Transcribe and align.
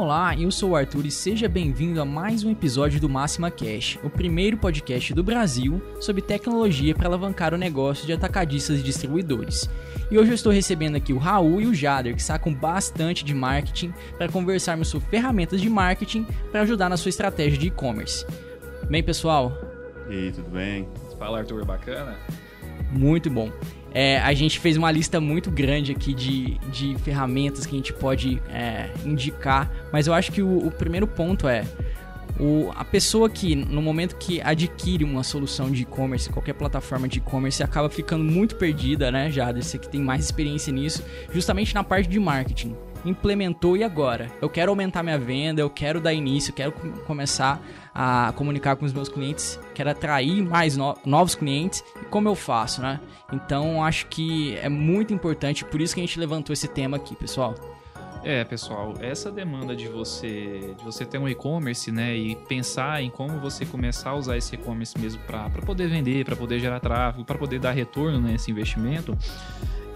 Olá, 0.00 0.34
eu 0.34 0.50
sou 0.50 0.70
o 0.70 0.76
Arthur 0.76 1.04
e 1.04 1.10
seja 1.10 1.46
bem-vindo 1.46 2.00
a 2.00 2.06
mais 2.06 2.42
um 2.42 2.50
episódio 2.50 2.98
do 2.98 3.06
Máxima 3.06 3.50
Cash, 3.50 3.98
o 4.02 4.08
primeiro 4.08 4.56
podcast 4.56 5.12
do 5.12 5.22
Brasil 5.22 5.82
sobre 6.00 6.22
tecnologia 6.22 6.94
para 6.94 7.06
alavancar 7.06 7.52
o 7.52 7.58
negócio 7.58 8.06
de 8.06 8.12
atacadistas 8.14 8.80
e 8.80 8.82
distribuidores. 8.82 9.68
E 10.10 10.18
hoje 10.18 10.30
eu 10.30 10.34
estou 10.34 10.50
recebendo 10.50 10.96
aqui 10.96 11.12
o 11.12 11.18
Raul 11.18 11.60
e 11.60 11.66
o 11.66 11.74
Jader, 11.74 12.16
que 12.16 12.22
sacam 12.22 12.54
bastante 12.54 13.22
de 13.22 13.34
marketing, 13.34 13.92
para 14.16 14.32
conversarmos 14.32 14.88
sobre 14.88 15.06
ferramentas 15.10 15.60
de 15.60 15.68
marketing 15.68 16.26
para 16.50 16.62
ajudar 16.62 16.88
na 16.88 16.96
sua 16.96 17.10
estratégia 17.10 17.58
de 17.58 17.66
e-commerce. 17.66 18.24
Bem, 18.88 19.02
pessoal? 19.02 19.52
E 20.08 20.14
aí, 20.14 20.32
tudo 20.32 20.48
bem? 20.48 20.88
Fala, 21.18 21.40
Arthur, 21.40 21.66
bacana? 21.66 22.16
Muito 22.90 23.28
bom. 23.28 23.52
É, 23.92 24.18
a 24.20 24.32
gente 24.32 24.58
fez 24.60 24.76
uma 24.76 24.90
lista 24.90 25.20
muito 25.20 25.50
grande 25.50 25.92
aqui 25.92 26.14
de, 26.14 26.58
de 26.70 26.96
ferramentas 26.98 27.66
que 27.66 27.74
a 27.74 27.78
gente 27.78 27.92
pode 27.92 28.40
é, 28.48 28.90
indicar, 29.04 29.70
mas 29.92 30.06
eu 30.06 30.14
acho 30.14 30.30
que 30.30 30.42
o, 30.42 30.66
o 30.66 30.70
primeiro 30.70 31.06
ponto 31.06 31.48
é 31.48 31.64
o, 32.38 32.70
a 32.74 32.84
pessoa 32.84 33.28
que, 33.28 33.54
no 33.54 33.82
momento 33.82 34.16
que 34.16 34.40
adquire 34.40 35.04
uma 35.04 35.22
solução 35.22 35.70
de 35.70 35.82
e-commerce, 35.82 36.30
qualquer 36.30 36.54
plataforma 36.54 37.06
de 37.06 37.18
e-commerce, 37.18 37.62
acaba 37.62 37.90
ficando 37.90 38.24
muito 38.24 38.56
perdida, 38.56 39.10
né, 39.10 39.30
Jader? 39.30 39.62
Você 39.62 39.78
que 39.78 39.88
tem 39.88 40.00
mais 40.00 40.24
experiência 40.24 40.72
nisso, 40.72 41.04
justamente 41.30 41.74
na 41.74 41.84
parte 41.84 42.08
de 42.08 42.18
marketing 42.18 42.74
implementou 43.04 43.76
e 43.76 43.84
agora? 43.84 44.30
Eu 44.40 44.48
quero 44.48 44.70
aumentar 44.70 45.02
minha 45.02 45.18
venda, 45.18 45.60
eu 45.60 45.70
quero 45.70 46.00
dar 46.00 46.12
início, 46.12 46.52
quero 46.52 46.72
começar 47.06 47.60
a 47.94 48.32
comunicar 48.36 48.76
com 48.76 48.84
os 48.84 48.92
meus 48.92 49.08
clientes, 49.08 49.58
quero 49.74 49.90
atrair 49.90 50.42
mais 50.42 50.76
no 50.76 50.96
novos 51.04 51.34
clientes. 51.34 51.82
E 52.00 52.04
como 52.06 52.28
eu 52.28 52.34
faço, 52.34 52.80
né? 52.80 53.00
Então 53.32 53.84
acho 53.84 54.06
que 54.06 54.56
é 54.56 54.68
muito 54.68 55.12
importante, 55.12 55.64
por 55.64 55.80
isso 55.80 55.94
que 55.94 56.00
a 56.00 56.04
gente 56.04 56.18
levantou 56.18 56.52
esse 56.52 56.68
tema 56.68 56.96
aqui, 56.96 57.14
pessoal. 57.16 57.54
É, 58.22 58.44
pessoal, 58.44 58.94
essa 59.00 59.30
demanda 59.30 59.74
de 59.74 59.88
você 59.88 60.74
de 60.76 60.84
você 60.84 61.06
ter 61.06 61.16
um 61.16 61.26
e-commerce, 61.26 61.90
né, 61.90 62.14
e 62.14 62.36
pensar 62.36 63.02
em 63.02 63.08
como 63.08 63.40
você 63.40 63.64
começar 63.64 64.10
a 64.10 64.14
usar 64.14 64.36
esse 64.36 64.54
e-commerce 64.54 64.98
mesmo 64.98 65.22
para 65.22 65.48
poder 65.64 65.88
vender, 65.88 66.26
para 66.26 66.36
poder 66.36 66.60
gerar 66.60 66.80
tráfego, 66.80 67.24
para 67.24 67.38
poder 67.38 67.58
dar 67.58 67.70
retorno 67.70 68.20
nesse 68.20 68.50
investimento, 68.50 69.16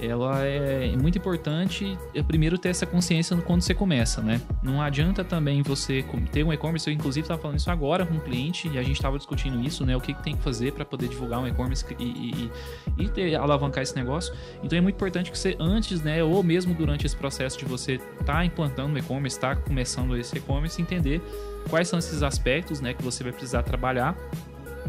ela 0.01 0.45
é 0.45 0.97
muito 0.97 1.19
importante 1.19 1.99
é, 2.15 2.23
primeiro 2.23 2.59
ter 2.59 2.69
essa 2.69 2.87
consciência 2.87 3.37
quando 3.39 3.63
você 3.63 3.75
começa, 3.75 4.21
né? 4.21 4.41
Não 4.63 4.81
adianta 4.81 5.25
também 5.25 5.63
você 5.63 6.05
ter 6.33 6.45
um 6.45 6.53
e-commerce, 6.53 6.89
eu 6.89 6.95
inclusive 6.95 7.25
estava 7.25 7.41
falando 7.41 7.59
isso 7.59 7.71
agora 7.71 8.05
com 8.07 8.15
um 8.15 8.21
cliente 8.21 8.69
e 8.69 8.79
a 8.79 8.83
gente 8.83 8.97
estava 8.97 9.17
discutindo 9.17 9.61
isso, 9.61 9.85
né? 9.85 9.97
O 9.97 10.01
que, 10.01 10.15
que 10.15 10.23
tem 10.23 10.37
que 10.37 10.43
fazer 10.43 10.73
para 10.73 10.85
poder 10.85 11.09
divulgar 11.09 11.41
um 11.41 11.47
e-commerce 11.47 11.85
e, 11.99 12.05
e, 12.05 12.51
e 12.99 13.09
ter, 13.09 13.35
alavancar 13.35 13.83
esse 13.83 13.95
negócio. 13.97 14.35
Então 14.63 14.79
é 14.79 14.81
muito 14.81 14.97
importante 14.97 15.31
que 15.31 15.39
você 15.39 15.57
antes, 15.59 16.03
né, 16.03 16.23
ou 16.23 16.43
mesmo 16.43 16.75
durante 16.75 17.07
esse 17.07 17.17
processo 17.17 17.59
de 17.59 17.65
você 17.65 17.95
estar 17.95 18.25
tá 18.25 18.45
implantando 18.45 18.95
um 18.95 18.99
e-commerce, 18.99 19.37
estar 19.37 19.57
tá 19.57 19.63
começando 19.63 20.17
esse 20.17 20.37
e-commerce, 20.37 20.81
entender 20.81 21.21
quais 21.69 21.89
são 21.89 21.99
esses 21.99 22.23
aspectos, 22.23 22.81
né, 22.81 22.95
que 22.95 23.03
você 23.03 23.23
vai 23.23 23.33
precisar 23.33 23.63
trabalhar 23.63 24.17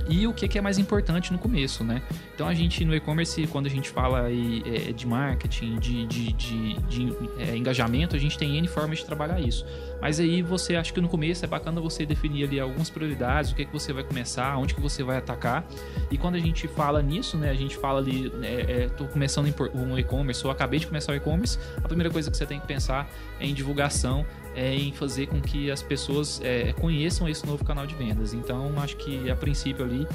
e 0.07 0.27
o 0.27 0.33
que, 0.33 0.57
é 0.57 0.61
mais 0.61 0.77
importante 0.77 1.31
no 1.31 1.39
começo, 1.39 1.83
né? 1.83 2.01
Então 2.33 2.47
a 2.47 2.53
gente 2.53 2.83
no 2.85 2.93
e-commerce, 2.93 3.47
quando 3.47 3.65
a 3.65 3.69
gente 3.69 3.89
fala 3.89 4.23
aí, 4.23 4.61
é, 4.65 4.91
de 4.91 5.07
marketing, 5.07 5.77
de, 5.79 6.05
de, 6.05 6.33
de, 6.33 6.73
de 6.81 7.13
é, 7.39 7.55
engajamento, 7.55 8.15
a 8.15 8.19
gente 8.19 8.37
tem 8.37 8.57
N 8.57 8.67
formas 8.67 8.99
de 8.99 9.05
trabalhar 9.05 9.39
isso. 9.39 9.65
Mas 10.01 10.19
aí 10.19 10.41
você 10.41 10.75
acha 10.75 10.93
que 10.93 11.01
no 11.01 11.09
começo 11.09 11.43
é 11.43 11.47
bacana 11.47 11.81
você 11.81 12.05
definir 12.05 12.43
ali 12.43 12.59
algumas 12.59 12.89
prioridades, 12.89 13.51
o 13.51 13.55
que, 13.55 13.63
é 13.63 13.65
que 13.65 13.73
você 13.73 13.91
vai 13.93 14.03
começar, 14.03 14.57
onde 14.57 14.75
que 14.75 14.81
você 14.81 15.03
vai 15.03 15.17
atacar. 15.17 15.65
E 16.11 16.17
quando 16.17 16.35
a 16.35 16.39
gente 16.39 16.67
fala 16.67 17.01
nisso, 17.01 17.37
né? 17.37 17.49
A 17.49 17.55
gente 17.55 17.75
fala 17.77 17.99
ali, 17.99 18.31
é, 18.43 18.83
é, 18.83 18.89
tô 18.89 19.05
começando 19.05 19.51
um 19.73 19.97
e-commerce 19.97 20.45
ou 20.45 20.51
acabei 20.51 20.79
de 20.79 20.87
começar 20.87 21.13
o 21.13 21.15
e-commerce, 21.15 21.57
a 21.77 21.87
primeira 21.87 22.11
coisa 22.11 22.29
que 22.29 22.37
você 22.37 22.45
tem 22.45 22.59
que 22.59 22.67
pensar 22.67 23.09
é 23.39 23.47
em 23.47 23.53
divulgação, 23.53 24.25
é 24.55 24.73
em 24.73 24.91
fazer 24.91 25.27
com 25.27 25.41
que 25.41 25.69
as 25.69 25.81
pessoas 25.81 26.41
é, 26.43 26.73
conheçam 26.73 27.27
esse 27.27 27.45
novo 27.45 27.63
canal 27.63 27.85
de 27.85 27.95
vendas. 27.95 28.33
Então, 28.33 28.71
acho 28.77 28.95
que 28.97 29.29
a 29.29 29.35
princípio 29.35 29.83
ali, 29.83 30.07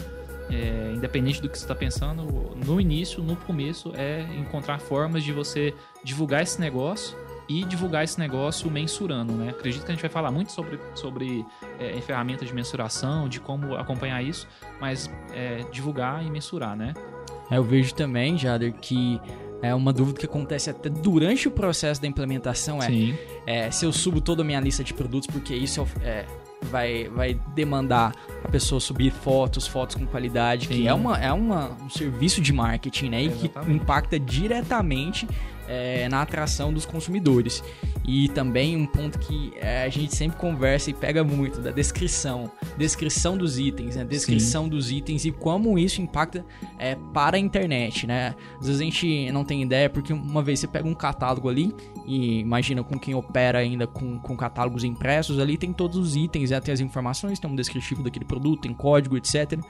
é, 0.50 0.92
independente 0.94 1.40
do 1.40 1.48
que 1.48 1.58
você 1.58 1.64
está 1.64 1.74
pensando, 1.74 2.22
no 2.64 2.80
início, 2.80 3.22
no 3.22 3.36
começo, 3.36 3.92
é 3.94 4.22
encontrar 4.38 4.80
formas 4.80 5.22
de 5.22 5.32
você 5.32 5.74
divulgar 6.02 6.42
esse 6.42 6.60
negócio 6.60 7.16
e 7.48 7.64
divulgar 7.64 8.04
esse 8.04 8.18
negócio 8.18 8.70
mensurando, 8.70 9.32
né? 9.32 9.50
Acredito 9.50 9.84
que 9.84 9.90
a 9.90 9.94
gente 9.94 10.02
vai 10.02 10.10
falar 10.10 10.30
muito 10.30 10.52
sobre, 10.52 10.78
sobre 10.94 11.44
é, 11.80 12.00
ferramentas 12.00 12.46
de 12.46 12.54
mensuração, 12.54 13.28
de 13.28 13.40
como 13.40 13.74
acompanhar 13.74 14.22
isso, 14.22 14.46
mas 14.80 15.10
é, 15.32 15.64
divulgar 15.72 16.24
e 16.24 16.30
mensurar, 16.30 16.76
né? 16.76 16.94
É, 17.50 17.56
eu 17.56 17.64
vejo 17.64 17.92
também, 17.92 18.38
Jader, 18.38 18.72
que 18.74 19.20
é 19.62 19.74
uma 19.74 19.92
dúvida 19.92 20.18
que 20.18 20.26
acontece 20.26 20.70
até 20.70 20.88
durante 20.88 21.48
o 21.48 21.50
processo 21.50 22.00
da 22.00 22.06
implementação 22.06 22.78
é, 22.82 22.88
é 23.46 23.70
se 23.70 23.84
eu 23.84 23.92
subo 23.92 24.20
toda 24.20 24.42
a 24.42 24.44
minha 24.44 24.60
lista 24.60 24.82
de 24.82 24.94
produtos, 24.94 25.28
porque 25.28 25.54
isso 25.54 25.86
é, 26.02 26.24
vai, 26.62 27.08
vai 27.08 27.38
demandar 27.54 28.14
a 28.44 28.48
pessoa 28.48 28.80
subir 28.80 29.10
fotos, 29.10 29.66
fotos 29.66 29.96
com 29.96 30.06
qualidade, 30.06 30.66
Sim. 30.66 30.74
que 30.74 30.88
é, 30.88 30.94
uma, 30.94 31.18
é 31.18 31.32
uma, 31.32 31.76
um 31.82 31.90
serviço 31.90 32.40
de 32.40 32.52
marketing, 32.52 33.08
né? 33.08 33.22
Exatamente. 33.22 33.46
E 33.46 33.48
que 33.48 33.72
impacta 33.72 34.18
diretamente 34.18 35.26
é, 35.70 36.08
na 36.08 36.20
atração 36.20 36.72
dos 36.72 36.84
consumidores. 36.84 37.62
E 38.04 38.28
também 38.30 38.76
um 38.76 38.86
ponto 38.86 39.20
que 39.20 39.52
é, 39.56 39.84
a 39.84 39.88
gente 39.88 40.16
sempre 40.16 40.36
conversa 40.36 40.90
e 40.90 40.94
pega 40.94 41.22
muito 41.22 41.60
da 41.60 41.70
descrição, 41.70 42.50
descrição 42.76 43.36
dos 43.36 43.56
itens, 43.56 43.94
né? 43.94 44.04
Descrição 44.04 44.64
Sim. 44.64 44.70
dos 44.70 44.90
itens 44.90 45.24
e 45.24 45.30
como 45.30 45.78
isso 45.78 46.02
impacta 46.02 46.44
é, 46.76 46.96
para 47.14 47.36
a 47.36 47.40
internet, 47.40 48.06
né? 48.06 48.34
Às 48.58 48.66
vezes 48.66 48.80
a 48.80 48.84
gente 48.84 49.30
não 49.30 49.44
tem 49.44 49.62
ideia 49.62 49.88
porque 49.88 50.12
uma 50.12 50.42
vez 50.42 50.58
você 50.58 50.66
pega 50.66 50.88
um 50.88 50.94
catálogo 50.94 51.48
ali 51.48 51.72
e 52.04 52.40
imagina 52.40 52.82
com 52.82 52.98
quem 52.98 53.14
opera 53.14 53.60
ainda 53.60 53.86
com, 53.86 54.18
com 54.18 54.36
catálogos 54.36 54.82
impressos 54.82 55.38
ali 55.38 55.56
tem 55.56 55.72
todos 55.72 55.96
os 55.96 56.16
itens, 56.16 56.50
né? 56.50 56.60
tem 56.60 56.74
as 56.74 56.80
informações, 56.80 57.38
tem 57.38 57.48
um 57.48 57.54
descritivo 57.54 58.02
daquele 58.02 58.24
produto, 58.24 58.62
tem 58.62 58.74
código, 58.74 59.16
etc. 59.16 59.60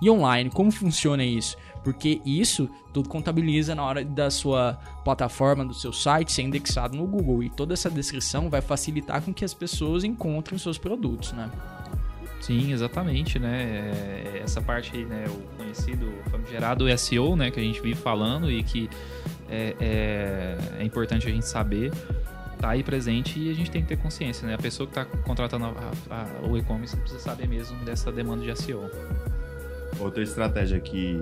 E 0.00 0.08
online, 0.08 0.48
como 0.48 0.70
funciona 0.70 1.22
isso? 1.22 1.56
Porque 1.82 2.20
isso 2.24 2.68
tudo 2.92 3.08
contabiliza 3.08 3.74
na 3.74 3.82
hora 3.82 4.04
da 4.04 4.30
sua 4.30 4.74
plataforma, 5.04 5.64
do 5.64 5.74
seu 5.74 5.92
site 5.92 6.32
ser 6.32 6.42
indexado 6.42 6.96
no 6.96 7.06
Google. 7.06 7.42
E 7.42 7.50
toda 7.50 7.72
essa 7.72 7.90
descrição 7.90 8.50
vai 8.50 8.60
facilitar 8.60 9.22
com 9.22 9.32
que 9.32 9.44
as 9.44 9.54
pessoas 9.54 10.04
encontrem 10.04 10.56
os 10.56 10.62
seus 10.62 10.76
produtos, 10.76 11.32
né? 11.32 11.50
Sim, 12.40 12.72
exatamente, 12.72 13.38
né? 13.38 13.62
É, 14.34 14.40
essa 14.42 14.62
parte 14.62 14.96
aí, 14.96 15.04
né, 15.04 15.26
o 15.28 15.56
conhecido 15.56 16.10
famigerado 16.30 16.86
SEO, 16.98 17.36
né, 17.36 17.50
que 17.50 17.60
a 17.60 17.62
gente 17.62 17.80
vive 17.80 18.00
falando 18.00 18.50
e 18.50 18.62
que 18.62 18.88
é, 19.48 19.76
é, 19.78 20.58
é 20.78 20.84
importante 20.84 21.26
a 21.26 21.30
gente 21.30 21.46
saber 21.46 21.92
tá 22.60 22.70
aí 22.70 22.82
presente 22.82 23.40
e 23.40 23.50
a 23.50 23.54
gente 23.54 23.70
tem 23.70 23.80
que 23.80 23.88
ter 23.88 23.96
consciência, 23.96 24.46
né? 24.46 24.54
A 24.54 24.58
pessoa 24.58 24.86
que 24.86 24.98
está 24.98 25.04
contratando 25.22 25.64
a, 25.64 25.70
a, 26.10 26.46
o 26.46 26.58
e-commerce 26.58 26.94
precisa 26.94 27.18
saber 27.18 27.48
mesmo 27.48 27.76
dessa 27.84 28.12
demanda 28.12 28.44
de 28.44 28.54
SEO. 28.54 28.90
Outra 29.98 30.22
estratégia 30.22 30.78
que 30.78 31.18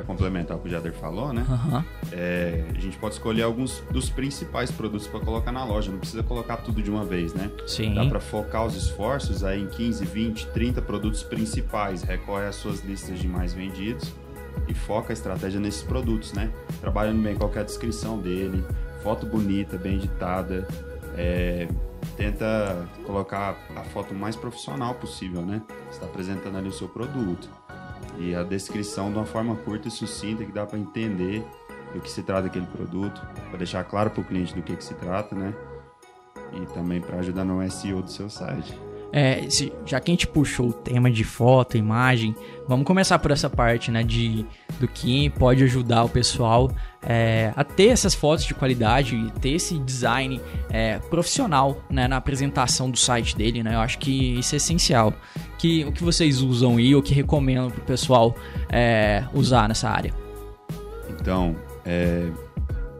para 0.00 0.04
complementar 0.04 0.56
o 0.56 0.60
que 0.60 0.68
o 0.68 0.70
Jader 0.70 0.92
falou, 0.92 1.32
né? 1.32 1.44
Uhum. 1.48 1.84
É, 2.12 2.64
a 2.74 2.78
gente 2.78 2.96
pode 2.98 3.14
escolher 3.14 3.42
alguns 3.42 3.82
dos 3.90 4.08
principais 4.08 4.70
produtos 4.70 5.06
para 5.06 5.20
colocar 5.20 5.52
na 5.52 5.64
loja, 5.64 5.90
não 5.90 5.98
precisa 5.98 6.22
colocar 6.22 6.58
tudo 6.58 6.82
de 6.82 6.90
uma 6.90 7.04
vez, 7.04 7.34
né? 7.34 7.50
Sim. 7.66 7.94
Dá 7.94 8.06
para 8.06 8.20
focar 8.20 8.64
os 8.64 8.74
esforços 8.74 9.44
aí 9.44 9.62
em 9.62 9.66
15, 9.66 10.04
20, 10.04 10.46
30 10.48 10.82
produtos 10.82 11.22
principais, 11.22 12.02
recorre 12.02 12.46
às 12.46 12.56
suas 12.56 12.80
listas 12.80 13.18
de 13.18 13.28
mais 13.28 13.52
vendidos 13.52 14.12
e 14.66 14.74
foca 14.74 15.12
a 15.12 15.14
estratégia 15.14 15.60
nesses 15.60 15.82
produtos, 15.82 16.32
né? 16.32 16.50
Trabalhando 16.80 17.22
bem 17.22 17.36
qual 17.36 17.52
é 17.54 17.60
a 17.60 17.62
descrição 17.62 18.18
dele, 18.18 18.64
foto 19.02 19.26
bonita, 19.26 19.76
bem 19.76 19.96
editada, 19.96 20.66
é, 21.16 21.68
tenta 22.16 22.88
colocar 23.04 23.56
a 23.76 23.82
foto 23.84 24.14
mais 24.14 24.34
profissional 24.34 24.94
possível, 24.94 25.42
né? 25.42 25.60
Você 25.90 25.96
está 25.96 26.06
apresentando 26.06 26.56
ali 26.56 26.68
o 26.68 26.72
seu 26.72 26.88
produto 26.88 27.48
e 28.18 28.34
a 28.34 28.42
descrição 28.42 29.10
de 29.10 29.18
uma 29.18 29.26
forma 29.26 29.56
curta 29.56 29.88
e 29.88 29.90
sucinta 29.90 30.44
que 30.44 30.52
dá 30.52 30.66
para 30.66 30.78
entender 30.78 31.44
do 31.92 32.00
que 32.00 32.10
se 32.10 32.22
trata 32.22 32.46
aquele 32.46 32.66
produto, 32.66 33.20
para 33.48 33.58
deixar 33.58 33.84
claro 33.84 34.10
para 34.10 34.20
o 34.20 34.24
cliente 34.24 34.54
do 34.54 34.62
que, 34.62 34.76
que 34.76 34.84
se 34.84 34.94
trata, 34.94 35.34
né? 35.34 35.54
E 36.52 36.66
também 36.72 37.00
para 37.00 37.18
ajudar 37.18 37.44
no 37.44 37.68
SEO 37.70 38.02
do 38.02 38.10
seu 38.10 38.28
site. 38.28 38.89
É, 39.12 39.48
se, 39.48 39.72
já 39.84 39.98
que 39.98 40.10
a 40.10 40.14
gente 40.14 40.26
puxou 40.26 40.68
o 40.68 40.72
tema 40.72 41.10
de 41.10 41.24
foto, 41.24 41.76
imagem, 41.76 42.34
vamos 42.68 42.86
começar 42.86 43.18
por 43.18 43.32
essa 43.32 43.50
parte, 43.50 43.90
né, 43.90 44.04
de 44.04 44.46
do 44.78 44.86
que 44.86 45.28
pode 45.30 45.62
ajudar 45.64 46.04
o 46.04 46.08
pessoal 46.08 46.70
é, 47.02 47.52
a 47.56 47.64
ter 47.64 47.88
essas 47.88 48.14
fotos 48.14 48.44
de 48.44 48.54
qualidade 48.54 49.16
e 49.16 49.30
ter 49.40 49.50
esse 49.50 49.78
design 49.78 50.40
é, 50.70 50.98
profissional, 50.98 51.82
né, 51.90 52.06
na 52.06 52.16
apresentação 52.16 52.90
do 52.90 52.96
site 52.96 53.36
dele, 53.36 53.62
né? 53.62 53.74
Eu 53.74 53.80
acho 53.80 53.98
que 53.98 54.38
isso 54.38 54.54
é 54.54 54.56
essencial. 54.56 55.12
Que 55.58 55.84
o 55.84 55.92
que 55.92 56.02
vocês 56.02 56.40
usam 56.40 56.78
e 56.80 56.94
o 56.94 57.02
que 57.02 57.12
recomendam 57.12 57.70
para 57.70 57.82
o 57.82 57.84
pessoal 57.84 58.34
é, 58.70 59.24
usar 59.34 59.68
nessa 59.68 59.90
área? 59.90 60.14
Então, 61.08 61.56
é, 61.84 62.30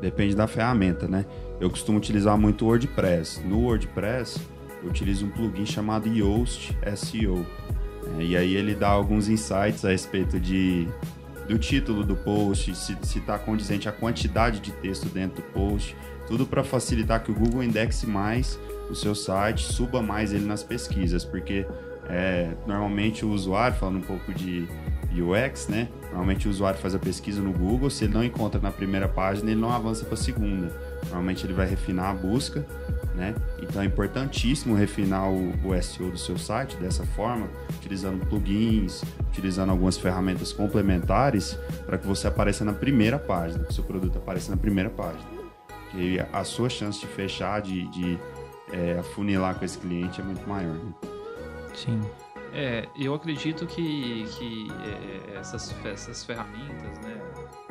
depende 0.00 0.34
da 0.34 0.46
ferramenta, 0.46 1.06
né? 1.06 1.24
Eu 1.60 1.70
costumo 1.70 1.98
utilizar 1.98 2.36
muito 2.36 2.64
o 2.64 2.68
WordPress. 2.68 3.42
No 3.44 3.60
WordPress 3.60 4.40
eu 4.82 4.88
utilizo 4.88 5.26
um 5.26 5.30
plugin 5.30 5.66
chamado 5.66 6.08
Yoast 6.08 6.76
SEO. 6.96 7.46
É, 8.18 8.22
e 8.22 8.36
aí 8.36 8.54
ele 8.54 8.74
dá 8.74 8.88
alguns 8.88 9.28
insights 9.28 9.84
a 9.84 9.90
respeito 9.90 10.40
de, 10.40 10.88
do 11.48 11.58
título 11.58 12.04
do 12.04 12.16
post, 12.16 12.74
se 12.74 13.18
está 13.18 13.38
condizente 13.38 13.88
a 13.88 13.92
quantidade 13.92 14.60
de 14.60 14.72
texto 14.72 15.06
dentro 15.08 15.42
do 15.42 15.48
post, 15.52 15.96
Tudo 16.26 16.46
para 16.46 16.62
facilitar 16.62 17.22
que 17.22 17.30
o 17.30 17.34
Google 17.34 17.62
indexe 17.62 18.06
mais 18.06 18.58
o 18.88 18.94
seu 18.94 19.14
site, 19.14 19.64
suba 19.64 20.00
mais 20.00 20.32
ele 20.32 20.46
nas 20.46 20.62
pesquisas, 20.62 21.24
porque 21.24 21.66
é, 22.08 22.50
normalmente 22.66 23.24
o 23.24 23.30
usuário, 23.30 23.76
falando 23.76 23.98
um 23.98 24.02
pouco 24.02 24.32
de 24.32 24.68
UX, 25.12 25.68
né? 25.68 25.88
Normalmente 26.04 26.46
o 26.48 26.50
usuário 26.50 26.78
faz 26.78 26.94
a 26.94 26.98
pesquisa 26.98 27.40
no 27.40 27.52
Google, 27.52 27.90
se 27.90 28.04
ele 28.04 28.14
não 28.14 28.24
encontra 28.24 28.60
na 28.60 28.70
primeira 28.70 29.08
página, 29.08 29.50
ele 29.50 29.60
não 29.60 29.70
avança 29.70 30.04
para 30.04 30.14
a 30.14 30.16
segunda. 30.16 30.72
Normalmente 31.04 31.46
ele 31.46 31.52
vai 31.52 31.66
refinar 31.66 32.10
a 32.10 32.14
busca, 32.14 32.66
né? 33.14 33.34
Então 33.60 33.82
é 33.82 33.84
importantíssimo 33.84 34.74
refinar 34.74 35.28
o, 35.30 35.52
o 35.66 35.82
SEO 35.82 36.10
do 36.10 36.18
seu 36.18 36.38
site 36.38 36.76
dessa 36.76 37.04
forma, 37.04 37.48
utilizando 37.76 38.24
plugins, 38.26 39.02
utilizando 39.28 39.70
algumas 39.70 39.96
ferramentas 39.96 40.52
complementares 40.52 41.58
para 41.86 41.98
que 41.98 42.06
você 42.06 42.26
apareça 42.26 42.64
na 42.64 42.72
primeira 42.72 43.18
página, 43.18 43.64
que 43.64 43.70
o 43.70 43.74
seu 43.74 43.84
produto 43.84 44.18
apareça 44.18 44.50
na 44.50 44.56
primeira 44.56 44.90
página. 44.90 45.40
Que 45.90 46.20
a 46.32 46.44
sua 46.44 46.68
chance 46.68 47.00
de 47.00 47.06
fechar, 47.06 47.60
de, 47.60 47.88
de 47.88 48.18
é, 48.72 48.98
afunilar 48.98 49.56
com 49.56 49.64
esse 49.64 49.78
cliente 49.78 50.20
é 50.20 50.24
muito 50.24 50.48
maior. 50.48 50.74
Né? 50.74 50.92
Sim. 51.74 52.00
É, 52.52 52.88
eu 52.98 53.14
acredito 53.14 53.66
que, 53.66 54.26
que 54.36 54.68
é, 54.84 55.38
essas, 55.38 55.74
essas 55.84 56.24
ferramentas, 56.24 56.98
né? 56.98 57.20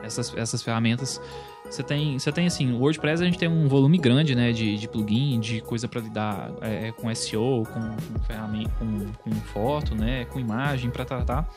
Essas, 0.02 0.34
essas 0.38 0.64
ferramentas, 0.64 1.22
você 1.70 1.84
tem, 1.84 2.18
você 2.18 2.32
tem 2.32 2.48
assim, 2.48 2.72
o 2.72 2.80
WordPress 2.80 3.22
a 3.22 3.26
gente 3.26 3.38
tem 3.38 3.48
um 3.48 3.68
volume 3.68 3.98
grande, 3.98 4.36
né, 4.36 4.52
de, 4.52 4.78
de 4.78 4.88
plugin, 4.88 5.40
de 5.40 5.62
coisa 5.62 5.88
para 5.88 6.02
lidar 6.02 6.52
é, 6.62 6.92
com 6.92 7.14
SEO, 7.14 7.64
com, 7.66 7.80
com 7.80 8.20
ferramenta, 8.26 8.72
com, 8.80 9.06
com 9.24 9.32
foto, 9.54 9.96
né, 9.96 10.26
com 10.26 10.40
imagem 10.40 10.90
para 10.90 11.06
tratar. 11.06 11.48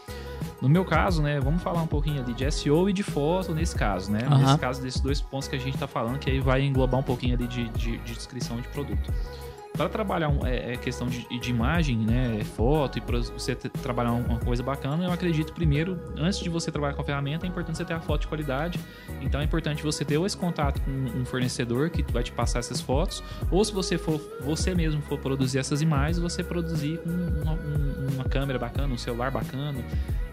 No 0.61 0.69
meu 0.69 0.85
caso, 0.85 1.23
né, 1.23 1.41
vamos 1.41 1.63
falar 1.63 1.83
um 1.83 1.87
pouquinho 1.87 2.23
ali 2.23 2.35
de 2.35 2.51
SEO 2.51 2.91
e 2.91 2.93
de 2.93 3.03
foto 3.03 3.55
nesse 3.55 3.75
caso, 3.75 4.13
né? 4.13 4.21
Uhum. 4.31 4.39
Nesse 4.39 4.59
caso 4.59 4.83
desses 4.83 5.01
dois 5.01 5.21
pontos 5.21 5.49
que 5.49 5.57
a 5.57 5.59
gente 5.59 5.75
está 5.75 5.87
falando, 5.87 6.19
que 6.19 6.31
aí 6.31 6.41
vai 6.41 6.63
englobar 6.63 7.01
um 7.01 7.03
pouquinho 7.03 7.35
ali 7.35 7.47
de, 7.47 7.69
de, 7.71 7.97
de 7.99 8.15
descrição 8.15 8.61
de 8.61 8.69
produto 8.69 9.13
para 9.73 9.89
trabalhar 9.89 10.29
um, 10.29 10.47
é, 10.47 10.75
é, 10.75 10.77
questão 10.77 11.09
de, 11.09 11.27
de, 11.27 11.51
imagem, 11.51 11.97
né, 11.97 12.43
foto, 12.57 12.99
e 12.99 13.01
para 13.01 13.19
você 13.19 13.55
ter, 13.55 13.71
trabalhar 13.71 14.13
uma 14.13 14.39
coisa 14.39 14.63
bacana, 14.63 15.05
eu 15.05 15.13
acredito 15.13 15.53
primeiro, 15.53 15.99
antes 16.17 16.39
de 16.41 16.49
você 16.49 16.71
trabalhar 16.71 16.95
com 16.95 17.03
a 17.03 17.05
ferramenta, 17.05 17.47
é 17.47 17.49
importante 17.49 17.77
você 17.79 17.85
ter 17.85 17.95
a 17.95 18.01
foto 18.01 18.23
de 18.23 18.27
qualidade. 18.27 18.79
Então 19.21 19.41
é 19.41 19.45
importante 19.45 19.83
você 19.83 20.05
ter 20.05 20.21
esse 20.21 20.37
contato 20.37 20.81
com 20.83 20.91
um 20.91 21.25
fornecedor 21.25 21.91
que 21.91 22.03
vai 22.13 22.23
te 22.23 22.33
passar 22.33 22.59
essas 22.59 22.81
fotos, 22.81 23.23
ou 23.51 23.65
se 23.65 23.73
você 23.73 23.97
for 23.97 24.21
você 24.41 24.75
mesmo 24.75 25.01
for 25.03 25.19
produzir 25.19 25.59
essas 25.59 25.81
imagens, 25.81 26.19
você 26.19 26.45
produzir 26.45 26.99
com 26.99 27.11
uma, 27.11 27.59
uma 28.15 28.25
câmera 28.25 28.59
bacana, 28.59 28.93
um 28.93 28.99
celular 28.99 29.31
bacana. 29.31 29.79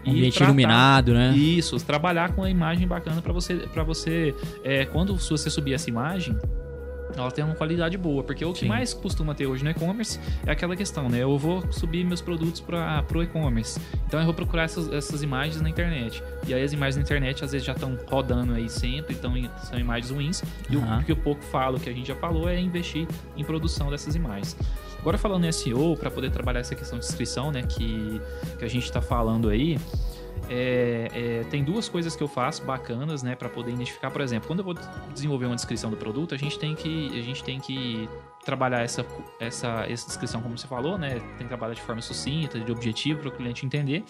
Um 0.04 0.10
ambiente 0.10 0.34
tratar, 0.34 0.50
iluminado, 0.50 1.12
né? 1.12 1.32
Isso, 1.36 1.76
trabalhar 1.78 2.32
com 2.32 2.42
a 2.42 2.50
imagem 2.50 2.86
bacana 2.86 3.20
para 3.20 3.32
você, 3.32 3.56
para 3.56 3.82
você 3.82 4.34
é, 4.64 4.84
quando 4.86 5.14
você 5.16 5.50
subir 5.50 5.74
essa 5.74 5.90
imagem, 5.90 6.38
ela 7.16 7.30
tem 7.30 7.44
uma 7.44 7.54
qualidade 7.54 7.96
boa, 7.96 8.22
porque 8.22 8.44
o 8.44 8.52
que 8.52 8.60
Sim. 8.60 8.68
mais 8.68 8.94
costuma 8.94 9.34
ter 9.34 9.46
hoje 9.46 9.64
no 9.64 9.70
e-commerce 9.70 10.18
é 10.46 10.50
aquela 10.50 10.76
questão, 10.76 11.08
né? 11.08 11.18
Eu 11.18 11.36
vou 11.38 11.62
subir 11.72 12.04
meus 12.04 12.20
produtos 12.20 12.60
para 12.60 13.04
o 13.14 13.22
e-commerce, 13.22 13.80
então 14.06 14.20
eu 14.20 14.26
vou 14.26 14.34
procurar 14.34 14.64
essas, 14.64 14.92
essas 14.92 15.22
imagens 15.22 15.60
na 15.60 15.68
internet. 15.68 16.22
E 16.46 16.54
aí 16.54 16.62
as 16.62 16.72
imagens 16.72 16.96
na 16.96 17.02
internet 17.02 17.44
às 17.44 17.52
vezes 17.52 17.66
já 17.66 17.72
estão 17.72 17.98
rodando 18.06 18.54
aí 18.54 18.68
sempre, 18.68 19.14
então 19.14 19.32
são 19.62 19.78
imagens 19.78 20.10
ruins. 20.10 20.42
E 20.68 20.76
uhum. 20.76 20.98
o 20.98 21.04
que 21.04 21.12
eu 21.12 21.16
pouco 21.16 21.42
falo, 21.44 21.78
que 21.78 21.88
a 21.88 21.92
gente 21.92 22.08
já 22.08 22.16
falou, 22.16 22.48
é 22.48 22.58
investir 22.58 23.06
em 23.36 23.44
produção 23.44 23.90
dessas 23.90 24.14
imagens. 24.14 24.56
Agora 25.00 25.16
falando 25.16 25.46
em 25.46 25.52
SEO, 25.52 25.96
para 25.96 26.10
poder 26.10 26.30
trabalhar 26.30 26.60
essa 26.60 26.74
questão 26.74 26.98
de 26.98 27.04
inscrição, 27.06 27.50
né, 27.50 27.62
que, 27.62 28.20
que 28.58 28.64
a 28.64 28.68
gente 28.68 28.84
está 28.84 29.00
falando 29.00 29.48
aí, 29.48 29.78
é, 30.52 31.08
é, 31.14 31.44
tem 31.44 31.62
duas 31.62 31.88
coisas 31.88 32.16
que 32.16 32.22
eu 32.22 32.26
faço 32.26 32.64
bacanas, 32.64 33.22
né, 33.22 33.36
para 33.36 33.48
poder 33.48 33.70
identificar, 33.70 34.10
por 34.10 34.20
exemplo, 34.20 34.48
quando 34.48 34.58
eu 34.58 34.64
vou 34.64 34.74
desenvolver 35.14 35.46
uma 35.46 35.54
descrição 35.54 35.90
do 35.90 35.96
produto, 35.96 36.34
a 36.34 36.38
gente 36.38 36.58
tem 36.58 36.74
que, 36.74 37.08
a 37.16 37.22
gente 37.22 37.44
tem 37.44 37.60
que 37.60 38.08
trabalhar 38.44 38.80
essa, 38.80 39.06
essa, 39.38 39.86
essa 39.88 40.06
descrição, 40.06 40.42
como 40.42 40.58
você 40.58 40.66
falou, 40.66 40.98
né, 40.98 41.20
tem 41.38 41.38
que 41.38 41.48
trabalhar 41.48 41.74
de 41.74 41.82
forma 41.82 42.02
sucinta, 42.02 42.58
de 42.58 42.72
objetivo, 42.72 43.20
para 43.20 43.28
o 43.28 43.32
cliente 43.32 43.64
entender 43.64 44.04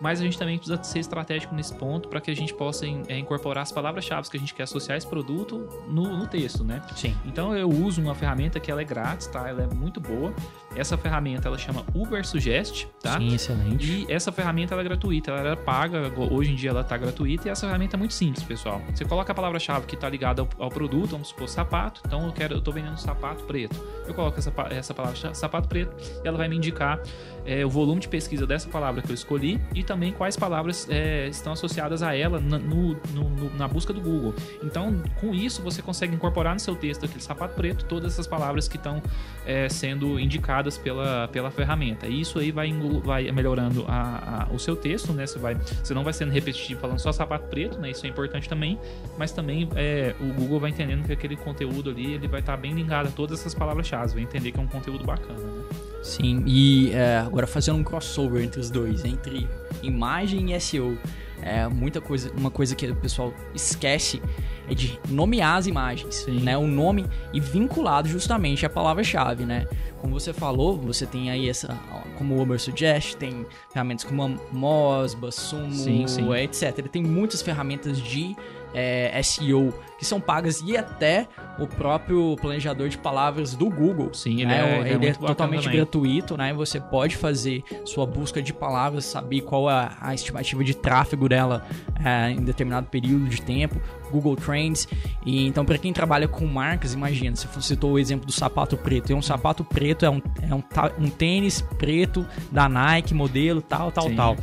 mas 0.00 0.20
a 0.20 0.24
gente 0.24 0.38
também 0.38 0.56
precisa 0.56 0.82
ser 0.82 1.00
estratégico 1.00 1.54
nesse 1.54 1.74
ponto 1.74 2.08
para 2.08 2.20
que 2.20 2.30
a 2.30 2.36
gente 2.36 2.54
possa 2.54 2.86
é, 2.86 3.18
incorporar 3.18 3.62
as 3.62 3.72
palavras-chave 3.72 4.28
que 4.30 4.36
a 4.36 4.40
gente 4.40 4.54
quer 4.54 4.64
associar 4.64 4.96
esse 4.96 5.06
produto 5.06 5.68
no, 5.88 6.16
no, 6.16 6.26
texto, 6.26 6.62
né? 6.62 6.82
Sim. 6.94 7.16
Então 7.24 7.56
eu 7.56 7.68
uso 7.68 8.00
uma 8.00 8.14
ferramenta 8.14 8.60
que 8.60 8.70
ela 8.70 8.80
é 8.80 8.84
grátis, 8.84 9.26
tá? 9.26 9.48
Ela 9.48 9.62
é 9.62 9.66
muito 9.66 10.00
boa. 10.00 10.32
Essa 10.76 10.96
ferramenta 10.96 11.48
ela 11.48 11.58
chama 11.58 11.84
Uber 11.94 12.24
Suggest, 12.26 12.86
tá? 13.02 13.18
Sim, 13.18 13.34
excelente. 13.34 14.06
E 14.08 14.12
essa 14.12 14.30
ferramenta 14.30 14.74
ela 14.74 14.82
é 14.82 14.84
gratuita, 14.84 15.30
ela 15.30 15.40
era 15.40 15.56
paga, 15.56 16.12
hoje 16.30 16.52
em 16.52 16.54
dia 16.54 16.70
ela 16.70 16.82
está 16.82 16.96
gratuita 16.96 17.48
e 17.48 17.50
essa 17.50 17.66
ferramenta 17.66 17.96
é 17.96 17.98
muito 17.98 18.14
simples, 18.14 18.44
pessoal. 18.44 18.80
Você 18.94 19.04
coloca 19.04 19.32
a 19.32 19.34
palavra-chave 19.34 19.86
que 19.86 19.94
está 19.94 20.08
ligada 20.08 20.42
ao, 20.42 20.48
ao, 20.58 20.68
produto, 20.68 21.10
vamos 21.10 21.28
supor 21.28 21.48
sapato. 21.48 22.02
Então 22.06 22.26
eu 22.26 22.32
quero, 22.32 22.54
eu 22.54 22.60
tô 22.60 22.70
vendendo 22.70 22.94
um 22.94 22.98
sapato 22.98 23.44
preto. 23.44 23.76
Eu 24.06 24.14
coloco 24.14 24.38
essa, 24.38 24.52
essa 24.70 24.94
palavra 24.94 25.34
sapato 25.34 25.68
preto 25.68 25.96
e 26.24 26.28
ela 26.28 26.36
vai 26.36 26.48
me 26.48 26.56
indicar 26.56 27.00
é, 27.44 27.64
o 27.64 27.70
volume 27.70 28.00
de 28.00 28.08
pesquisa 28.08 28.46
dessa 28.46 28.68
palavra 28.68 29.00
que 29.00 29.10
eu 29.10 29.14
escolhi 29.14 29.60
e 29.74 29.82
também 29.88 30.12
quais 30.12 30.36
palavras 30.36 30.86
é, 30.90 31.26
estão 31.28 31.54
associadas 31.54 32.02
a 32.02 32.14
ela 32.14 32.38
na, 32.38 32.58
no, 32.58 32.92
no, 33.14 33.56
na 33.56 33.66
busca 33.66 33.90
do 33.90 34.00
Google. 34.02 34.34
Então, 34.62 35.02
com 35.18 35.34
isso, 35.34 35.62
você 35.62 35.80
consegue 35.80 36.14
incorporar 36.14 36.52
no 36.52 36.60
seu 36.60 36.76
texto 36.76 37.06
aquele 37.06 37.22
sapato 37.22 37.54
preto 37.54 37.86
todas 37.86 38.12
essas 38.12 38.26
palavras 38.26 38.68
que 38.68 38.76
estão 38.76 39.02
é, 39.46 39.66
sendo 39.70 40.20
indicadas 40.20 40.76
pela, 40.76 41.26
pela 41.28 41.50
ferramenta. 41.50 42.06
E 42.06 42.20
isso 42.20 42.38
aí 42.38 42.52
vai, 42.52 42.70
vai 43.02 43.32
melhorando 43.32 43.86
a, 43.88 44.46
a, 44.50 44.54
o 44.54 44.58
seu 44.58 44.76
texto, 44.76 45.14
né? 45.14 45.26
Você, 45.26 45.38
vai, 45.38 45.54
você 45.54 45.94
não 45.94 46.04
vai 46.04 46.12
sendo 46.12 46.30
repetitivo 46.30 46.80
falando 46.80 46.98
só 46.98 47.10
sapato 47.10 47.46
preto, 47.48 47.78
né? 47.78 47.90
Isso 47.90 48.04
é 48.04 48.10
importante 48.10 48.46
também, 48.46 48.78
mas 49.16 49.32
também 49.32 49.70
é, 49.74 50.14
o 50.20 50.34
Google 50.34 50.60
vai 50.60 50.70
entendendo 50.70 51.06
que 51.06 51.12
aquele 51.14 51.36
conteúdo 51.36 51.88
ali 51.88 52.12
ele 52.12 52.28
vai 52.28 52.40
estar 52.40 52.56
tá 52.56 52.60
bem 52.60 52.74
ligado 52.74 53.08
a 53.08 53.10
todas 53.10 53.40
essas 53.40 53.54
palavras-chave, 53.54 54.12
vai 54.12 54.22
entender 54.22 54.52
que 54.52 54.60
é 54.60 54.62
um 54.62 54.66
conteúdo 54.66 55.02
bacana, 55.04 55.38
né? 55.38 55.64
Sim, 56.02 56.42
e 56.46 56.92
é, 56.92 57.18
agora 57.18 57.46
fazendo 57.46 57.78
um 57.78 57.84
crossover 57.84 58.42
entre 58.42 58.60
os 58.60 58.70
dois, 58.70 59.04
entre 59.04 59.48
imagem 59.82 60.54
e 60.54 60.60
SEO. 60.60 60.98
É 61.40 61.68
muita 61.68 62.00
coisa, 62.00 62.32
uma 62.36 62.50
coisa 62.50 62.74
que 62.74 62.84
o 62.86 62.96
pessoal 62.96 63.32
esquece 63.54 64.20
é 64.68 64.74
de 64.74 64.98
nomear 65.08 65.56
as 65.56 65.66
imagens, 65.68 66.16
Sim. 66.16 66.40
né? 66.40 66.58
O 66.58 66.66
nome 66.66 67.06
e 67.32 67.40
vinculado 67.40 68.08
justamente 68.08 68.66
à 68.66 68.68
palavra-chave, 68.68 69.44
né? 69.44 69.66
Como 70.00 70.18
você 70.18 70.32
falou, 70.32 70.76
você 70.76 71.06
tem 71.06 71.30
aí 71.30 71.48
essa, 71.48 71.78
como 72.16 72.34
o 72.34 72.42
Uber 72.42 72.60
Suggest, 72.60 73.16
tem 73.16 73.46
ferramentas 73.72 74.04
como 74.04 74.24
a 74.24 74.28
Mosba, 74.52 75.30
Sumo, 75.30 75.72
sim, 75.72 76.06
sim. 76.06 76.32
etc. 76.34 76.86
Tem 76.88 77.02
muitas 77.02 77.40
ferramentas 77.40 78.00
de 78.00 78.36
é, 78.74 79.20
SEO 79.22 79.72
que 79.98 80.04
são 80.04 80.20
pagas 80.20 80.62
e 80.64 80.76
até 80.76 81.26
o 81.58 81.66
próprio 81.66 82.36
planejador 82.40 82.88
de 82.88 82.96
palavras 82.96 83.56
do 83.56 83.68
Google. 83.68 84.14
Sim, 84.14 84.42
ele 84.42 84.46
né? 84.46 84.88
é, 84.88 84.92
ele 84.92 85.06
é, 85.06 85.08
é 85.10 85.12
totalmente 85.14 85.64
também. 85.64 85.76
gratuito, 85.76 86.36
né? 86.36 86.54
Você 86.54 86.80
pode 86.80 87.16
fazer 87.16 87.64
sua 87.84 88.06
busca 88.06 88.40
de 88.40 88.52
palavras, 88.52 89.04
saber 89.04 89.40
qual 89.40 89.68
é 89.68 89.90
a 90.00 90.14
estimativa 90.14 90.62
de 90.62 90.72
tráfego 90.72 91.28
dela 91.28 91.66
é, 92.02 92.30
em 92.30 92.44
determinado 92.44 92.86
período 92.86 93.28
de 93.28 93.42
tempo. 93.42 93.80
Google 94.10 94.36
Trends. 94.36 94.88
E 95.26 95.46
então, 95.46 95.64
para 95.64 95.76
quem 95.76 95.92
trabalha 95.92 96.26
com 96.26 96.46
marcas, 96.46 96.94
imagina, 96.94 97.36
você 97.36 97.46
citou 97.60 97.92
o 97.92 97.98
exemplo 97.98 98.24
do 98.24 98.32
sapato 98.32 98.76
preto. 98.76 99.12
É 99.12 99.14
um 99.14 99.20
sapato 99.20 99.62
preto, 99.64 100.06
é 100.06 100.10
um, 100.10 100.22
é 100.40 100.54
um, 100.54 100.62
um 100.98 101.10
tênis 101.10 101.60
preto 101.60 102.26
da 102.50 102.68
Nike, 102.68 103.12
modelo, 103.12 103.60
tal, 103.60 103.92
tal, 103.92 104.08
Sim. 104.08 104.16
tal. 104.16 104.36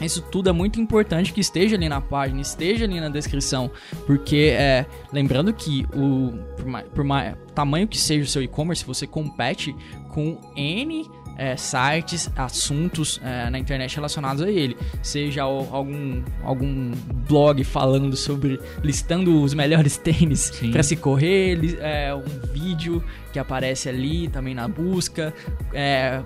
Isso 0.00 0.22
tudo 0.22 0.50
é 0.50 0.52
muito 0.52 0.80
importante 0.80 1.32
que 1.32 1.40
esteja 1.40 1.76
ali 1.76 1.88
na 1.88 2.00
página, 2.00 2.40
esteja 2.40 2.84
ali 2.84 3.00
na 3.00 3.08
descrição, 3.08 3.70
porque 4.06 4.54
é, 4.56 4.86
lembrando 5.12 5.52
que 5.52 5.86
o 5.94 6.32
por, 6.56 6.66
mais, 6.66 6.88
por 6.88 7.04
mais, 7.04 7.34
tamanho 7.54 7.88
que 7.88 7.98
seja 7.98 8.24
o 8.24 8.28
seu 8.28 8.42
e-commerce, 8.42 8.84
você 8.84 9.06
compete 9.06 9.74
com 10.10 10.38
N 10.56 11.08
é, 11.36 11.56
sites, 11.56 12.30
assuntos 12.34 13.20
é, 13.22 13.50
na 13.50 13.58
internet 13.58 13.94
relacionados 13.94 14.42
a 14.42 14.50
ele. 14.50 14.76
Seja 15.02 15.42
algum, 15.42 16.22
algum 16.42 16.92
blog 17.28 17.62
falando 17.64 18.16
sobre, 18.16 18.58
listando 18.82 19.42
os 19.42 19.54
melhores 19.54 19.96
tênis 19.98 20.50
para 20.72 20.82
se 20.82 20.96
correr, 20.96 21.76
é, 21.80 22.14
um 22.14 22.52
vídeo 22.52 23.04
que 23.32 23.38
aparece 23.38 23.88
ali 23.88 24.28
também 24.28 24.54
na 24.54 24.66
busca, 24.66 25.34
é, 25.72 26.22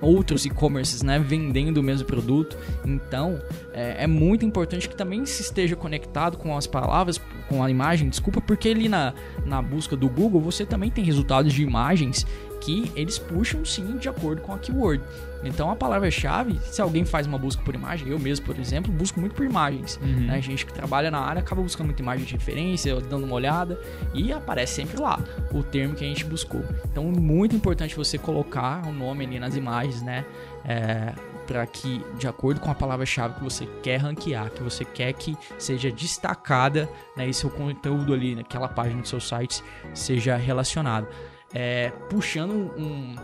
outros 0.00 0.44
e-commerces, 0.46 1.02
né, 1.02 1.18
vendendo 1.18 1.78
o 1.78 1.82
mesmo 1.82 2.06
produto. 2.06 2.56
Então, 2.84 3.40
é, 3.72 4.04
é, 4.04 4.06
muito 4.06 4.44
importante 4.44 4.88
que 4.88 4.96
também 4.96 5.26
se 5.26 5.42
esteja 5.42 5.76
conectado 5.76 6.36
com 6.38 6.56
as 6.56 6.66
palavras, 6.66 7.20
com 7.48 7.62
a 7.62 7.70
imagem, 7.70 8.08
desculpa, 8.08 8.40
porque 8.40 8.68
ali 8.68 8.88
na, 8.88 9.12
na 9.44 9.60
busca 9.60 9.96
do 9.96 10.08
Google 10.08 10.40
você 10.40 10.64
também 10.64 10.90
tem 10.90 11.04
resultados 11.04 11.52
de 11.52 11.62
imagens 11.62 12.26
que 12.60 12.92
eles 12.94 13.18
puxam 13.18 13.64
sim 13.64 13.96
de 13.96 14.08
acordo 14.08 14.42
com 14.42 14.52
a 14.52 14.58
keyword. 14.58 15.02
Então 15.42 15.70
a 15.70 15.76
palavra-chave, 15.76 16.60
se 16.64 16.82
alguém 16.82 17.04
faz 17.04 17.26
uma 17.26 17.38
busca 17.38 17.62
por 17.62 17.74
imagem, 17.74 18.08
eu 18.08 18.18
mesmo, 18.18 18.44
por 18.44 18.58
exemplo, 18.58 18.92
busco 18.92 19.18
muito 19.18 19.34
por 19.34 19.44
imagens. 19.44 19.98
Uhum. 20.02 20.26
Né? 20.26 20.36
A 20.36 20.40
gente 20.40 20.66
que 20.66 20.72
trabalha 20.72 21.10
na 21.10 21.18
área 21.18 21.40
acaba 21.40 21.62
buscando 21.62 21.86
muita 21.86 22.02
imagem 22.02 22.26
de 22.26 22.32
referência, 22.32 22.94
dando 23.00 23.24
uma 23.24 23.34
olhada 23.34 23.80
e 24.12 24.32
aparece 24.32 24.74
sempre 24.74 25.00
lá 25.00 25.18
o 25.52 25.62
termo 25.62 25.94
que 25.94 26.04
a 26.04 26.08
gente 26.08 26.24
buscou. 26.24 26.62
Então 26.84 27.04
muito 27.04 27.56
importante 27.56 27.96
você 27.96 28.18
colocar 28.18 28.86
o 28.86 28.92
nome 28.92 29.24
ali 29.24 29.38
nas 29.38 29.56
imagens, 29.56 30.02
né? 30.02 30.24
É, 30.64 31.14
para 31.46 31.66
que, 31.66 32.00
de 32.16 32.28
acordo 32.28 32.60
com 32.60 32.70
a 32.70 32.74
palavra-chave 32.76 33.34
que 33.34 33.42
você 33.42 33.66
quer 33.82 33.96
ranquear, 33.96 34.50
que 34.50 34.62
você 34.62 34.84
quer 34.84 35.12
que 35.14 35.36
seja 35.58 35.90
destacada, 35.90 36.88
né, 37.16 37.26
e 37.26 37.34
seu 37.34 37.50
conteúdo 37.50 38.14
ali 38.14 38.36
naquela 38.36 38.68
página 38.68 39.02
do 39.02 39.08
seu 39.08 39.18
site 39.18 39.60
seja 39.92 40.36
relacionado. 40.36 41.08
É, 41.52 41.90
puxando 42.08 42.52
um, 42.52 43.16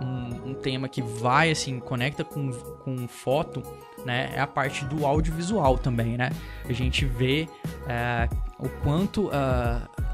um, 0.00 0.50
um, 0.50 0.54
tema 0.54 0.88
que 0.88 1.00
vai, 1.00 1.50
assim, 1.50 1.80
conecta 1.80 2.22
com, 2.24 2.50
com 2.50 3.08
foto, 3.08 3.62
né, 4.04 4.32
é 4.34 4.40
a 4.40 4.46
parte 4.46 4.84
do 4.84 5.06
audiovisual 5.06 5.78
também, 5.78 6.16
né? 6.16 6.30
A 6.68 6.72
gente 6.72 7.04
vê 7.04 7.48
é, 7.88 8.28
o 8.58 8.68
quanto... 8.68 9.28
Uh, 9.28 10.04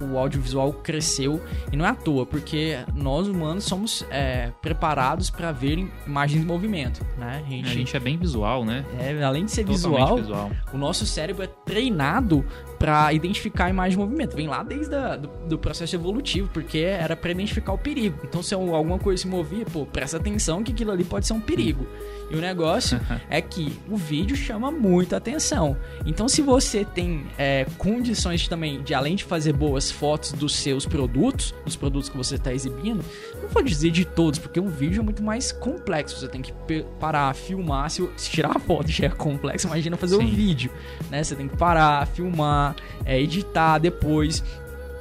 o 0.00 0.16
audiovisual 0.16 0.72
cresceu 0.72 1.42
e 1.70 1.76
não 1.76 1.84
é 1.84 1.90
à 1.90 1.94
toa, 1.94 2.24
porque 2.24 2.78
nós 2.94 3.28
humanos 3.28 3.64
somos 3.64 4.04
é, 4.10 4.50
preparados 4.62 5.30
para 5.30 5.52
ver 5.52 5.86
imagens 6.06 6.42
em 6.42 6.46
movimento, 6.46 7.04
né? 7.18 7.42
A 7.44 7.50
gente, 7.50 7.68
a 7.68 7.72
gente, 7.72 7.96
é 7.96 8.00
bem 8.00 8.16
visual, 8.16 8.64
né? 8.64 8.84
É, 8.98 9.22
além 9.22 9.44
de 9.44 9.50
ser 9.50 9.64
visual, 9.64 10.16
visual, 10.16 10.50
o 10.72 10.78
nosso 10.78 11.04
cérebro 11.06 11.42
é 11.42 11.46
treinado 11.46 12.44
para 12.80 13.12
identificar 13.12 13.66
a 13.66 13.68
imagem 13.68 13.90
de 13.90 13.98
movimento. 13.98 14.34
Vem 14.34 14.48
lá 14.48 14.62
desde 14.62 14.94
a, 14.94 15.14
do, 15.14 15.28
do, 15.46 15.58
processo 15.58 15.94
evolutivo, 15.94 16.48
porque 16.48 16.78
era 16.78 17.14
para 17.14 17.30
identificar 17.30 17.74
o 17.74 17.78
perigo. 17.78 18.18
Então, 18.24 18.42
se 18.42 18.54
alguma 18.54 18.98
coisa 18.98 19.20
se 19.20 19.28
movia, 19.28 19.66
pô, 19.66 19.84
presta 19.84 20.16
atenção 20.16 20.64
que 20.64 20.72
aquilo 20.72 20.90
ali 20.90 21.04
pode 21.04 21.26
ser 21.26 21.34
um 21.34 21.40
perigo. 21.42 21.86
E 22.30 22.36
o 22.36 22.40
negócio 22.40 23.00
é 23.28 23.42
que 23.42 23.76
o 23.88 23.96
vídeo 23.96 24.36
chama 24.36 24.70
muita 24.70 25.16
atenção. 25.16 25.76
Então, 26.06 26.28
se 26.28 26.40
você 26.40 26.84
tem 26.84 27.26
é, 27.36 27.66
condições 27.76 28.46
também 28.46 28.82
de, 28.82 28.94
além 28.94 29.16
de 29.16 29.24
fazer 29.24 29.52
boas 29.52 29.90
fotos 29.90 30.32
dos 30.32 30.54
seus 30.54 30.86
produtos, 30.86 31.52
dos 31.64 31.74
produtos 31.74 32.08
que 32.08 32.16
você 32.16 32.36
está 32.36 32.54
exibindo, 32.54 33.04
não 33.42 33.48
vou 33.48 33.62
dizer 33.62 33.90
de 33.90 34.04
todos, 34.04 34.38
porque 34.38 34.60
um 34.60 34.68
vídeo 34.68 35.00
é 35.00 35.02
muito 35.02 35.22
mais 35.22 35.50
complexo. 35.50 36.16
Você 36.16 36.28
tem 36.28 36.40
que 36.40 36.52
parar, 37.00 37.34
filmar. 37.34 37.90
Se, 37.90 38.08
tirar 38.30 38.56
a 38.56 38.60
foto 38.60 38.88
já 38.88 39.06
é 39.06 39.08
complexo, 39.08 39.66
imagina 39.66 39.96
fazer 39.96 40.14
o 40.14 40.20
um 40.20 40.26
vídeo, 40.26 40.70
né? 41.10 41.24
Você 41.24 41.34
tem 41.34 41.48
que 41.48 41.56
parar, 41.56 42.06
filmar 42.06 42.76
é, 43.04 43.20
editar 43.20 43.78
depois. 43.78 44.44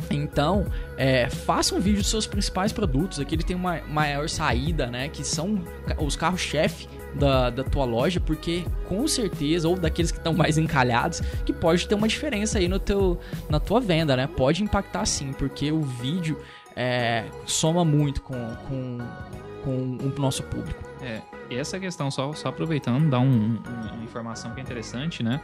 Então, 0.10 0.66
é, 0.98 1.30
faça 1.30 1.76
um 1.76 1.80
vídeo 1.80 2.00
dos 2.00 2.10
seus 2.10 2.26
principais 2.26 2.72
produtos. 2.72 3.20
Aqui 3.20 3.36
ele 3.36 3.44
tem 3.44 3.56
uma 3.56 3.82
maior 3.88 4.28
saída, 4.28 4.88
né? 4.88 5.10
Que 5.10 5.24
são 5.24 5.64
os 6.00 6.16
carros-chefe 6.16 6.88
da, 7.14 7.50
da 7.50 7.64
tua 7.64 7.86
loja, 7.86 8.20
porque 8.20 8.66
com 8.88 9.08
certeza, 9.08 9.68
ou 9.68 9.76
daqueles 9.76 10.12
que 10.12 10.18
estão 10.18 10.34
mais 10.34 10.58
encalhados, 10.58 11.22
que 11.46 11.54
pode 11.54 11.88
ter 11.88 11.96
uma 11.96 12.08
diferença 12.08 12.60
aí 12.60 12.68
no 12.68 12.80
teu, 12.80 13.20
na 13.50 13.60
tua 13.60 13.80
venda, 13.80 14.16
né? 14.16 14.28
Pode 14.28 14.64
impactar 14.64 15.06
sim, 15.06 15.34
porque 15.34 15.72
o 15.72 15.82
vídeo 15.82 16.38
é, 16.76 17.26
soma 17.46 17.84
muito 17.84 18.22
com, 18.22 18.56
com, 18.68 18.98
com 19.64 19.98
o 20.06 20.20
nosso 20.20 20.44
público. 20.44 20.84
É, 21.02 21.22
e 21.50 21.56
essa 21.56 21.80
questão, 21.80 22.12
só, 22.12 22.32
só 22.34 22.50
aproveitando, 22.50 23.10
dá 23.10 23.20
um, 23.20 23.26
um, 23.26 23.94
uma 23.94 24.04
informação 24.04 24.54
que 24.54 24.60
é 24.60 24.64
interessante, 24.64 25.24
né? 25.24 25.42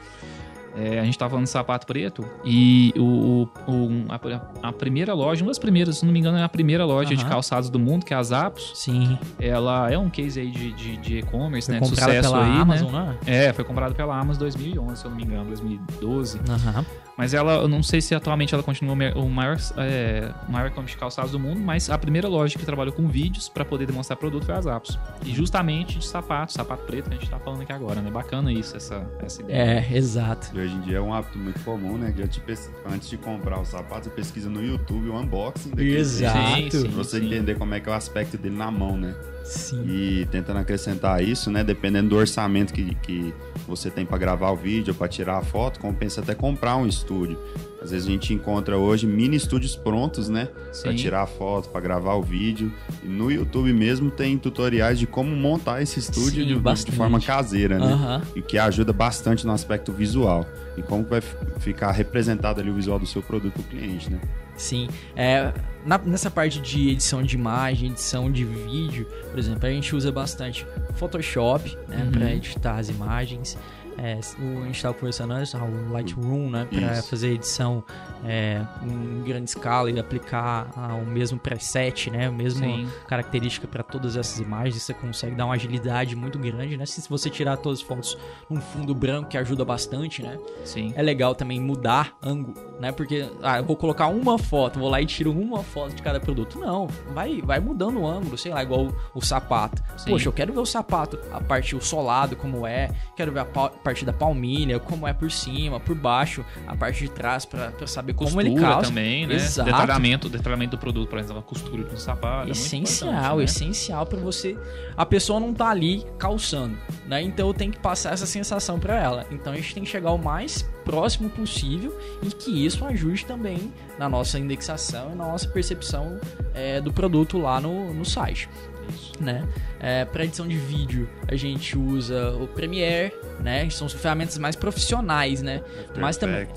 É, 0.77 1.00
a 1.00 1.03
gente 1.03 1.13
estava 1.13 1.29
falando 1.29 1.46
de 1.46 1.51
sapato 1.51 1.88
preto 1.88 2.25
e 2.44 2.94
o, 2.98 3.48
o 3.67 3.89
a, 4.10 4.67
a, 4.70 4.74
primeira 4.74 5.13
loja, 5.13 5.44
uma 5.44 5.50
das 5.50 5.60
primeiras, 5.60 5.98
se 6.00 6.05
não 6.05 6.12
me 6.12 6.20
engano, 6.20 6.38
é 6.38 6.44
a 6.44 6.50
primeira 6.50 6.86
loja 6.86 7.12
uhum. 7.12 7.15
de 7.15 7.25
calçados 7.25 7.70
do 7.70 7.79
mundo, 7.79 8.05
que 8.05 8.13
é 8.13 8.17
a 8.17 8.24
Zappos. 8.24 8.72
Sim. 8.75 9.17
Ela 9.39 9.91
é 9.91 9.98
um 9.98 10.10
case 10.10 10.39
aí 10.39 10.51
de, 10.51 10.72
de, 10.74 10.98
de 10.98 11.17
e-commerce, 11.20 11.72
né? 11.72 11.79
De 11.79 11.88
sucesso 11.88 12.29
pela 12.29 12.44
aí, 12.44 12.51
né? 12.51 12.60
Amazon, 12.60 12.91
né? 12.91 13.17
É, 13.25 13.53
foi 13.53 13.63
comprada 13.63 13.96
pela 13.96 14.20
Amazon 14.20 14.41
2011, 14.41 15.00
se 15.00 15.05
eu 15.05 15.12
não 15.12 15.17
me 15.17 15.24
engano, 15.24 15.46
2012. 15.46 16.39
Aham. 16.50 16.79
Uhum. 16.79 17.04
Mas 17.17 17.34
ela, 17.34 17.53
eu 17.53 17.67
não 17.67 17.81
sei 17.81 18.01
se 18.01 18.13
atualmente 18.13 18.53
ela 18.53 18.63
continua 18.63 18.93
o 19.15 19.29
maior, 19.29 19.57
é, 19.77 20.31
maior 20.50 20.67
e-commerce 20.67 20.95
de 20.95 21.00
calçados 21.00 21.31
do 21.31 21.39
mundo, 21.39 21.60
mas 21.60 21.89
a 21.89 21.98
primeira 21.98 22.27
loja 22.27 22.57
que 22.57 22.65
trabalhou 22.65 22.93
com 22.93 23.07
vídeos 23.07 23.48
para 23.48 23.63
poder 23.63 23.86
demonstrar 23.86 24.17
produto 24.17 24.45
foi 24.45 24.55
a 24.55 24.62
Zappos. 24.62 25.00
E 25.25 25.34
justamente 25.34 26.00
de 26.00 26.05
sapato, 26.05 26.51
sapato 26.51 26.84
preto 26.84 27.10
que 27.10 27.15
a 27.15 27.19
gente 27.19 27.29
tá 27.29 27.39
falando 27.39 27.62
aqui 27.62 27.72
agora, 27.72 28.01
né? 28.01 28.12
Bacana 28.12 28.51
isso, 28.51 28.75
essa, 28.75 29.05
essa 29.19 29.41
ideia. 29.41 29.86
É, 29.91 29.98
exato. 29.98 30.51
E 30.53 30.60
hoje 30.60 30.75
em 30.75 30.81
dia 30.81 30.98
é 30.98 31.01
um 31.01 31.13
hábito 31.13 31.38
muito 31.38 31.60
comum, 31.62 31.98
né? 31.98 32.13
Que 32.13 32.39
pes... 32.41 32.69
antes 32.86 33.10
de 33.10 33.17
comprar 33.17 33.60
o 33.60 33.65
sapato, 33.65 34.05
você 34.05 34.10
pesquisa 34.10 34.50
no 34.50 34.63
YouTube 34.63 35.10
o 35.10 35.17
unboxing 35.17 35.69
daquele 35.69 35.98
Exato. 35.98 36.72
Sim, 36.72 36.81
pra 36.81 36.91
você 36.91 37.19
sim. 37.19 37.27
entender 37.27 37.55
como 37.55 37.74
é 37.74 37.79
que 37.79 37.88
é 37.88 37.91
o 37.91 37.95
aspecto 37.95 38.38
dele 38.38 38.55
na 38.55 38.69
mão, 38.69 38.98
né? 38.98 39.15
Sim. 39.46 39.84
E 39.88 40.28
tentando 40.32 40.58
acrescentar 40.58 41.24
isso, 41.24 41.52
né? 41.52 41.64
Dependendo 41.64 42.10
do 42.10 42.16
orçamento 42.16 42.74
que, 42.74 42.96
que 42.96 43.34
você 43.68 43.92
tem 43.92 44.04
para 44.04 44.18
gravar 44.18 44.50
o 44.50 44.56
vídeo, 44.56 44.94
para 44.94 45.08
tirar 45.08 45.38
a 45.38 45.42
foto, 45.44 45.80
compensa 45.80 46.20
até 46.22 46.34
comprar 46.34 46.75
um 46.78 46.88
estúdio. 46.88 47.38
Às 47.80 47.92
vezes 47.92 48.08
a 48.08 48.12
gente 48.12 48.34
encontra 48.34 48.75
hoje 48.75 49.06
mini 49.06 49.36
estúdios 49.38 49.75
prontos, 49.75 50.28
né? 50.28 50.50
Para 50.82 50.96
tirar 50.96 51.22
a 51.22 51.28
foto, 51.28 51.70
para 51.70 51.80
gravar 51.80 52.16
o 52.16 52.24
vídeo. 52.24 52.74
E 53.04 53.08
no 53.08 53.32
YouTube 53.32 53.72
mesmo 53.72 54.10
tem 54.10 54.36
tutoriais 54.40 54.98
de 54.98 55.06
como 55.06 55.36
montar 55.36 55.84
esse 55.84 56.00
estúdio 56.00 56.44
Sim, 56.44 56.62
de, 56.62 56.84
de, 56.86 56.92
forma 56.92 57.22
caseira, 57.22 57.78
né? 57.78 57.94
Uhum. 57.94 58.22
E 58.38 58.42
que 58.42 58.58
ajuda 58.58 58.92
bastante 58.92 59.46
no 59.46 59.54
aspecto 59.54 59.94
visual. 59.94 60.48
E 60.75 60.82
como 60.82 61.04
vai 61.04 61.22
ficar 61.60 61.92
representado 61.92 62.60
ali 62.60 62.72
o 62.72 62.74
visual 62.74 62.98
do 62.98 63.06
seu 63.06 63.22
produto 63.22 63.54
para 63.54 63.62
o 63.62 63.66
cliente, 63.66 64.12
né? 64.12 64.20
Sim. 64.55 64.88
É, 65.15 65.53
na, 65.85 65.97
nessa 65.97 66.31
parte 66.31 66.59
de 66.59 66.89
edição 66.89 67.21
de 67.21 67.35
imagem, 67.35 67.91
edição 67.91 68.31
de 68.31 68.43
vídeo, 68.43 69.05
por 69.29 69.38
exemplo, 69.38 69.67
a 69.67 69.71
gente 69.71 69.95
usa 69.95 70.12
bastante 70.12 70.65
Photoshop 70.95 71.77
né, 71.88 72.03
uhum. 72.03 72.12
para 72.12 72.33
editar 72.33 72.77
as 72.77 72.89
imagens. 72.89 73.57
É, 73.98 74.20
o, 74.40 74.62
a 74.62 74.66
gente 74.66 74.75
estava 74.75 74.94
conversando 74.94 75.34
antes, 75.34 75.54
o 75.54 75.92
Lightroom, 75.92 76.50
né, 76.50 76.68
para 76.70 77.02
fazer 77.04 77.30
edição 77.30 77.84
é, 78.24 78.62
em 78.84 79.24
grande 79.24 79.50
escala 79.50 79.90
e 79.90 80.00
aplicar 80.00 80.68
ah, 80.75 80.96
o 80.96 81.06
mesmo 81.06 81.40
preset, 81.40 82.10
né, 82.12 82.28
a 82.28 82.32
mesma 82.32 82.66
Sim. 82.66 82.90
característica 83.08 83.68
para 83.68 83.84
todas 83.84 84.18
essas 84.18 84.40
imagens, 84.40 84.82
você 84.82 84.94
consegue 84.94 85.36
dar 85.36 85.46
uma 85.46 85.56
agilidade 85.56 86.16
muito 86.16 86.38
grande, 86.38 86.75
né, 86.78 86.86
se 86.86 87.08
você 87.10 87.30
tirar 87.30 87.58
todas 87.58 87.80
as 87.80 87.86
fotos 87.86 88.18
num 88.50 88.60
fundo 88.60 88.94
branco, 88.94 89.30
que 89.30 89.38
ajuda 89.38 89.64
bastante, 89.64 90.22
né. 90.22 90.38
Sim. 90.64 90.94
É 90.96 91.02
legal 91.02 91.34
também 91.34 91.60
mudar 91.60 92.14
ângulo, 92.22 92.56
né, 92.80 92.92
porque, 92.92 93.30
ah, 93.42 93.60
eu 93.60 93.64
vou 93.64 93.75
colocar 93.75 94.08
uma 94.08 94.38
foto, 94.38 94.80
vou 94.80 94.90
lá 94.90 95.02
e 95.02 95.06
tiro 95.06 95.32
uma 95.32 95.64
foto 95.64 95.96
de 95.96 96.02
cada 96.02 96.20
produto. 96.20 96.60
Não, 96.60 96.88
vai, 97.14 97.42
vai 97.42 97.60
mudando 97.60 98.00
o 98.00 98.08
ângulo, 98.08 98.38
sei 98.38 98.52
lá, 98.52 98.62
igual 98.62 98.88
o, 98.88 98.96
o 99.14 99.22
sapato. 99.22 99.82
Sim. 99.98 100.10
Poxa, 100.10 100.28
eu 100.28 100.34
quero 100.34 100.52
ver 100.52 100.60
o 100.60 100.66
sapato, 100.66 101.20
a 101.32 101.40
parte, 101.40 101.75
o 101.75 101.82
solado 101.82 102.36
como 102.36 102.68
é, 102.68 102.90
quero 103.16 103.32
ver 103.32 103.40
a 103.40 103.46
parte 103.86 104.04
da 104.04 104.12
palmilha, 104.12 104.80
como 104.80 105.08
é 105.08 105.13
por 105.13 105.30
cima, 105.30 105.80
por 105.80 105.96
baixo, 105.96 106.44
a 106.65 106.75
parte 106.75 107.04
de 107.04 107.12
trás 107.12 107.46
para 107.46 107.72
saber 107.86 108.13
costura 108.13 108.44
como 108.44 108.56
ele 108.56 108.60
calça. 108.60 108.89
também, 108.89 109.27
né? 109.27 109.36
Exato. 109.36 109.70
Detalhamento, 109.70 110.27
detalhamento 110.27 110.72
do 110.72 110.80
produto, 110.80 111.08
por 111.08 111.20
exemplo, 111.20 111.38
a 111.38 111.44
costura 111.44 111.84
de 111.84 111.94
um 111.94 111.98
sapato. 111.98 112.48
É 112.48 112.51
essencial, 112.51 113.36
é 113.36 113.38
né? 113.38 113.44
essencial 113.44 114.06
para 114.08 114.20
você. 114.20 114.58
A 114.98 115.06
pessoa 115.06 115.39
não 115.39 115.54
tá 115.54 115.70
ali 115.70 116.04
calçando, 116.18 116.75
né? 117.06 117.22
Então 117.22 117.48
eu 117.48 117.54
tenho 117.54 117.72
que 117.72 117.80
passar 117.80 118.13
essa 118.13 118.25
sensação 118.25 118.80
para 118.80 119.00
ela. 119.00 119.27
Então 119.30 119.54
a 119.54 119.56
gente 119.56 119.75
tem 119.75 119.84
que 119.84 119.89
chegar 119.89 120.12
o 120.12 120.18
mais 120.18 120.63
próximo 120.84 121.30
possível 121.30 121.96
e 122.24 122.30
que 122.30 122.65
isso 122.65 122.84
ajude 122.86 123.25
também 123.25 123.72
na 124.00 124.10
nossa 124.10 124.39
indexação 124.39 125.12
e 125.13 125.15
na 125.15 125.27
nossa 125.27 125.48
percepção 125.48 126.20
é, 126.56 126.82
do 126.82 126.92
produto 126.92 127.38
lá 127.38 127.62
no, 127.62 127.94
no 127.94 128.04
site. 128.04 128.50
Isso. 128.89 129.12
Né? 129.20 129.48
É, 129.80 130.06
para 130.06 130.24
edição 130.24 130.48
de 130.48 130.58
vídeo, 130.58 131.10
a 131.27 131.36
gente 131.36 131.77
usa 131.77 132.32
o 132.32 132.48
Premiere, 132.48 133.13
né? 133.39 133.70
São 133.70 133.88
ferramentas 133.89 134.38
mais 134.38 134.56
profissionais, 134.56 135.42
né? 135.42 135.62
After 135.80 136.01
mas 136.01 136.18
também 136.18 136.48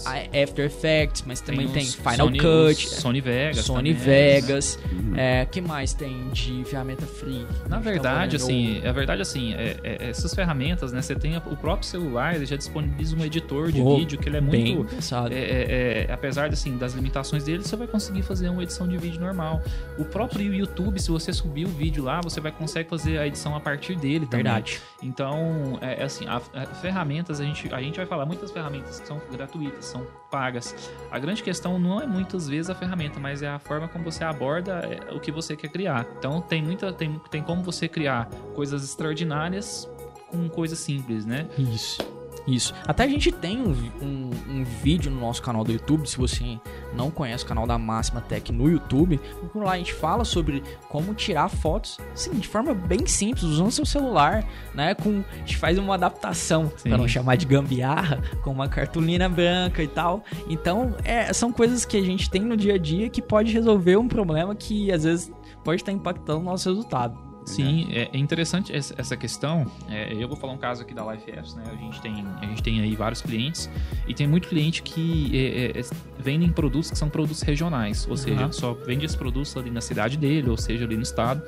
After 0.42 0.64
Effects, 0.64 1.24
mas 1.26 1.40
também 1.40 1.68
tem, 1.68 1.84
tem 1.84 1.86
Final 1.86 2.26
Sony, 2.26 2.38
Cut, 2.38 2.88
Sony 2.88 3.20
Vegas, 3.20 3.64
Sony 3.64 3.94
também, 3.94 4.04
Vegas. 4.04 4.78
Né? 4.92 5.42
É, 5.42 5.46
que 5.46 5.60
mais 5.60 5.92
tem 5.94 6.28
de 6.30 6.64
ferramenta 6.64 7.06
free? 7.06 7.46
Na 7.68 7.76
tá 7.76 7.78
verdade, 7.78 8.36
tá 8.36 8.44
assim, 8.44 8.86
a 8.86 8.92
verdade 8.92 9.22
assim, 9.22 9.54
é, 9.54 9.76
é, 9.82 10.10
essas 10.10 10.34
ferramentas, 10.34 10.92
né? 10.92 11.02
Você 11.02 11.14
tem 11.14 11.36
o 11.36 11.56
próprio 11.56 11.88
celular, 11.88 12.34
ele 12.34 12.46
já 12.46 12.56
disponibiliza 12.56 13.16
um 13.16 13.24
editor 13.24 13.70
de 13.72 13.82
vídeo 13.82 14.18
que 14.18 14.28
ele 14.28 14.36
é 14.36 14.40
muito, 14.40 14.84
pensado. 14.84 15.32
É, 15.32 15.38
é, 15.38 16.06
é, 16.08 16.12
apesar 16.12 16.48
assim 16.48 16.76
das 16.76 16.94
limitações 16.94 17.44
dele, 17.44 17.62
você 17.62 17.76
vai 17.76 17.86
conseguir 17.86 18.22
fazer 18.22 18.48
uma 18.48 18.62
edição 18.62 18.86
de 18.86 18.96
vídeo 18.96 19.20
normal. 19.20 19.62
O 19.98 20.04
próprio 20.04 20.52
YouTube, 20.54 21.00
se 21.00 21.10
você 21.10 21.32
subir 21.32 21.66
o 21.66 21.68
vídeo 21.68 22.04
lá, 22.04 22.20
você 22.20 22.40
vai 22.40 22.52
conseguir 22.52 22.88
fazer 22.88 23.18
a 23.18 23.26
edição 23.26 23.54
a 23.54 23.60
partir 23.60 23.96
dele 23.96 24.26
também. 24.26 24.44
Verdade. 24.44 24.80
Então, 25.02 25.78
é, 25.80 26.02
assim, 26.02 26.26
a, 26.26 26.36
a, 26.54 26.64
ferramentas, 26.78 27.40
a 27.40 27.44
gente, 27.44 27.72
a 27.72 27.80
gente 27.80 27.96
vai 27.96 28.06
falar 28.06 28.26
muitas 28.26 28.50
ferramentas 28.50 29.00
que 29.00 29.06
são 29.06 29.20
gratuitas, 29.30 29.84
são 29.84 30.06
pagas. 30.30 30.90
A 31.10 31.18
grande 31.18 31.42
questão 31.42 31.78
não 31.78 32.00
é 32.00 32.06
muitas 32.06 32.48
vezes 32.48 32.70
a 32.70 32.74
ferramenta, 32.74 33.20
mas 33.20 33.42
é 33.42 33.48
a 33.48 33.58
forma 33.58 33.88
como 33.88 34.04
você 34.04 34.24
aborda 34.24 34.80
é, 34.80 35.12
o 35.14 35.20
que 35.20 35.30
você 35.30 35.56
quer 35.56 35.68
criar. 35.68 36.06
Então, 36.18 36.40
tem 36.40 36.62
muita 36.62 36.92
tem, 36.92 37.20
tem 37.30 37.42
como 37.42 37.62
você 37.62 37.88
criar 37.88 38.28
coisas 38.54 38.84
extraordinárias 38.84 39.88
com 40.30 40.48
coisas 40.48 40.78
simples, 40.78 41.24
né? 41.24 41.48
Isso. 41.58 42.17
Isso. 42.46 42.74
Até 42.86 43.04
a 43.04 43.08
gente 43.08 43.30
tem 43.32 43.60
um, 43.60 43.72
um, 44.00 44.30
um, 44.48 44.64
vídeo 44.64 45.10
no 45.10 45.20
nosso 45.20 45.42
canal 45.42 45.64
do 45.64 45.72
YouTube. 45.72 46.08
Se 46.08 46.16
você 46.16 46.58
não 46.94 47.10
conhece 47.10 47.44
o 47.44 47.46
canal 47.46 47.66
da 47.66 47.78
Máxima 47.78 48.20
Tech 48.20 48.52
no 48.52 48.68
YouTube, 48.70 49.20
lá 49.54 49.72
a 49.72 49.78
gente 49.78 49.92
fala 49.92 50.24
sobre 50.24 50.62
como 50.88 51.14
tirar 51.14 51.48
fotos, 51.48 51.98
assim, 52.12 52.32
de 52.32 52.48
forma 52.48 52.74
bem 52.74 53.06
simples, 53.06 53.44
usando 53.44 53.70
seu 53.70 53.86
celular, 53.86 54.44
né? 54.74 54.94
Com, 54.94 55.22
a 55.30 55.36
gente 55.36 55.56
faz 55.56 55.78
uma 55.78 55.94
adaptação, 55.94 56.70
para 56.82 56.96
não 56.96 57.08
chamar 57.08 57.36
de 57.36 57.46
gambiarra, 57.46 58.22
com 58.42 58.50
uma 58.50 58.68
cartolina 58.68 59.28
branca 59.28 59.82
e 59.82 59.88
tal. 59.88 60.24
Então, 60.48 60.94
é, 61.04 61.32
são 61.32 61.52
coisas 61.52 61.84
que 61.84 61.96
a 61.96 62.02
gente 62.02 62.30
tem 62.30 62.42
no 62.42 62.56
dia 62.56 62.74
a 62.74 62.78
dia 62.78 63.08
que 63.08 63.20
pode 63.20 63.52
resolver 63.52 63.96
um 63.96 64.08
problema 64.08 64.54
que 64.54 64.92
às 64.92 65.04
vezes 65.04 65.32
pode 65.64 65.82
estar 65.82 65.92
impactando 65.92 66.40
o 66.40 66.44
nosso 66.44 66.68
resultado. 66.68 67.27
Sim, 67.48 67.88
é, 67.90 68.10
é 68.12 68.18
interessante 68.18 68.72
essa 68.74 69.16
questão. 69.16 69.66
É, 69.88 70.12
eu 70.12 70.28
vou 70.28 70.36
falar 70.36 70.52
um 70.52 70.58
caso 70.58 70.82
aqui 70.82 70.94
da 70.94 71.12
Life 71.12 71.30
Apps, 71.30 71.54
né? 71.54 71.64
A 71.66 71.76
gente 71.76 72.00
tem, 72.00 72.24
a 72.40 72.46
gente 72.46 72.62
tem 72.62 72.80
aí 72.80 72.94
vários 72.94 73.22
clientes 73.22 73.70
e 74.06 74.14
tem 74.14 74.26
muito 74.26 74.48
cliente 74.48 74.82
que 74.82 75.30
é, 75.34 75.78
é, 75.78 75.80
é 75.80 75.82
vendem 76.18 76.50
produtos 76.50 76.90
que 76.90 76.98
são 76.98 77.08
produtos 77.08 77.42
regionais, 77.42 78.04
ou 78.04 78.10
uhum. 78.10 78.16
seja, 78.16 78.52
só 78.52 78.72
vende 78.74 79.04
esses 79.04 79.16
produtos 79.16 79.56
ali 79.56 79.70
na 79.70 79.80
cidade 79.80 80.16
dele, 80.16 80.50
ou 80.50 80.56
seja, 80.56 80.84
ali 80.84 80.96
no 80.96 81.02
estado. 81.02 81.42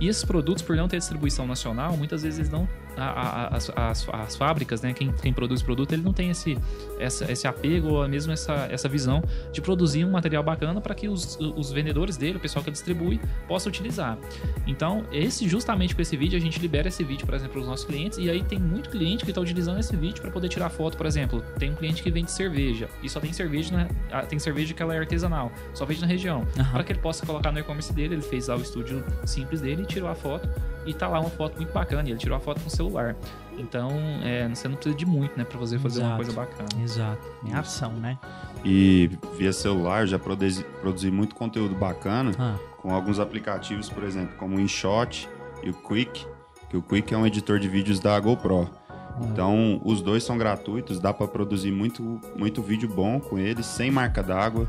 E 0.00 0.08
esses 0.08 0.24
produtos, 0.24 0.62
por 0.62 0.74
não 0.76 0.88
ter 0.88 0.98
distribuição 0.98 1.46
nacional, 1.46 1.96
muitas 1.96 2.22
vezes 2.22 2.38
eles 2.38 2.50
não 2.50 2.68
a, 2.96 3.04
a, 3.04 3.56
as, 3.56 3.70
as, 3.76 4.08
as, 4.08 4.36
fábricas, 4.36 4.80
né, 4.80 4.92
quem, 4.92 5.12
quem 5.12 5.32
produz 5.32 5.62
produto, 5.62 5.92
ele 5.92 6.02
não 6.02 6.12
tem 6.12 6.30
esse, 6.30 6.56
essa, 6.98 7.30
esse 7.30 7.46
apego 7.46 7.88
ou 7.88 8.08
mesmo 8.08 8.32
essa, 8.32 8.66
essa 8.70 8.88
visão 8.88 9.22
de 9.52 9.60
produzir 9.60 10.04
um 10.04 10.10
material 10.10 10.42
bacana 10.42 10.80
para 10.80 10.94
que 10.94 11.08
os, 11.08 11.38
os 11.38 11.70
vendedores 11.70 12.16
dele, 12.16 12.38
o 12.38 12.40
pessoal 12.40 12.64
que 12.64 12.70
distribui, 12.70 13.20
possa 13.46 13.68
utilizar. 13.68 14.18
Então, 14.66 15.04
esse 15.12 15.35
justamente 15.48 15.94
com 15.94 16.02
esse 16.02 16.16
vídeo, 16.16 16.36
a 16.38 16.40
gente 16.40 16.58
libera 16.58 16.88
esse 16.88 17.02
vídeo, 17.02 17.26
por 17.26 17.34
exemplo, 17.34 17.54
para 17.54 17.60
os 17.62 17.66
nossos 17.66 17.84
clientes, 17.84 18.18
e 18.18 18.30
aí 18.30 18.42
tem 18.42 18.58
muito 18.58 18.90
cliente 18.90 19.24
que 19.24 19.30
está 19.30 19.40
utilizando 19.40 19.80
esse 19.80 19.96
vídeo 19.96 20.22
para 20.22 20.30
poder 20.30 20.48
tirar 20.48 20.68
foto, 20.68 20.96
por 20.96 21.06
exemplo. 21.06 21.44
Tem 21.58 21.70
um 21.70 21.74
cliente 21.74 22.02
que 22.02 22.10
vende 22.10 22.30
cerveja, 22.30 22.88
e 23.02 23.08
só 23.08 23.20
tem 23.20 23.32
cerveja, 23.32 23.76
né, 23.76 23.88
tem 24.28 24.38
cerveja 24.38 24.72
que 24.72 24.82
ela 24.82 24.94
é 24.94 24.98
artesanal, 24.98 25.50
só 25.74 25.84
vende 25.84 26.00
na 26.00 26.06
região. 26.06 26.46
Uhum. 26.56 26.64
Para 26.72 26.84
que 26.84 26.92
ele 26.92 27.00
possa 27.00 27.26
colocar 27.26 27.50
no 27.50 27.58
e-commerce 27.58 27.92
dele, 27.92 28.14
ele 28.14 28.22
fez 28.22 28.48
lá 28.48 28.56
o 28.56 28.60
estúdio 28.60 29.04
simples 29.24 29.60
dele 29.60 29.84
tirou 29.84 30.08
a 30.08 30.14
foto 30.14 30.48
e 30.84 30.94
tá 30.94 31.08
lá 31.08 31.18
uma 31.20 31.30
foto 31.30 31.56
muito 31.56 31.72
bacana. 31.72 32.08
E 32.08 32.12
ele 32.12 32.18
tirou 32.18 32.36
a 32.36 32.40
foto 32.40 32.60
com 32.60 32.68
o 32.68 32.70
celular. 32.70 33.16
Então, 33.58 33.90
é, 34.22 34.48
você 34.48 34.68
não 34.68 34.76
precisa 34.76 34.94
de 34.94 35.06
muito, 35.06 35.36
né, 35.36 35.44
para 35.44 35.58
você 35.58 35.78
fazer 35.78 36.00
Exato. 36.00 36.10
uma 36.10 36.16
coisa 36.16 36.32
bacana. 36.32 36.68
Exato. 36.82 37.26
Em 37.44 37.54
ação, 37.54 37.92
né? 37.92 38.18
E 38.64 39.10
via 39.36 39.52
celular 39.52 40.06
já 40.06 40.18
produzi, 40.18 40.64
produzi 40.80 41.10
muito 41.10 41.34
conteúdo 41.34 41.74
bacana 41.74 42.32
ah. 42.38 42.56
com 42.78 42.94
alguns 42.94 43.18
aplicativos, 43.18 43.88
por 43.88 44.04
exemplo, 44.04 44.36
como 44.36 44.56
o 44.56 44.60
InShot 44.60 45.28
e 45.62 45.70
o 45.70 45.74
Quick, 45.74 46.26
que 46.68 46.76
o 46.76 46.82
Quick 46.82 47.14
é 47.14 47.16
um 47.16 47.26
editor 47.26 47.58
de 47.58 47.68
vídeos 47.68 48.00
da 48.00 48.18
GoPro. 48.20 48.68
Ah. 48.88 49.20
Então, 49.22 49.80
os 49.84 50.02
dois 50.02 50.22
são 50.22 50.36
gratuitos, 50.36 51.00
dá 51.00 51.12
para 51.12 51.26
produzir 51.26 51.70
muito, 51.70 52.20
muito 52.36 52.62
vídeo 52.62 52.88
bom 52.88 53.18
com 53.18 53.38
eles, 53.38 53.66
sem 53.66 53.90
marca 53.90 54.22
d'água 54.22 54.68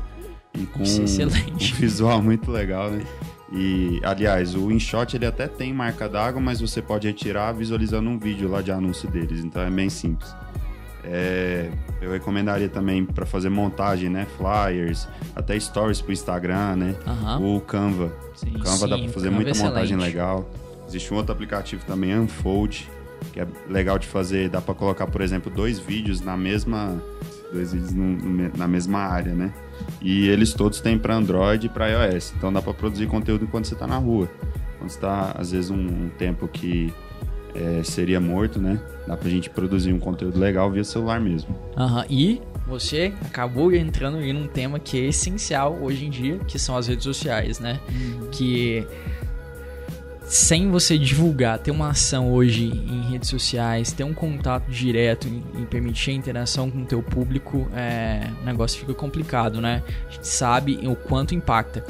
e 0.54 0.64
com 0.64 0.80
um 0.80 1.56
visual 1.76 2.22
muito 2.22 2.50
legal, 2.50 2.90
né? 2.90 3.04
E, 3.52 4.00
aliás, 4.04 4.54
o 4.54 4.70
InShot 4.70 5.16
ele 5.16 5.24
até 5.24 5.46
tem 5.46 5.72
marca 5.72 6.08
d'água, 6.08 6.40
mas 6.40 6.60
você 6.60 6.82
pode 6.82 7.06
retirar 7.06 7.52
visualizando 7.52 8.08
um 8.08 8.18
vídeo 8.18 8.48
lá 8.48 8.60
de 8.60 8.70
anúncio 8.70 9.08
deles, 9.10 9.42
então 9.42 9.62
é 9.62 9.70
bem 9.70 9.88
simples. 9.88 10.34
É, 11.02 11.70
eu 12.02 12.10
recomendaria 12.10 12.68
também 12.68 13.04
para 13.04 13.24
fazer 13.24 13.48
montagem, 13.48 14.10
né? 14.10 14.26
Flyers, 14.36 15.08
até 15.34 15.58
stories 15.58 16.02
pro 16.02 16.12
Instagram, 16.12 16.76
né? 16.76 16.94
Uhum. 17.06 17.56
O 17.56 17.60
Canva. 17.62 18.12
Sim, 18.34 18.50
o 18.50 18.58
Canva 18.58 18.76
sim, 18.76 18.88
dá 18.88 18.98
para 18.98 19.08
fazer 19.08 19.30
muita 19.30 19.50
é 19.52 19.54
montagem 19.54 19.96
legal. 19.96 20.48
Existe 20.86 21.12
um 21.14 21.16
outro 21.16 21.32
aplicativo 21.32 21.82
também, 21.86 22.14
Unfold, 22.18 22.90
que 23.32 23.40
é 23.40 23.46
legal 23.68 23.98
de 23.98 24.06
fazer. 24.06 24.50
Dá 24.50 24.60
para 24.60 24.74
colocar, 24.74 25.06
por 25.06 25.22
exemplo, 25.22 25.50
dois 25.50 25.78
vídeos 25.78 26.20
na 26.20 26.36
mesma, 26.36 27.02
dois 27.52 27.72
vídeos 27.72 27.92
no, 27.92 28.50
na 28.56 28.68
mesma 28.68 29.00
área, 29.00 29.34
né? 29.34 29.52
E 30.00 30.28
eles 30.28 30.52
todos 30.52 30.80
têm 30.80 30.98
para 30.98 31.14
Android 31.14 31.66
e 31.66 31.68
para 31.68 31.88
iOS. 31.88 32.34
Então 32.36 32.52
dá 32.52 32.60
para 32.60 32.74
produzir 32.74 33.06
conteúdo 33.06 33.44
enquanto 33.44 33.66
você 33.66 33.74
está 33.74 33.86
na 33.86 33.96
rua. 33.96 34.28
Quando 34.78 34.90
está, 34.90 35.34
às 35.36 35.50
vezes, 35.50 35.70
um, 35.70 35.76
um 35.76 36.10
tempo 36.16 36.46
que 36.46 36.92
é, 37.54 37.82
seria 37.82 38.20
morto, 38.20 38.60
né? 38.60 38.80
Dá 39.06 39.16
pra 39.16 39.28
gente 39.28 39.50
produzir 39.50 39.92
um 39.92 39.98
conteúdo 39.98 40.38
legal 40.38 40.70
via 40.70 40.84
celular 40.84 41.20
mesmo. 41.20 41.56
Aham, 41.76 42.00
uhum. 42.00 42.06
e 42.08 42.42
você 42.66 43.12
acabou 43.24 43.72
entrando 43.72 44.20
em 44.20 44.36
um 44.36 44.46
tema 44.46 44.78
que 44.78 44.98
é 44.98 45.08
essencial 45.08 45.78
hoje 45.80 46.04
em 46.06 46.10
dia, 46.10 46.38
que 46.46 46.58
são 46.58 46.76
as 46.76 46.86
redes 46.86 47.04
sociais, 47.04 47.58
né? 47.58 47.80
Uhum. 47.90 48.28
Que 48.30 48.86
sem 50.28 50.70
você 50.70 50.98
divulgar, 50.98 51.58
ter 51.58 51.70
uma 51.70 51.88
ação 51.88 52.30
hoje 52.32 52.66
em 52.66 53.00
redes 53.10 53.30
sociais, 53.30 53.92
ter 53.92 54.04
um 54.04 54.12
contato 54.12 54.70
direto 54.70 55.26
e, 55.26 55.64
permitir 55.66 56.10
a 56.10 56.14
interação 56.14 56.70
com 56.70 56.82
o 56.82 56.84
teu 56.84 57.02
público, 57.02 57.66
é, 57.74 58.28
o 58.42 58.44
negócio 58.44 58.78
fica 58.78 58.92
complicado, 58.92 59.60
né? 59.60 59.82
A 60.06 60.12
gente 60.12 60.28
sabe 60.28 60.78
o 60.86 60.94
quanto 60.94 61.34
impacta. 61.34 61.82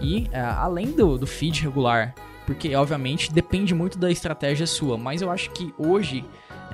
E 0.00 0.28
é, 0.30 0.40
além 0.40 0.92
do, 0.92 1.18
do 1.18 1.26
feed 1.26 1.62
regular, 1.62 2.14
porque 2.46 2.74
obviamente 2.76 3.32
depende 3.32 3.74
muito 3.74 3.98
da 3.98 4.10
estratégia 4.10 4.66
sua, 4.66 4.96
mas 4.96 5.20
eu 5.20 5.30
acho 5.30 5.50
que 5.50 5.74
hoje 5.76 6.24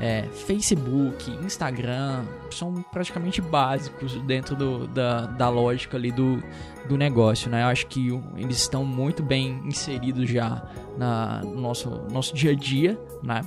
é, 0.00 0.22
Facebook, 0.46 1.30
Instagram 1.44 2.24
são 2.50 2.74
praticamente 2.92 3.40
básicos 3.40 4.14
dentro 4.22 4.54
do, 4.54 4.86
da, 4.86 5.26
da 5.26 5.48
lógica 5.48 5.96
ali 5.96 6.12
do, 6.12 6.42
do 6.88 6.96
negócio, 6.96 7.50
né? 7.50 7.62
Eu 7.62 7.68
acho 7.68 7.86
que 7.86 8.08
eles 8.36 8.58
estão 8.58 8.84
muito 8.84 9.22
bem 9.22 9.60
inseridos 9.64 10.28
já 10.28 10.62
na, 10.96 11.42
no 11.42 11.60
nosso, 11.60 11.90
nosso 12.10 12.34
dia 12.34 12.52
a 12.52 12.54
dia, 12.54 12.98
né? 13.22 13.42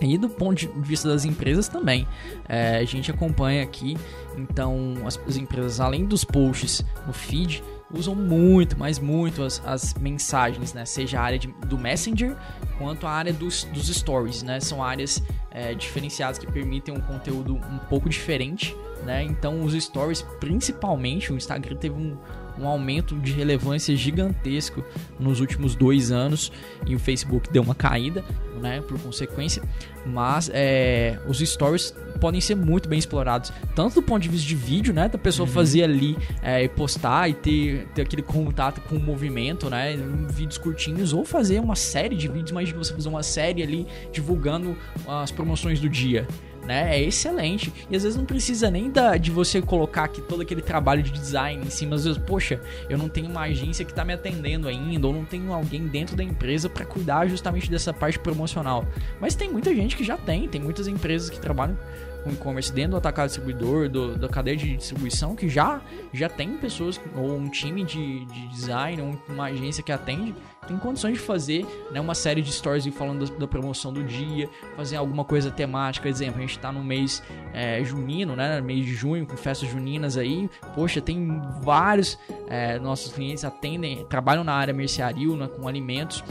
E 0.00 0.18
do 0.18 0.28
ponto 0.28 0.56
de 0.56 0.68
vista 0.80 1.08
das 1.08 1.24
empresas 1.24 1.68
também. 1.68 2.06
É, 2.48 2.78
a 2.78 2.84
gente 2.84 3.10
acompanha 3.10 3.62
aqui, 3.62 3.96
então, 4.36 4.94
as, 5.04 5.18
as, 5.26 5.36
empresas, 5.36 5.80
além 5.80 6.04
dos 6.04 6.24
posts 6.24 6.84
no 7.06 7.12
feed, 7.12 7.62
usam 7.92 8.14
muito, 8.14 8.78
mas 8.78 8.98
muito 8.98 9.42
as, 9.42 9.62
as 9.64 9.94
mensagens, 9.94 10.72
né? 10.72 10.84
Seja 10.84 11.20
a 11.20 11.22
área 11.22 11.38
de, 11.38 11.48
do 11.66 11.78
Messenger 11.78 12.36
quanto 12.78 13.06
a 13.06 13.10
área 13.10 13.32
dos, 13.32 13.64
dos 13.64 13.88
stories, 13.88 14.42
né? 14.42 14.60
São 14.60 14.82
áreas 14.82 15.22
é, 15.50 15.74
diferenciadas 15.74 16.38
que 16.38 16.46
permitem 16.46 16.94
um 16.94 17.00
conteúdo 17.00 17.54
um 17.54 17.78
pouco 17.88 18.08
diferente, 18.08 18.74
né? 19.04 19.22
Então 19.22 19.62
os 19.62 19.74
stories, 19.74 20.22
principalmente, 20.40 21.32
o 21.32 21.36
Instagram 21.36 21.76
teve 21.76 21.94
um, 21.94 22.16
um 22.58 22.66
aumento 22.66 23.16
de 23.18 23.32
relevância 23.32 23.94
gigantesco 23.96 24.84
nos 25.18 25.40
últimos 25.40 25.74
dois 25.74 26.10
anos 26.10 26.52
e 26.86 26.94
o 26.94 26.98
Facebook 26.98 27.50
deu 27.50 27.62
uma 27.62 27.74
caída, 27.74 28.24
né, 28.60 28.80
por 28.80 28.98
consequência. 29.00 29.62
Mas 30.04 30.50
é, 30.52 31.18
os 31.28 31.38
stories 31.38 31.94
podem 32.20 32.40
ser 32.40 32.54
muito 32.54 32.88
bem 32.88 32.98
explorados, 32.98 33.52
tanto 33.74 33.96
do 33.96 34.02
ponto 34.02 34.22
de 34.22 34.28
vista 34.28 34.46
de 34.46 34.54
vídeo, 34.54 34.92
né, 34.92 35.08
da 35.08 35.18
pessoa 35.18 35.46
uhum. 35.46 35.52
fazer 35.52 35.82
ali 35.84 36.16
é, 36.40 36.66
postar 36.68 37.28
e 37.28 37.34
ter, 37.34 37.86
ter 37.94 38.02
aquele 38.02 38.22
contato 38.22 38.80
com 38.82 38.96
o 38.96 39.00
movimento, 39.00 39.68
né, 39.68 39.96
vídeos 40.30 40.58
curtinhos, 40.58 41.12
ou 41.12 41.24
fazer 41.24 41.60
uma 41.60 41.76
série 41.76 42.16
de 42.16 42.28
vídeos, 42.28 42.52
mas 42.52 42.70
você 42.70 42.94
fazer 42.94 43.08
uma 43.08 43.22
série 43.22 43.62
ali 43.62 43.86
divulgando 44.12 44.76
as 45.06 45.30
promoções 45.30 45.80
do 45.80 45.88
dia 45.88 46.26
né? 46.64 46.96
É 46.96 47.02
excelente. 47.02 47.72
E 47.90 47.96
às 47.96 48.02
vezes 48.02 48.16
não 48.16 48.24
precisa 48.24 48.70
nem 48.70 48.90
da, 48.90 49.16
de 49.16 49.30
você 49.30 49.60
colocar 49.60 50.04
aqui 50.04 50.20
todo 50.20 50.42
aquele 50.42 50.62
trabalho 50.62 51.02
de 51.02 51.10
design 51.10 51.64
em 51.64 51.70
cima. 51.70 51.96
Às 51.96 52.04
vezes, 52.04 52.18
poxa, 52.18 52.60
eu 52.88 52.96
não 52.96 53.08
tenho 53.08 53.28
uma 53.28 53.42
agência 53.42 53.84
que 53.84 53.92
está 53.92 54.04
me 54.04 54.12
atendendo 54.12 54.68
ainda, 54.68 55.06
ou 55.06 55.12
não 55.12 55.24
tenho 55.24 55.52
alguém 55.52 55.86
dentro 55.86 56.16
da 56.16 56.22
empresa 56.22 56.68
para 56.68 56.84
cuidar 56.84 57.26
justamente 57.28 57.70
dessa 57.70 57.92
parte 57.92 58.18
promocional. 58.18 58.86
Mas 59.20 59.34
tem 59.34 59.50
muita 59.50 59.74
gente 59.74 59.96
que 59.96 60.04
já 60.04 60.16
tem, 60.16 60.48
tem 60.48 60.60
muitas 60.60 60.86
empresas 60.86 61.28
que 61.28 61.40
trabalham 61.40 61.76
com 62.22 62.30
e-commerce 62.30 62.72
dentro 62.72 62.92
do 62.92 62.96
atacado 62.96 63.26
distribuidor, 63.26 63.88
do, 63.88 64.16
da 64.16 64.28
cadeia 64.28 64.56
de 64.56 64.76
distribuição, 64.76 65.34
que 65.34 65.48
já, 65.48 65.80
já 66.12 66.28
tem 66.28 66.56
pessoas, 66.56 67.00
ou 67.16 67.36
um 67.36 67.48
time 67.48 67.84
de, 67.84 68.24
de 68.24 68.48
design, 68.48 69.02
ou 69.02 69.18
uma 69.28 69.46
agência 69.46 69.82
que 69.82 69.92
atende, 69.92 70.34
tem 70.66 70.78
condições 70.78 71.14
de 71.14 71.18
fazer 71.18 71.66
né, 71.90 72.00
uma 72.00 72.14
série 72.14 72.40
de 72.40 72.52
stories 72.52 72.86
falando 72.94 73.26
da, 73.26 73.38
da, 73.38 73.46
promoção 73.48 73.92
do 73.92 74.04
dia, 74.04 74.48
fazer 74.76 74.96
alguma 74.96 75.24
coisa 75.24 75.50
temática. 75.50 76.08
Exemplo, 76.08 76.38
a 76.38 76.40
gente 76.40 76.56
está 76.56 76.70
no 76.70 76.84
mês 76.84 77.22
é, 77.52 77.82
junino, 77.82 78.36
né, 78.36 78.60
mês 78.60 78.86
de 78.86 78.94
junho, 78.94 79.26
com 79.26 79.36
festas 79.36 79.68
juninas 79.68 80.16
aí. 80.16 80.48
Poxa, 80.74 81.00
tem 81.00 81.40
vários 81.60 82.16
é, 82.48 82.78
nossos 82.78 83.12
clientes 83.12 83.44
atendem, 83.44 84.04
trabalham 84.06 84.44
na 84.44 84.54
área 84.54 84.72
mercearil, 84.72 85.36
né, 85.36 85.48
com 85.48 85.66
alimentos 85.66 86.22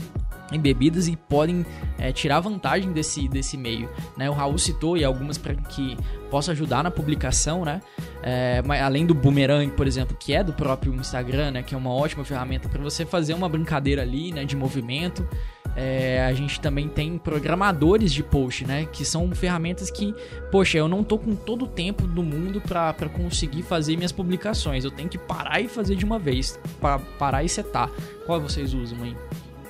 em 0.52 0.60
bebidas 0.60 1.08
e 1.08 1.16
podem 1.16 1.66
é, 1.98 2.12
tirar 2.12 2.40
vantagem 2.40 2.92
desse, 2.92 3.28
desse 3.28 3.58
meio. 3.58 3.90
Né? 4.18 4.30
O 4.30 4.34
Raul 4.34 4.58
citou 4.58 4.98
e 4.98 5.04
algumas 5.04 5.38
para 5.38 5.56
que 5.56 5.98
possa 6.30 6.54
ajudar 6.54 6.84
na 6.84 6.90
publicação, 6.90 7.66
né? 7.66 7.82
É, 8.24 8.64
além 8.82 9.06
do 9.06 9.14
Boomerang, 9.14 9.70
por 9.72 9.86
exemplo, 9.86 10.16
que 10.18 10.34
é 10.34 10.44
do 10.44 10.54
próprio 10.54 10.94
Instagram, 10.96 11.52
né? 11.52 11.64
Que 11.64 11.76
é 11.76 11.78
uma 11.78 11.94
ótima 11.94 12.24
ferramenta 12.24 12.70
para 12.70 12.82
você 12.82 13.06
fazer 13.06 13.34
uma 13.34 13.50
brincadeira 13.50 14.02
ali, 14.02 14.32
né? 14.32 14.46
De 14.46 14.56
movimento. 14.56 15.28
É, 15.76 16.26
a 16.26 16.34
gente 16.34 16.60
também 16.60 16.88
tem 16.88 17.18
programadores 17.18 18.12
de 18.12 18.24
post, 18.24 18.66
né? 18.66 18.88
Que 18.92 19.06
são 19.06 19.30
ferramentas 19.34 19.90
que, 19.90 20.14
poxa, 20.52 20.78
eu 20.78 20.88
não 20.88 21.04
tô 21.04 21.18
com 21.18 21.36
todo 21.36 21.66
o 21.66 21.68
tempo 21.68 22.08
do 22.08 22.24
mundo 22.24 22.62
para 22.62 23.10
conseguir 23.10 23.64
fazer 23.64 23.96
minhas 23.96 24.12
publicações. 24.12 24.84
Eu 24.84 24.92
tenho 24.92 25.10
que 25.10 25.18
parar 25.18 25.62
e 25.62 25.68
fazer 25.68 25.96
de 25.96 26.06
uma 26.06 26.20
vez, 26.20 26.60
para 26.80 27.00
parar 27.00 27.44
e 27.44 27.50
setar. 27.50 27.90
Qual 28.26 28.40
vocês 28.40 28.74
usam 28.74 29.04
aí? 29.04 29.16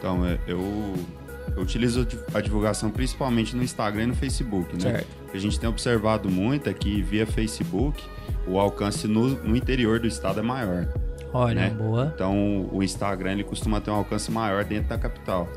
Então, 0.01 0.25
é, 0.25 0.39
eu, 0.47 0.95
eu 1.55 1.61
utilizo 1.61 2.07
a 2.33 2.41
divulgação 2.41 2.89
principalmente 2.89 3.55
no 3.55 3.61
Instagram 3.61 4.03
e 4.03 4.07
no 4.07 4.15
Facebook, 4.15 4.73
né? 4.73 4.93
Certo. 4.93 5.07
O 5.27 5.31
que 5.31 5.37
a 5.37 5.39
gente 5.39 5.59
tem 5.59 5.69
observado 5.69 6.27
muito 6.27 6.67
é 6.67 6.73
que 6.73 7.03
via 7.03 7.27
Facebook 7.27 8.03
o 8.47 8.59
alcance 8.59 9.07
no, 9.07 9.29
no 9.43 9.55
interior 9.55 9.99
do 9.99 10.07
estado 10.07 10.39
é 10.39 10.43
maior. 10.43 10.87
Olha, 11.31 11.61
né? 11.61 11.69
boa. 11.69 12.11
Então 12.15 12.67
o 12.71 12.81
Instagram 12.81 13.33
ele 13.33 13.43
costuma 13.43 13.79
ter 13.79 13.91
um 13.91 13.95
alcance 13.95 14.31
maior 14.31 14.65
dentro 14.65 14.89
da 14.89 14.97
capital. 14.97 15.47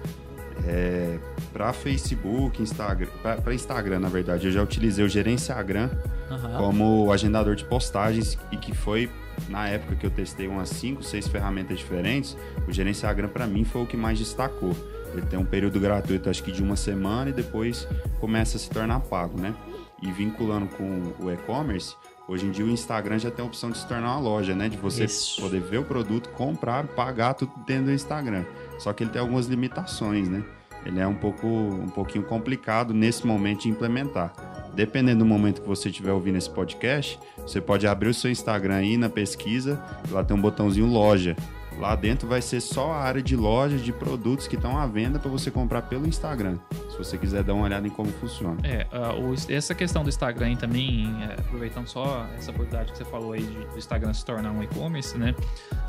É, 0.67 1.19
para 1.51 1.73
Facebook, 1.73 2.63
Instagram, 2.63 3.09
para 3.23 3.55
Instagram, 3.55 4.01
na 4.01 4.09
verdade, 4.09 4.47
eu 4.47 4.53
já 4.53 4.63
utilizei 4.63 5.05
o 5.05 5.09
Gerenciagram 5.09 5.91
uhum. 6.31 6.59
como 6.59 7.13
agendador 7.13 7.57
de 7.57 7.65
postagens 7.65 8.39
e 8.53 8.59
que 8.59 8.75
foi 8.75 9.11
na 9.49 9.69
época 9.69 9.97
que 9.97 10.07
eu 10.07 10.11
testei 10.11 10.49
umas 10.49 10.69
5, 10.71 11.03
6 11.03 11.29
ferramentas 11.29 11.79
diferentes, 11.79 12.37
o 12.67 12.73
Gerenciagram 12.73 13.29
para 13.29 13.47
mim 13.47 13.65
foi 13.65 13.83
o 13.83 13.87
que 13.87 13.97
mais 13.97 14.19
destacou. 14.19 14.75
Ele 15.13 15.23
tem 15.23 15.39
um 15.39 15.45
período 15.45 15.79
gratuito, 15.79 16.29
acho 16.29 16.43
que 16.43 16.51
de 16.51 16.63
uma 16.63 16.77
semana, 16.77 17.31
e 17.31 17.33
depois 17.33 17.87
começa 18.21 18.57
a 18.57 18.61
se 18.61 18.69
tornar 18.69 19.01
pago, 19.01 19.41
né? 19.41 19.55
E 20.03 20.11
vinculando 20.11 20.67
com 20.67 21.15
o 21.21 21.31
e-commerce, 21.31 21.95
hoje 22.27 22.47
em 22.47 22.51
dia 22.51 22.65
o 22.65 22.69
Instagram 22.69 23.19
já 23.19 23.31
tem 23.31 23.45
a 23.45 23.47
opção 23.47 23.71
de 23.71 23.79
se 23.79 23.87
tornar 23.87 24.17
uma 24.17 24.21
loja, 24.21 24.55
né? 24.55 24.69
De 24.69 24.77
você 24.77 25.05
Isso. 25.05 25.41
poder 25.41 25.61
ver 25.61 25.79
o 25.79 25.85
produto, 25.85 26.31
comprar, 26.31 26.87
pagar 26.89 27.35
tudo 27.35 27.53
dentro 27.65 27.87
do 27.87 27.93
Instagram. 27.93 28.45
Só 28.79 28.93
que 28.93 29.05
ele 29.05 29.11
tem 29.11 29.21
algumas 29.21 29.47
limitações, 29.47 30.29
né? 30.29 30.43
Ele 30.85 31.01
é 31.01 31.07
um 31.07 31.15
pouco 31.15 31.47
um 31.47 31.89
pouquinho 31.89 32.25
complicado 32.25 32.93
nesse 32.93 33.27
momento 33.27 33.63
de 33.63 33.69
implementar. 33.69 34.33
Dependendo 34.75 35.21
do 35.21 35.25
momento 35.25 35.63
que 35.63 35.69
você 35.69 35.89
estiver 35.89 36.13
ouvindo 36.13 36.37
esse 36.37 36.51
podcast, 36.51 37.19
você 37.39 37.61
pode 37.61 37.87
abrir 37.87 38.09
o 38.09 38.15
seu 38.15 38.31
Instagram 38.31 38.77
aí 38.77 38.97
na 38.97 39.09
pesquisa, 39.09 39.83
lá 40.11 40.25
tem 40.25 40.37
um 40.37 40.41
botãozinho 40.41 40.87
loja. 40.87 41.37
Lá 41.79 41.95
dentro 41.97 42.29
vai 42.29 42.41
ser 42.41 42.61
só 42.61 42.93
a 42.93 42.99
área 42.99 43.23
de 43.23 43.37
lojas 43.37 43.83
de 43.83 43.93
produtos 43.93 44.47
que 44.47 44.57
estão 44.57 44.79
à 44.79 44.87
venda 44.87 45.19
para 45.19 45.31
você 45.31 45.51
comprar 45.51 45.83
pelo 45.83 46.07
Instagram. 46.07 46.59
Se 46.91 46.97
você 46.97 47.19
quiser 47.19 47.43
dar 47.43 47.55
uma 47.55 47.65
olhada 47.65 47.87
em 47.87 47.91
como 47.91 48.11
funciona. 48.13 48.57
É, 48.63 48.87
uh, 48.93 49.31
o, 49.31 49.35
essa 49.53 49.75
questão 49.75 50.03
do 50.03 50.09
Instagram 50.09 50.57
também, 50.57 51.13
é, 51.23 51.41
aproveitando 51.41 51.87
só 51.89 52.27
essa 52.37 52.51
oportunidade 52.51 52.93
que 52.93 52.99
você 52.99 53.05
falou 53.05 53.33
aí 53.33 53.43
de, 53.43 53.67
do 53.67 53.79
Instagram 53.79 54.13
se 54.15 54.25
tornar 54.25 54.53
um 54.53 54.63
e-commerce, 54.63 55.19
né? 55.19 55.35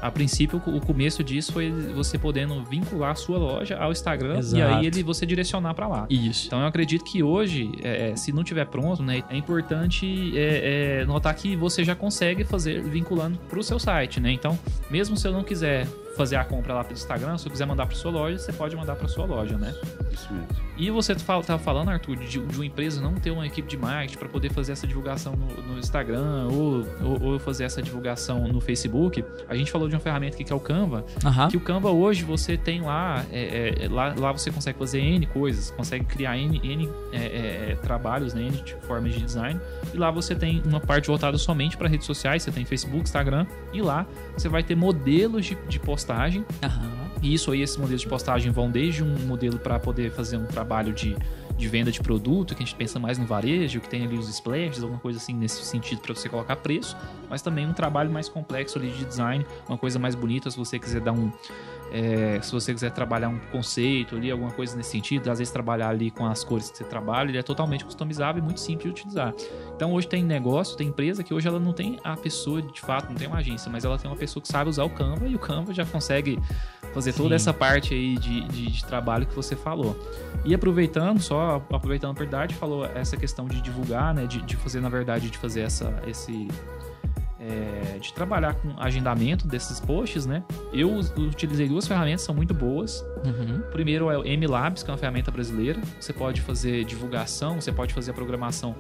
A 0.02 0.10
princípio, 0.12 0.62
o 0.66 0.82
começo 0.82 1.24
disso 1.24 1.54
foi 1.54 1.72
você 1.94 2.18
podendo 2.18 2.64
vincular 2.64 3.12
a 3.12 3.16
sua 3.16 3.38
loja 3.38 3.78
ao 3.78 3.92
Instagram 3.92 4.38
Exato. 4.38 4.58
e 4.58 4.62
aí 4.62 4.86
ele 4.88 5.04
você 5.04 5.26
direcionar 5.26 5.74
para 5.74 5.88
lá. 5.88 6.08
Isso. 6.10 6.48
Então 6.48 6.60
eu 6.60 6.68
acredito 6.68 7.04
que 7.04 7.22
hoje, 7.22 7.72
é, 7.84 8.12
é 8.12 8.16
se 8.16 8.32
não 8.32 8.44
tiver 8.44 8.66
pronto, 8.66 9.04
né, 9.04 9.24
é 9.30 9.38
importante 9.38 10.38
é, 10.38 11.02
é, 11.02 11.06
notar 11.06 11.34
que 11.36 11.56
você 11.56 11.84
já 11.84 11.96
consegue 11.96 12.44
fazer 12.44 12.82
vinculando 12.82 13.38
para 13.50 13.60
o 13.60 13.64
seu 13.64 13.80
site, 13.80 14.20
né? 14.20 14.32
Então, 14.32 14.58
mesmo 14.90 15.16
se 15.18 15.28
eu 15.28 15.32
não 15.32 15.44
quiser 15.44 15.75
Yeah. 15.76 16.05
Fazer 16.16 16.36
a 16.36 16.44
compra 16.44 16.74
lá 16.74 16.84
pelo 16.84 16.96
Instagram, 16.96 17.38
se 17.38 17.44
você 17.44 17.50
quiser 17.50 17.66
mandar 17.66 17.86
para 17.86 17.96
sua 17.96 18.12
loja, 18.12 18.38
você 18.38 18.54
pode 18.54 18.76
mandar 18.76 18.96
para 18.96 19.08
sua 19.08 19.26
loja, 19.26 19.58
né? 19.58 19.74
Isso 20.12 20.34
mesmo. 20.34 20.48
E 20.78 20.90
você 20.90 21.14
estava 21.14 21.58
falando, 21.58 21.90
Arthur, 21.90 22.18
de, 22.18 22.40
de, 22.40 22.56
uma 22.56 22.66
empresa 22.66 23.02
não 23.02 23.14
ter 23.16 23.32
uma 23.32 23.46
equipe 23.48 23.68
de 23.68 23.78
marketing 23.78 24.18
para 24.18 24.28
poder 24.28 24.52
fazer 24.52 24.74
essa 24.74 24.86
divulgação 24.86 25.34
no, 25.34 25.74
no 25.74 25.80
Instagram 25.80 26.48
ou, 26.52 26.86
ou, 27.02 27.24
ou, 27.24 27.40
fazer 27.40 27.64
essa 27.64 27.82
divulgação 27.82 28.48
no 28.48 28.60
Facebook. 28.60 29.24
A 29.48 29.56
gente 29.56 29.72
falou 29.72 29.88
de 29.88 29.96
uma 29.96 30.02
ferramenta 30.02 30.36
aqui 30.36 30.44
que 30.44 30.52
é 30.52 30.56
o 30.56 30.60
Canva, 30.60 31.06
uhum. 31.24 31.48
que 31.48 31.58
o 31.58 31.62
Canva 31.62 31.92
hoje 31.92 32.24
você 32.24 32.58
tem 32.58 32.82
lá, 32.82 33.26
é, 33.32 33.86
é, 33.86 33.88
lá, 33.90 34.14
lá 34.18 34.32
você 34.32 34.52
consegue 34.52 34.78
fazer 34.78 35.00
N 35.00 35.26
coisas, 35.28 35.72
consegue 35.72 36.06
criar 36.06 36.38
N, 36.38 36.60
N 36.62 36.90
é, 37.14 37.18
é, 37.18 37.72
é 37.72 37.76
trabalhos, 37.76 38.34
né, 38.34 38.42
N 38.42 38.64
formas 38.82 39.14
de 39.14 39.22
design, 39.22 39.60
e 39.94 39.98
lá 39.98 40.12
você 40.12 40.36
tem 40.36 40.62
uma 40.66 40.80
parte 40.80 41.08
voltada 41.08 41.38
somente 41.38 41.78
para 41.78 41.88
redes 41.88 42.06
sociais, 42.06 42.44
você 42.44 42.52
tem 42.52 42.66
Facebook, 42.66 43.04
Instagram, 43.04 43.46
e 43.74 43.82
lá 43.82 44.06
você 44.38 44.50
vai 44.50 44.62
ter 44.62 44.76
modelos 44.76 45.46
de, 45.46 45.56
de 45.70 45.80
postagem. 45.80 46.05
Uhum. 46.40 47.06
E 47.22 47.34
isso 47.34 47.52
aí, 47.52 47.62
esses 47.62 47.78
modelos 47.78 48.02
de 48.02 48.08
postagem 48.08 48.52
vão 48.52 48.70
desde 48.70 49.04
um 49.04 49.18
modelo 49.26 49.58
para 49.58 49.80
poder 49.80 50.12
fazer 50.12 50.38
um 50.38 50.46
trabalho 50.46 50.94
de, 50.94 51.16
de 51.58 51.68
venda 51.68 51.92
de 51.92 52.00
produto, 52.00 52.54
que 52.54 52.62
a 52.62 52.66
gente 52.66 52.76
pensa 52.76 53.00
mais 53.00 53.18
no 53.18 53.26
varejo, 53.26 53.80
que 53.82 53.90
tem 53.90 54.06
ali 54.06 54.18
os 54.18 54.30
splashes, 54.30 54.84
alguma 54.84 55.00
coisa 55.00 55.18
assim 55.18 55.34
nesse 55.34 55.64
sentido 55.64 56.02
para 56.02 56.14
você 56.14 56.30
colocar 56.30 56.56
preço, 56.58 56.96
mas 57.30 57.42
também 57.42 57.66
um 57.66 57.74
trabalho 57.74 58.12
mais 58.12 58.30
complexo 58.30 58.78
ali 58.78 58.92
de 58.92 59.06
design, 59.06 59.46
uma 59.68 59.78
coisa 59.78 59.98
mais 59.98 60.14
bonita 60.14 60.52
se 60.52 60.58
você 60.58 60.78
quiser 60.78 61.02
dar 61.02 61.14
um 61.14 61.32
é, 61.92 62.40
se 62.42 62.52
você 62.52 62.74
quiser 62.74 62.92
trabalhar 62.92 63.30
um 63.30 63.40
conceito 63.52 64.16
ali, 64.16 64.32
alguma 64.32 64.52
coisa 64.52 64.76
nesse 64.76 64.92
sentido, 64.92 65.30
às 65.30 65.40
vezes 65.40 65.52
trabalhar 65.52 65.90
ali 65.90 66.12
com 66.12 66.26
as 66.26 66.44
cores 66.44 66.70
que 66.70 66.78
você 66.78 66.84
trabalha, 66.84 67.30
ele 67.30 67.38
é 67.38 67.44
totalmente 67.44 67.86
customizável 67.86 68.42
e 68.42 68.46
muito 68.46 68.60
simples 68.60 68.86
de 68.86 68.90
utilizar. 68.90 69.34
Então 69.76 69.94
hoje 69.94 70.08
tem 70.08 70.24
negócio, 70.24 70.76
tem 70.76 70.88
empresa 70.88 71.24
que 71.24 71.34
hoje 71.34 71.48
ela 71.48 71.60
não 71.60 71.74
tem 71.74 72.00
a 72.04 72.18
pessoa 72.18 72.62
de 72.62 72.82
fato, 72.82 73.10
não 73.10 73.16
tem 73.16 73.28
uma 73.28 73.38
agência, 73.38 73.72
mas 73.72 73.86
ela 73.86 73.98
tem 73.98 74.10
uma 74.10 74.18
pessoa 74.18 74.42
que 74.42 74.48
sabe 74.48 74.70
usar 74.70 74.84
o 74.84 74.90
Canva 74.90 75.28
e 75.28 75.36
o 75.36 75.40
Canva 75.40 75.74
já 75.74 75.86
consegue 75.86 76.40
fazer 76.94 77.12
Sim. 77.12 77.24
toda 77.24 77.36
essa 77.36 77.54
parte 77.54 77.94
aí 77.94 78.18
de, 78.18 78.42
de, 78.48 78.72
de, 78.72 78.86
trabalho 78.86 79.26
que 79.26 79.36
você 79.36 79.56
falou. 79.56 79.98
E 80.44 80.54
aproveitando, 80.54 81.20
só 81.20 81.62
aproveitando 81.72 82.12
a 82.12 82.20
verdade, 82.20 82.56
falou 82.56 82.86
essa 82.86 83.18
questão 83.18 83.48
de 83.48 83.62
divulgar, 83.62 84.14
né, 84.14 84.26
de, 84.26 84.42
de 84.42 84.56
fazer 84.56 84.80
na 84.80 84.90
verdade, 84.90 85.30
de 85.30 85.38
fazer 85.38 85.62
essa, 85.62 85.94
esse 86.08 86.48
é, 87.48 88.00
de 88.00 88.14
trabalhar 88.14 88.56
com 88.56 88.74
agendamento 88.78 89.48
desses 89.48 89.80
posts, 89.80 90.26
né? 90.26 90.44
Eu 90.74 90.92
utilizei 91.18 91.68
duas 91.68 91.88
ferramentas, 91.88 92.22
são 92.22 92.34
muito 92.34 92.54
boas. 92.54 93.06
Uhum. 93.24 93.62
Primeiro 93.72 94.10
é 94.10 94.18
o 94.18 94.24
MLabs, 94.24 94.84
que 94.84 94.90
é 94.90 94.94
uma 94.94 94.98
ferramenta 94.98 95.32
brasileira. 95.32 95.80
Você 96.00 96.12
pode 96.12 96.42
fazer 96.42 96.84
divulgação, 96.86 97.62
você 97.62 97.72
pode 97.72 97.94
fazer 97.94 98.12
a 98.12 98.14
programação 98.14 98.76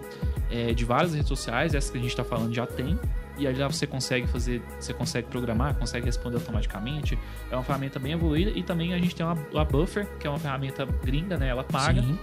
é, 0.49 0.73
de 0.73 0.83
várias 0.83 1.13
redes 1.13 1.27
sociais, 1.27 1.73
essa 1.73 1.91
que 1.91 1.97
a 1.97 2.01
gente 2.01 2.09
está 2.09 2.23
falando 2.23 2.53
já 2.53 2.65
tem. 2.65 2.97
E 3.37 3.45
aí 3.45 3.55
lá 3.55 3.67
você 3.67 3.85
consegue 3.85 4.27
fazer, 4.27 4.61
você 4.79 4.93
consegue 4.93 5.27
programar, 5.27 5.75
consegue 5.75 6.05
responder 6.05 6.37
automaticamente. 6.37 7.19
É 7.51 7.55
uma 7.55 7.63
ferramenta 7.63 7.99
bem 7.99 8.13
evoluída. 8.13 8.51
E 8.51 8.63
também 8.63 8.93
a 8.93 8.97
gente 8.97 9.13
tem 9.13 9.25
uma, 9.25 9.37
a 9.59 9.65
Buffer, 9.65 10.07
que 10.19 10.25
é 10.25 10.29
uma 10.29 10.39
ferramenta 10.39 10.85
gringa, 11.03 11.37
né? 11.37 11.49
Ela 11.49 11.63
paga. 11.63 12.01
Sim. 12.01 12.17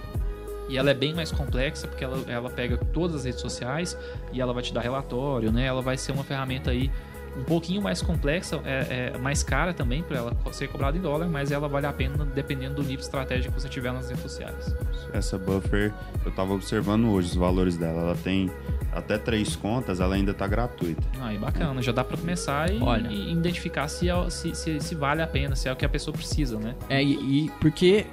E 0.69 0.77
ela 0.77 0.91
é 0.91 0.93
bem 0.93 1.13
mais 1.13 1.31
complexa 1.31 1.87
porque 1.87 2.03
ela, 2.03 2.23
ela 2.27 2.49
pega 2.49 2.77
todas 2.77 3.17
as 3.17 3.25
redes 3.25 3.41
sociais 3.41 3.97
e 4.31 4.41
ela 4.41 4.53
vai 4.53 4.63
te 4.63 4.73
dar 4.73 4.81
relatório, 4.81 5.51
né? 5.51 5.65
Ela 5.65 5.81
vai 5.81 5.97
ser 5.97 6.11
uma 6.11 6.23
ferramenta 6.23 6.71
aí 6.71 6.91
um 7.37 7.43
pouquinho 7.43 7.81
mais 7.81 8.01
complexa, 8.01 8.61
é, 8.63 9.11
é 9.13 9.17
mais 9.17 9.43
cara 9.43 9.73
também 9.73 10.03
para 10.03 10.17
ela 10.17 10.37
ser 10.51 10.67
cobrada 10.67 10.97
em 10.97 11.01
dólar, 11.01 11.27
mas 11.27 11.51
ela 11.51 11.67
vale 11.67 11.85
a 11.85 11.93
pena 11.93 12.25
dependendo 12.25 12.75
do 12.75 12.83
nível 12.83 12.99
estratégico 12.99 13.53
que 13.53 13.61
você 13.61 13.69
tiver 13.69 13.91
nas 13.91 14.07
redes 14.07 14.21
sociais. 14.21 14.75
Essa 15.11 15.37
buffer, 15.37 15.91
eu 16.23 16.29
estava 16.29 16.53
observando 16.53 17.09
hoje 17.09 17.29
os 17.29 17.35
valores 17.35 17.77
dela. 17.77 18.01
Ela 18.01 18.17
tem 18.23 18.51
até 18.91 19.17
três 19.17 19.55
contas, 19.55 19.99
ela 19.99 20.15
ainda 20.15 20.31
está 20.31 20.47
gratuita. 20.47 21.01
Aí, 21.21 21.37
bacana. 21.37 21.81
Já 21.81 21.91
dá 21.91 22.03
para 22.03 22.17
começar 22.17 22.71
e, 22.71 22.79
Olha. 22.81 23.07
e 23.07 23.31
identificar 23.31 23.87
se, 23.87 24.09
é, 24.09 24.29
se, 24.29 24.53
se, 24.53 24.79
se, 24.79 24.95
vale 24.95 25.21
a 25.21 25.27
pena, 25.27 25.55
se 25.55 25.67
é 25.67 25.73
o 25.73 25.75
que 25.75 25.85
a 25.85 25.89
pessoa 25.89 26.15
precisa, 26.15 26.59
né? 26.59 26.75
É, 26.89 27.01
e, 27.01 27.45
e 27.45 27.49
porque 27.59 28.05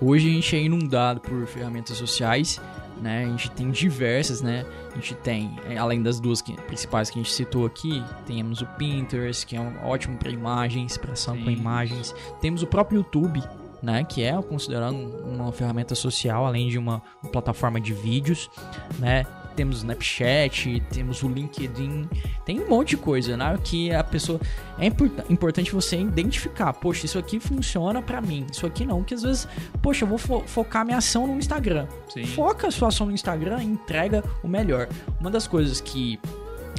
Hoje 0.00 0.28
a 0.28 0.32
gente 0.32 0.56
é 0.56 0.60
inundado 0.60 1.20
por 1.20 1.46
ferramentas 1.46 1.96
sociais, 1.96 2.60
né? 3.00 3.24
A 3.24 3.28
gente 3.28 3.50
tem 3.50 3.70
diversas, 3.70 4.42
né? 4.42 4.66
A 4.92 4.94
gente 4.96 5.14
tem, 5.16 5.56
é, 5.68 5.76
além 5.76 6.02
das 6.02 6.20
duas 6.20 6.42
que, 6.42 6.52
principais 6.62 7.10
que 7.10 7.18
a 7.18 7.22
gente 7.22 7.32
citou 7.32 7.64
aqui, 7.64 8.02
temos 8.26 8.60
o 8.60 8.66
Pinterest, 8.78 9.46
que 9.46 9.56
é 9.56 9.60
um 9.60 9.86
ótimo 9.86 10.18
para 10.18 10.30
imagens, 10.30 10.92
expressão 10.92 11.36
com 11.42 11.50
imagens. 11.50 12.14
Temos 12.40 12.62
o 12.62 12.66
próprio 12.66 12.98
YouTube, 12.98 13.42
né, 13.82 14.04
que 14.04 14.22
é 14.22 14.40
considerando 14.42 14.98
uma 15.24 15.52
ferramenta 15.52 15.94
social, 15.94 16.46
além 16.46 16.68
de 16.68 16.78
uma, 16.78 17.02
uma 17.22 17.30
plataforma 17.30 17.80
de 17.80 17.92
vídeos, 17.92 18.50
né? 18.98 19.24
Temos 19.56 19.76
o 19.76 19.78
Snapchat, 19.78 20.82
temos 20.90 21.22
o 21.22 21.28
LinkedIn, 21.28 22.08
tem 22.44 22.60
um 22.60 22.68
monte 22.68 22.90
de 22.90 22.96
coisa, 22.98 23.36
né? 23.36 23.58
Que 23.64 23.92
a 23.92 24.04
pessoa. 24.04 24.40
É 24.78 24.86
import 24.86 25.12
importante 25.30 25.72
você 25.72 25.98
identificar, 25.98 26.72
poxa, 26.74 27.06
isso 27.06 27.18
aqui 27.18 27.40
funciona 27.40 28.02
para 28.02 28.20
mim, 28.20 28.46
isso 28.52 28.66
aqui 28.66 28.84
não, 28.84 29.02
que 29.02 29.14
às 29.14 29.22
vezes, 29.22 29.48
poxa, 29.80 30.04
eu 30.04 30.08
vou 30.08 30.18
fo 30.18 30.42
focar 30.46 30.84
minha 30.84 30.98
ação 30.98 31.26
no 31.26 31.38
Instagram. 31.38 31.86
Sim. 32.08 32.26
Foca 32.26 32.68
a 32.68 32.70
sua 32.70 32.88
ação 32.88 33.06
no 33.06 33.12
Instagram 33.12 33.62
e 33.62 33.66
entrega 33.66 34.22
o 34.42 34.48
melhor. 34.48 34.88
Uma 35.18 35.30
das 35.30 35.46
coisas 35.46 35.80
que. 35.80 36.20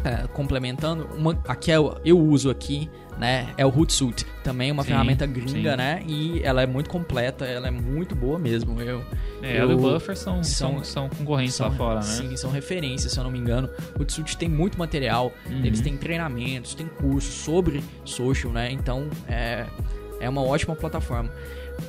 É, 0.03 0.27
complementando, 0.27 1.09
uma, 1.17 1.37
aqui 1.47 1.71
é, 1.71 1.77
eu 2.05 2.19
uso 2.19 2.51
aqui 2.51 2.87
né? 3.17 3.47
É 3.57 3.65
o 3.65 3.69
Hootsuite, 3.69 4.25
também 4.43 4.71
uma 4.71 4.83
sim, 4.83 4.89
ferramenta 4.89 5.25
gringa, 5.25 5.71
sim. 5.71 5.77
né? 5.77 6.03
E 6.07 6.41
ela 6.43 6.61
é 6.61 6.67
muito 6.67 6.89
completa, 6.89 7.45
ela 7.45 7.67
é 7.67 7.71
muito 7.71 8.15
boa 8.15 8.37
mesmo. 8.37 8.79
Eu, 8.81 9.03
é, 9.41 9.57
ela 9.57 9.71
e 9.71 9.75
o 9.75 9.77
Buffer 9.77 10.17
são, 10.17 10.43
são, 10.43 10.83
são 10.83 11.09
concorrentes 11.09 11.55
são, 11.55 11.69
lá 11.69 11.75
fora, 11.75 11.95
né? 11.95 12.01
Sim, 12.01 12.35
são 12.35 12.49
referências, 12.51 13.11
se 13.13 13.19
eu 13.19 13.23
não 13.23 13.31
me 13.31 13.39
engano. 13.39 13.69
O 13.95 13.99
Hootsuite 13.99 14.37
tem 14.37 14.49
muito 14.49 14.77
material, 14.77 15.33
uhum. 15.45 15.63
eles 15.63 15.81
têm 15.81 15.97
treinamentos, 15.97 16.73
tem 16.73 16.87
cursos 16.87 17.33
sobre 17.33 17.83
social, 18.03 18.51
né? 18.51 18.71
Então, 18.71 19.09
é, 19.27 19.65
é 20.19 20.29
uma 20.29 20.41
ótima 20.41 20.75
plataforma. 20.75 21.31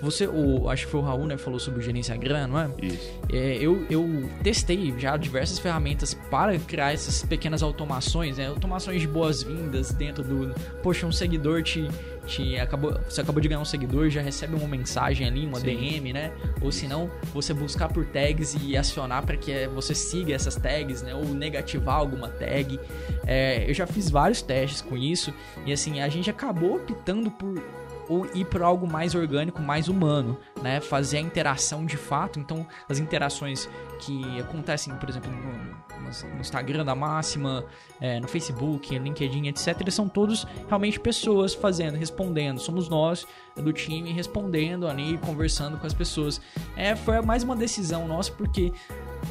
Você, 0.03 0.27
o, 0.27 0.69
acho 0.69 0.87
que 0.87 0.93
foi 0.93 1.01
o 1.01 1.03
Raul, 1.03 1.27
né, 1.27 1.37
falou 1.37 1.59
sobre 1.59 1.81
o 1.81 1.83
gerenciagram, 1.83 2.47
não 2.47 2.59
é? 2.61 2.71
Isso. 2.83 3.11
É, 3.33 3.57
eu, 3.61 3.85
eu 3.91 4.29
testei 4.43 4.95
já 4.99 5.17
diversas 5.17 5.59
ferramentas 5.59 6.15
para 6.15 6.59
criar 6.59 6.93
essas 6.93 7.23
pequenas 7.23 7.63
automações, 7.63 8.39
né? 8.39 8.49
Automações 8.49 9.01
de 9.01 9.09
boas-vindas 9.09 9.93
dentro 9.93 10.23
do. 10.23 10.55
Poxa, 10.83 11.07
um 11.07 11.13
seguidor 11.13 11.63
te, 11.63 11.89
te 12.27 12.59
acabou, 12.59 12.99
você 13.09 13.21
acabou 13.21 13.41
de 13.41 13.49
ganhar 13.49 13.61
um 13.61 13.65
seguidor, 13.65 14.09
já 14.11 14.21
recebe 14.21 14.55
uma 14.55 14.69
mensagem 14.69 15.27
ali, 15.27 15.47
uma 15.47 15.59
Sim. 15.59 15.67
DM, 15.67 16.13
né? 16.13 16.33
Ou 16.61 16.71
se 16.71 16.87
não, 16.87 17.11
você 17.33 17.53
buscar 17.53 17.89
por 17.89 18.07
tags 18.07 18.57
e 18.63 18.77
acionar 18.77 19.25
para 19.25 19.37
que 19.37 19.67
você 19.69 19.95
siga 19.95 20.35
essas 20.35 20.57
tags, 20.57 21.03
né? 21.03 21.15
Ou 21.15 21.25
negativar 21.25 21.97
alguma 21.97 22.29
tag. 22.29 22.79
É, 23.27 23.69
eu 23.69 23.75
já 23.75 23.87
fiz 23.87 24.11
vários 24.11 24.43
testes 24.43 24.81
com 24.81 24.97
isso 24.97 25.33
e 25.67 25.73
assim 25.73 26.01
a 26.01 26.09
gente 26.09 26.31
acabou 26.31 26.77
optando 26.77 27.31
por 27.31 27.63
ou 28.09 28.27
ir 28.35 28.45
para 28.47 28.65
algo 28.65 28.87
mais 28.87 29.15
orgânico, 29.15 29.61
mais 29.61 29.89
humano, 29.89 30.39
né? 30.63 30.81
Fazer 30.81 31.19
a 31.19 31.21
interação 31.21 31.85
de 31.85 31.97
fato. 31.97 32.41
Então, 32.41 32.67
as 32.89 32.99
interações 32.99 33.69
que 34.01 34.41
acontecem, 34.41 34.95
por 34.95 35.09
exemplo, 35.09 35.31
no, 35.31 36.35
no 36.35 36.41
Instagram 36.41 36.85
da 36.85 36.95
Máxima, 36.95 37.65
é, 38.01 38.19
no 38.19 38.29
Facebook, 38.29 38.97
LinkedIn, 38.99 39.49
etc., 39.49 39.91
são 39.91 40.09
todos 40.09 40.47
realmente 40.69 40.99
pessoas 40.99 41.55
fazendo, 41.55 41.97
respondendo. 41.97 42.59
Somos 42.59 42.89
nós 42.89 43.27
do 43.57 43.73
time 43.73 44.13
respondendo 44.13 44.87
ali, 44.87 45.19
conversando 45.19 45.77
com 45.79 45.87
as 45.87 45.93
pessoas. 45.93 46.41
É, 46.77 46.97
foi 46.97 47.21
mais 47.21 47.43
uma 47.43 47.57
decisão 47.57 48.07
nossa, 48.07 48.33
porque 48.33 48.73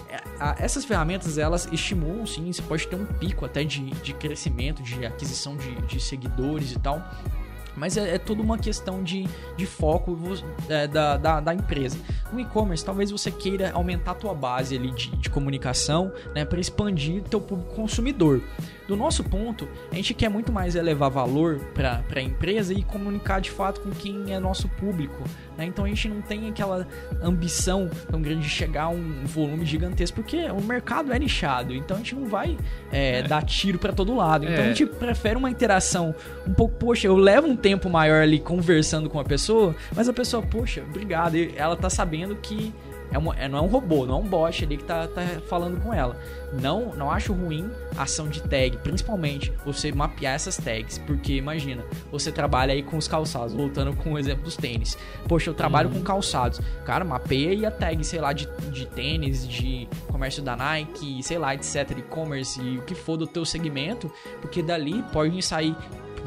é, 0.10 0.22
essas 0.64 0.86
ferramentas 0.86 1.38
elas 1.38 1.68
estimulam 1.72 2.26
sim, 2.26 2.52
você 2.52 2.62
pode 2.62 2.88
ter 2.88 2.96
um 2.96 3.06
pico 3.06 3.46
até 3.46 3.64
de, 3.64 3.90
de 3.90 4.14
crescimento, 4.14 4.84
de 4.84 5.06
aquisição 5.06 5.56
de, 5.56 5.76
de 5.82 6.00
seguidores 6.00 6.74
e 6.74 6.80
tal 6.80 7.02
Mas 7.78 7.96
é, 7.96 8.16
é 8.16 8.18
toda 8.18 8.42
uma 8.42 8.58
questão 8.58 9.04
de, 9.04 9.28
de 9.56 9.66
foco 9.66 10.18
é, 10.68 10.88
da, 10.88 11.16
da, 11.16 11.40
da, 11.40 11.54
empresa. 11.54 11.98
No 12.34 12.40
e-commerce, 12.40 12.84
talvez 12.84 13.12
você 13.12 13.32
queira 13.32 13.72
aumentar 13.72 14.12
a 14.12 14.16
tua 14.16 14.34
base 14.34 14.76
ali 14.76 14.92
de, 14.92 15.16
de 15.16 15.30
comunicação 15.30 16.12
né, 16.34 16.44
para 16.44 16.60
expandir 16.60 17.24
teu 17.24 17.40
público 17.40 17.76
consumidor. 17.76 18.42
Do 18.88 18.96
nosso 18.96 19.24
ponto, 19.24 19.68
a 19.92 19.96
gente 19.96 20.14
quer 20.14 20.30
muito 20.30 20.52
mais 20.52 20.76
elevar 20.76 21.10
valor 21.10 21.60
para 21.74 22.02
a 22.16 22.22
empresa 22.22 22.74
e 22.74 22.84
comunicar 22.84 23.42
de 23.42 23.52
fato 23.52 23.82
com 23.82 23.92
quem 23.92 24.34
é 24.34 24.40
nosso 24.40 24.70
público. 24.70 25.24
Né? 25.58 25.66
Então 25.66 25.84
a 25.84 25.88
gente 25.90 26.08
não 26.08 26.22
tem 26.22 26.48
aquela 26.48 26.88
ambição 27.22 27.90
tão 28.10 28.22
grande 28.22 28.44
de 28.44 28.50
chegar 28.50 28.84
a 28.84 28.90
um 28.90 29.26
volume 29.26 29.66
gigantesco, 29.66 30.22
porque 30.22 30.38
o 30.46 30.62
mercado 30.62 31.12
é 31.12 31.20
nichado. 31.20 31.74
Então 31.74 31.98
a 31.98 32.00
gente 32.00 32.16
não 32.16 32.26
vai 32.28 32.58
é, 32.92 33.20
é. 33.20 33.24
dar 33.24 33.44
tiro 33.44 33.78
para 33.78 33.92
todo 33.92 34.16
lado. 34.16 34.46
Então 34.46 34.64
a 34.64 34.68
é. 34.68 34.74
gente 34.74 34.86
prefere 34.86 35.36
uma 35.36 35.50
interação 35.50 36.16
um 36.48 36.54
pouco, 36.54 36.76
poxa, 36.76 37.08
eu 37.08 37.18
levo 37.18 37.48
um 37.48 37.56
tempo 37.58 37.90
maior 37.90 38.22
ali 38.22 38.40
conversando 38.40 39.10
com 39.10 39.20
a 39.20 39.26
pessoa, 39.26 39.76
mas 39.94 40.08
a 40.08 40.14
pessoa, 40.14 40.42
poxa, 40.42 40.82
obrigado. 40.88 41.36
E 41.36 41.54
ela 41.58 41.76
tá 41.76 41.90
sabendo 41.90 42.36
que 42.38 42.74
é 43.12 43.18
uma, 43.18 43.36
é, 43.36 43.48
não 43.48 43.60
é 43.60 43.62
um 43.62 43.68
robô, 43.68 44.06
não 44.06 44.18
é 44.18 44.20
um 44.20 44.28
bot 44.28 44.64
ali 44.64 44.78
que 44.78 44.84
tá, 44.84 45.08
tá 45.08 45.22
falando 45.48 45.82
com 45.82 45.94
ela. 45.94 46.18
Não, 46.54 46.94
não 46.96 47.12
acho 47.12 47.34
ruim 47.34 47.70
a 47.96 48.04
ação 48.04 48.28
de 48.28 48.42
tag, 48.42 48.78
principalmente 48.78 49.52
você 49.66 49.92
mapear 49.92 50.36
essas 50.36 50.58
tags, 50.58 50.98
porque 51.00 51.34
imagina, 51.34 51.84
você 52.12 52.32
trabalha 52.32 52.74
aí 52.74 52.84
com 52.84 52.98
os 52.98 53.08
calçados, 53.08 53.54
voltando 53.54 53.96
com 53.96 54.14
o 54.14 54.20
exemplo 54.20 54.44
dos 54.44 54.56
tênis. 54.56 54.98
Poxa, 55.28 55.50
eu 55.50 55.54
trabalho 55.54 55.90
uhum. 55.90 55.96
com 55.96 56.04
calçados. 56.04 56.60
Cara, 56.86 57.04
mapeia 57.04 57.52
aí 57.52 57.66
a 57.66 57.72
tag, 57.72 58.04
sei 58.04 58.20
lá, 58.20 58.34
de, 58.34 58.48
de 58.72 58.86
tênis, 58.88 59.48
de 59.48 59.88
comércio 60.08 60.42
da 60.42 60.56
Nike, 60.56 61.22
sei 61.24 61.38
lá, 61.38 61.54
etc, 61.54 61.98
e-commerce 61.98 62.62
e 62.62 62.78
o 62.78 62.82
que 62.82 62.96
for 62.96 63.18
do 63.18 63.28
teu 63.28 63.46
segmento, 63.46 64.12
porque 64.42 64.62
dali 64.62 65.04
pode 65.12 65.42
sair 65.42 65.76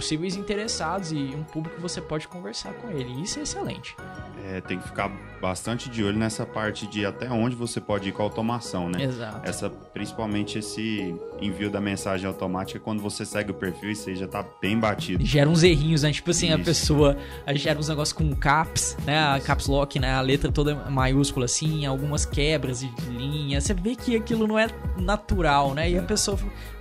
possíveis 0.01 0.35
interessados 0.35 1.13
e 1.13 1.17
um 1.17 1.45
público 1.45 1.77
que 1.77 1.83
você 1.83 2.01
pode 2.01 2.27
conversar 2.27 2.73
com 2.75 2.91
ele. 2.91 3.23
Isso 3.23 3.39
é 3.39 3.43
excelente. 3.43 3.95
É, 4.45 4.61
tem 4.61 4.79
que 4.79 4.87
ficar 4.87 5.11
bastante 5.41 5.89
de 5.89 6.05
olho 6.05 6.19
nessa 6.19 6.45
parte 6.45 6.87
de 6.87 7.05
até 7.07 7.31
onde 7.31 7.57
você 7.57 7.81
pode 7.81 8.09
ir 8.09 8.13
com 8.13 8.23
a 8.23 8.25
automação, 8.27 8.89
né? 8.89 9.03
Exato. 9.03 9.49
Essa, 9.49 9.71
principalmente 9.71 10.59
esse 10.59 11.15
envio 11.41 11.71
da 11.71 11.81
mensagem 11.81 12.27
automática, 12.27 12.79
quando 12.79 13.01
você 13.01 13.25
segue 13.25 13.51
o 13.51 13.55
perfil, 13.55 13.91
aí 14.07 14.17
já 14.17 14.29
tá 14.29 14.45
bem 14.61 14.79
batido. 14.79 15.25
Gera 15.25 15.49
uns 15.49 15.63
errinhos, 15.63 16.03
né? 16.03 16.13
Tipo 16.13 16.31
assim, 16.31 16.49
isso. 16.49 16.57
a 16.57 16.59
pessoa 16.59 17.17
gera 17.55 17.79
uns 17.79 17.89
negócios 17.89 18.13
com 18.13 18.35
caps, 18.35 18.97
né? 19.07 19.19
A 19.19 19.41
caps 19.41 19.67
lock, 19.67 19.99
né? 19.99 20.13
A 20.13 20.21
letra 20.21 20.53
toda 20.53 20.75
maiúscula 20.91 21.47
assim, 21.47 21.87
algumas 21.87 22.27
quebras 22.27 22.81
de 22.81 22.91
linha. 23.11 23.61
Você 23.61 23.73
vê 23.73 23.97
que 23.97 24.17
aquilo 24.17 24.47
não 24.47 24.59
é 24.59 24.69
natural, 24.99 25.75
né? 25.75 25.91
E 25.91 25.99
a 25.99 26.03
pessoa 26.03 26.39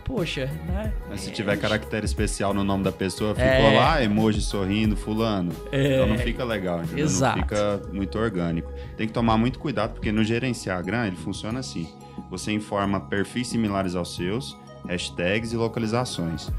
poxa, 0.10 0.48
né? 0.66 0.92
Mas 1.08 1.22
se 1.22 1.32
tiver 1.32 1.56
caractere 1.58 2.04
especial 2.04 2.52
no 2.52 2.64
nome 2.64 2.84
da 2.84 2.92
pessoa, 2.92 3.36
ficou 3.36 3.48
é... 3.48 3.78
lá, 3.78 4.04
emoji 4.04 4.42
sorrindo, 4.42 4.98
fulano. 4.98 5.52
É... 5.72 5.94
Então 5.94 6.08
não 6.08 6.18
fica 6.18 6.44
legal, 6.44 6.84
entendeu? 6.84 7.06
Exato. 7.06 7.38
Não 7.38 7.44
fica 7.44 7.82
muito 7.94 8.18
orgânico. 8.18 8.74
Tem 8.98 9.06
que 9.06 9.14
tomar 9.14 9.38
muito 9.38 9.60
cuidado, 9.60 9.94
porque 9.94 10.12
no 10.12 10.24
gerenciagram 10.24 11.06
ele 11.06 11.16
funciona 11.16 11.60
assim. 11.60 11.88
Você 12.32 12.52
informa 12.52 13.00
perfis 13.00 13.50
similares 13.50 13.96
aos 13.96 14.16
seus, 14.16 14.58
hashtags 14.88 15.54
e 15.54 15.56
localizações. 15.56 16.50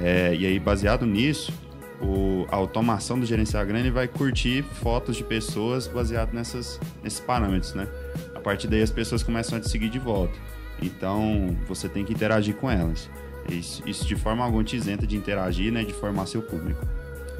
É, 0.00 0.32
e 0.34 0.46
aí, 0.46 0.58
baseado 0.60 1.04
nisso, 1.04 1.52
o, 2.00 2.46
a 2.48 2.54
automação 2.54 3.18
do 3.18 3.26
gerenciagram 3.26 3.80
ele 3.80 3.90
vai 3.90 4.06
curtir 4.06 4.62
fotos 4.62 5.16
de 5.16 5.24
pessoas 5.24 5.88
baseado 5.88 6.32
nessas, 6.32 6.80
nesses 7.02 7.18
parâmetros, 7.18 7.74
né? 7.74 7.88
A 8.36 8.40
partir 8.40 8.68
daí 8.68 8.82
as 8.82 8.90
pessoas 8.90 9.22
começam 9.24 9.58
a 9.58 9.60
te 9.60 9.68
seguir 9.68 9.90
de 9.90 9.98
volta. 9.98 10.38
Então, 10.82 11.56
você 11.68 11.88
tem 11.88 12.04
que 12.04 12.12
interagir 12.12 12.54
com 12.54 12.70
elas. 12.70 13.10
Isso, 13.48 13.82
isso 13.86 14.06
de 14.06 14.16
forma 14.16 14.44
alguma 14.44 14.62
te 14.62 14.76
isenta 14.76 15.06
de 15.06 15.16
interagir, 15.16 15.72
né? 15.72 15.84
De 15.84 15.92
formar 15.92 16.26
seu 16.26 16.42
público. 16.42 16.86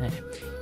É. 0.00 0.10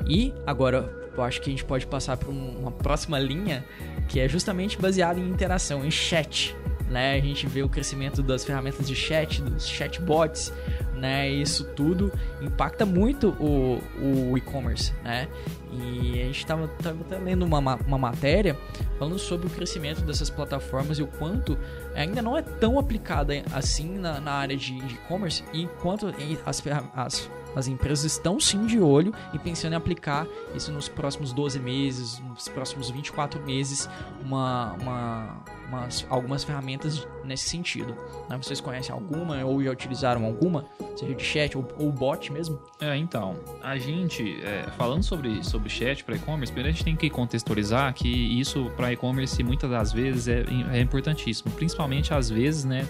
E 0.07 0.35
agora, 0.47 0.91
eu 1.17 1.23
acho 1.23 1.41
que 1.41 1.51
a 1.51 1.53
gente 1.53 1.65
pode 1.65 1.87
passar 1.87 2.17
para 2.17 2.29
uma 2.29 2.71
próxima 2.71 3.19
linha 3.19 3.65
que 4.09 4.21
é 4.21 4.29
justamente 4.29 4.79
baseada 4.79 5.19
em 5.19 5.29
interação, 5.29 5.85
em 5.85 5.91
chat. 5.91 6.57
Né? 6.89 7.17
A 7.17 7.21
gente 7.21 7.47
vê 7.47 7.63
o 7.63 7.69
crescimento 7.69 8.23
das 8.23 8.45
ferramentas 8.45 8.89
de 8.89 8.95
chat, 8.95 9.43
dos 9.43 9.67
chatbots, 9.67 10.51
né? 10.95 11.29
Isso 11.29 11.65
tudo 11.65 12.11
impacta 12.41 12.87
muito 12.87 13.29
o, 13.39 13.83
o 14.01 14.39
e-commerce, 14.39 14.93
né? 15.05 15.29
E 15.71 16.21
a 16.21 16.25
gente 16.25 16.39
estava 16.39 16.65
até 16.65 17.19
lendo 17.19 17.45
uma, 17.45 17.59
uma 17.59 17.99
matéria 17.99 18.57
falando 18.99 19.19
sobre 19.19 19.47
o 19.47 19.51
crescimento 19.51 20.01
dessas 20.01 20.31
plataformas 20.31 20.99
e 20.99 21.03
o 21.03 21.07
quanto 21.07 21.59
ainda 21.99 22.23
não 22.23 22.37
é 22.37 22.43
tão 22.43 22.79
aplicada 22.79 23.43
assim 23.53 23.99
na, 23.99 24.21
na 24.21 24.33
área 24.33 24.57
de 24.57 24.77
e-commerce 24.77 25.45
e 25.53 25.67
quanto 25.83 26.13
as, 26.47 26.63
as, 26.95 27.31
as 27.55 27.67
empresas 27.69 28.05
estão 28.05 28.39
sim 28.39 28.67
de 28.67 28.81
olho 28.81 29.13
e 29.33 29.39
pensando 29.39 29.73
em 29.73 29.77
aplicar 29.77 30.27
isso 30.55 30.73
nos 30.73 30.89
próximos 30.89 31.33
12 31.33 31.59
meses, 31.59 32.21
nos 32.21 32.49
próximos 32.49 32.91
24 32.91 33.41
meses, 33.45 33.89
uma, 34.23 34.73
uma 34.75 35.43
umas, 35.69 36.07
algumas 36.09 36.43
ferramentas 36.43 37.07
nesse 37.25 37.49
sentido. 37.49 37.95
Né? 38.29 38.37
Vocês 38.37 38.61
conhecem 38.61 38.93
alguma 38.93 39.45
ou 39.45 39.63
já 39.63 39.71
utilizaram 39.71 40.25
alguma? 40.25 40.65
Seja 40.97 41.15
de 41.15 41.23
chat 41.23 41.57
ou, 41.57 41.67
ou 41.79 41.93
bot 41.93 42.33
mesmo? 42.33 42.59
É, 42.81 42.97
então, 42.97 43.37
a 43.63 43.77
gente, 43.77 44.41
é, 44.43 44.65
falando 44.77 45.03
sobre, 45.03 45.45
sobre 45.45 45.69
chat 45.69 46.03
para 46.03 46.17
e-commerce, 46.17 46.53
primeiro 46.53 46.71
a 46.71 46.73
gente 46.73 46.85
tem 46.85 46.97
que 46.97 47.09
contextualizar 47.11 47.93
que 47.95 48.09
isso 48.09 48.71
para 48.77 48.93
e-commerce 48.93 49.43
muitas 49.43 49.71
das 49.71 49.93
vezes 49.93 50.27
é, 50.27 50.45
é 50.73 50.81
importantíssimo, 50.81 51.53
principalmente 51.53 52.13
às 52.13 52.31
vezes, 52.31 52.65
né? 52.65 52.89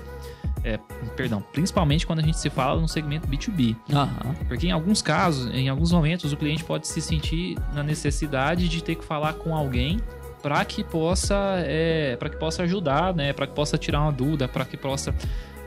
É, 0.64 0.78
perdão, 1.16 1.42
principalmente 1.52 2.06
quando 2.06 2.18
a 2.18 2.22
gente 2.22 2.38
se 2.38 2.50
fala 2.50 2.80
no 2.80 2.88
segmento 2.88 3.26
B2B. 3.28 3.76
Uhum. 3.90 4.34
Porque 4.46 4.66
em 4.66 4.72
alguns 4.72 5.00
casos, 5.00 5.52
em 5.54 5.68
alguns 5.68 5.92
momentos, 5.92 6.32
o 6.32 6.36
cliente 6.36 6.64
pode 6.64 6.88
se 6.88 7.00
sentir 7.00 7.56
na 7.72 7.82
necessidade 7.82 8.68
de 8.68 8.82
ter 8.82 8.96
que 8.96 9.04
falar 9.04 9.34
com 9.34 9.54
alguém 9.56 10.00
para 10.42 10.64
que 10.64 10.84
possa 10.84 11.56
é, 11.66 12.16
para 12.16 12.28
que 12.28 12.36
possa 12.36 12.62
ajudar, 12.62 13.14
né, 13.14 13.32
para 13.32 13.46
que 13.46 13.54
possa 13.54 13.76
tirar 13.76 14.02
uma 14.02 14.12
dúvida, 14.12 14.46
para 14.46 14.64
que 14.64 14.76
possa 14.76 15.14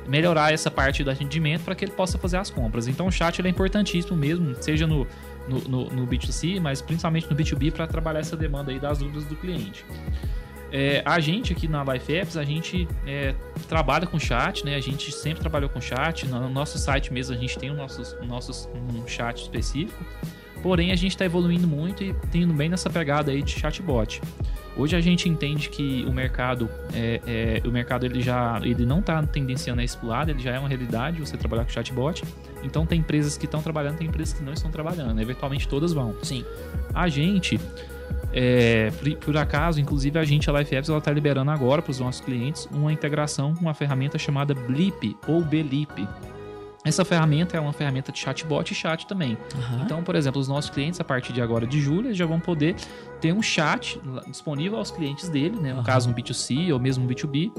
melhorar 0.08 0.54
essa 0.54 0.72
parte 0.72 1.04
do 1.04 1.12
atendimento 1.12 1.64
para 1.64 1.76
que 1.76 1.86
ele 1.86 1.92
possa 1.92 2.18
fazer 2.18 2.38
as 2.38 2.50
compras. 2.50 2.88
Então 2.88 3.08
o 3.08 3.12
chat 3.12 3.42
é 3.42 3.50
importantíssimo 3.50 4.18
mesmo, 4.18 4.56
seja 4.62 4.88
no, 4.88 5.08
no, 5.48 5.60
no, 5.62 5.86
no 5.86 6.08
B2C, 6.08 6.60
mas 6.60 6.82
principalmente 6.82 7.30
no 7.30 7.36
B2B 7.36 7.72
para 7.72 7.88
trabalhar 7.88 8.20
essa 8.20 8.36
demanda 8.36 8.72
aí 8.72 8.80
das 8.80 9.00
dúvidas 9.00 9.26
do 9.26 9.36
cliente. 9.36 9.86
É, 10.72 11.02
a 11.06 11.20
gente 11.20 11.52
aqui 11.52 11.68
na 11.68 11.84
Life 11.84 12.14
Apps, 12.14 12.38
a 12.38 12.44
gente 12.44 12.88
é, 13.06 13.36
trabalha 13.68 14.08
com 14.08 14.18
chat, 14.18 14.66
né? 14.66 14.76
A 14.76 14.80
gente 14.80 15.12
sempre 15.12 15.42
trabalhou 15.42 15.70
com 15.70 15.82
chat. 15.82 16.26
No 16.28 16.50
nosso 16.50 16.78
site 16.78 17.12
mesmo, 17.12 17.36
a 17.36 17.38
gente 17.38 17.60
tem 17.60 17.70
o 17.70 17.74
nosso, 17.74 18.18
nosso 18.26 18.70
um 18.70 19.06
chat 19.06 19.42
específico. 19.42 20.04
Porém, 20.64 20.92
a 20.92 20.96
gente 20.96 21.12
está 21.12 21.26
evoluindo 21.26 21.68
muito 21.68 22.04
e 22.04 22.14
tendo 22.32 22.54
bem 22.54 22.70
nessa 22.70 22.90
pegada 22.90 23.32
aí 23.32 23.42
de 23.42 23.52
chatbot. 23.52 24.22
Hoje 24.78 24.96
a 24.96 25.02
gente 25.02 25.28
entende 25.28 25.70
que 25.70 26.06
o 26.08 26.14
mercado, 26.14 26.70
é, 26.94 27.20
é, 27.28 27.68
o 27.68 27.72
mercado 27.72 28.06
ele 28.06 28.22
já 28.22 28.60
ele 28.64 28.86
não 28.86 29.00
está 29.00 29.22
tendenciando 29.24 29.82
a 29.82 29.84
esse 29.84 29.98
lado, 30.04 30.32
ele 30.32 30.40
já 30.40 30.52
é 30.52 30.60
uma 30.60 30.70
realidade 30.70 31.20
você 31.20 31.36
trabalhar 31.36 31.66
com 31.66 31.72
chatbot. 31.72 32.24
Então 32.64 32.86
tem 32.86 33.00
empresas 33.00 33.38
que 33.38 33.46
estão 33.46 33.62
trabalhando, 33.62 33.98
tem 33.98 34.08
empresas 34.08 34.34
que 34.34 34.44
não 34.44 34.54
estão 34.54 34.72
trabalhando. 34.72 35.20
Eventualmente 35.20 35.68
todas 35.68 35.92
vão. 35.92 36.16
Sim. 36.24 36.46
A 36.94 37.10
gente, 37.10 37.60
é, 38.34 38.92
por, 39.20 39.36
acaso, 39.38 39.80
inclusive 39.80 40.18
a 40.18 40.24
gente, 40.24 40.50
a 40.50 40.54
LifeApps, 40.54 40.90
ela 40.90 41.00
está 41.00 41.12
liberando 41.12 41.52
agora 41.52 41.82
para 41.82 41.92
os 41.92 42.00
nossos 42.00 42.22
clientes 42.22 42.68
uma 42.72 42.92
integração 42.92 43.54
com 43.54 43.62
uma 43.62 43.74
ferramenta 43.74 44.18
chamada 44.18 44.54
Blip 44.54 45.18
ou 45.28 45.42
Belip. 45.44 46.08
Essa 46.84 47.06
ferramenta 47.06 47.56
é 47.56 47.60
uma 47.60 47.74
ferramenta 47.74 48.12
de 48.12 48.20
chatbot 48.20 48.72
e 48.72 48.76
chat 48.76 49.06
também. 49.06 49.38
Uhum. 49.56 49.84
Então, 49.84 50.04
por 50.04 50.16
exemplo, 50.16 50.42
os 50.42 50.48
nossos 50.48 50.72
clientes, 50.72 51.00
a 51.00 51.04
partir 51.04 51.32
de 51.32 51.42
agora 51.42 51.68
de 51.68 51.80
julho, 51.80 52.14
já 52.14 52.26
vão 52.26 52.40
poder 52.40 52.76
ter 53.20 53.32
um 53.32 53.42
chat 53.42 54.02
disponível 54.28 54.80
aos 54.80 54.90
clientes 54.90 55.30
dele, 55.30 55.60
né? 55.60 55.74
no 55.74 55.80
uhum. 55.80 55.84
caso 55.84 56.10
um 56.10 56.14
B2C 56.14 56.74
ou 56.74 56.80
mesmo 56.80 57.06
um 57.06 57.08
B2B, 57.08 57.52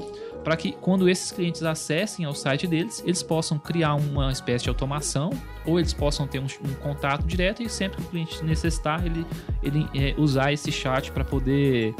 para 0.43 0.57
que 0.57 0.73
quando 0.73 1.07
esses 1.07 1.31
clientes 1.31 1.63
acessem 1.63 2.25
ao 2.25 2.35
site 2.35 2.67
deles, 2.67 3.01
eles 3.05 3.23
possam 3.23 3.57
criar 3.57 3.95
uma 3.95 4.29
espécie 4.29 4.65
de 4.65 4.69
automação 4.69 5.29
ou 5.65 5.79
eles 5.79 5.93
possam 5.93 6.27
ter 6.27 6.39
um, 6.39 6.47
um 6.65 6.73
contato 6.75 7.25
direto 7.25 7.63
e 7.63 7.69
sempre 7.69 8.01
que 8.01 8.03
o 8.03 8.09
cliente 8.09 8.43
necessitar, 8.43 9.05
ele, 9.05 9.25
ele 9.61 9.87
é, 9.95 10.13
usar 10.17 10.51
esse 10.51 10.69
chat 10.69 11.13
para 11.13 11.23
poder 11.23 11.95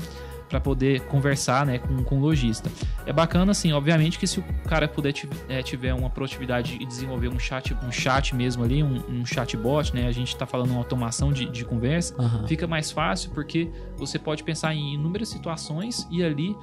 para 0.53 0.61
poder 0.61 1.01
conversar 1.07 1.65
né, 1.65 1.79
com, 1.79 2.03
com 2.03 2.19
o 2.19 2.19
lojista. 2.19 2.69
É 3.07 3.11
bacana, 3.11 3.51
assim, 3.51 3.73
obviamente 3.73 4.19
que 4.19 4.27
se 4.27 4.39
o 4.39 4.43
cara 4.67 4.87
puder 4.87 5.11
é, 5.49 5.63
tiver 5.63 5.95
uma 5.95 6.11
produtividade 6.11 6.77
e 6.79 6.85
desenvolver 6.85 7.27
um 7.27 7.39
chat, 7.39 7.75
um 7.83 7.91
chat 7.91 8.35
mesmo 8.35 8.63
ali, 8.63 8.83
um, 8.83 9.01
um 9.09 9.25
chatbot, 9.25 9.95
né? 9.95 10.05
A 10.05 10.11
gente 10.11 10.27
está 10.27 10.45
falando 10.45 10.69
uma 10.69 10.77
automação 10.77 11.33
de, 11.33 11.47
de 11.47 11.65
conversa, 11.65 12.13
uhum. 12.21 12.47
fica 12.47 12.67
mais 12.67 12.91
fácil 12.91 13.31
porque 13.31 13.67
você 13.97 14.19
pode 14.19 14.43
pensar 14.43 14.75
em 14.75 14.93
inúmeras 14.93 15.29
situações 15.29 16.07
e 16.11 16.23
ali 16.23 16.55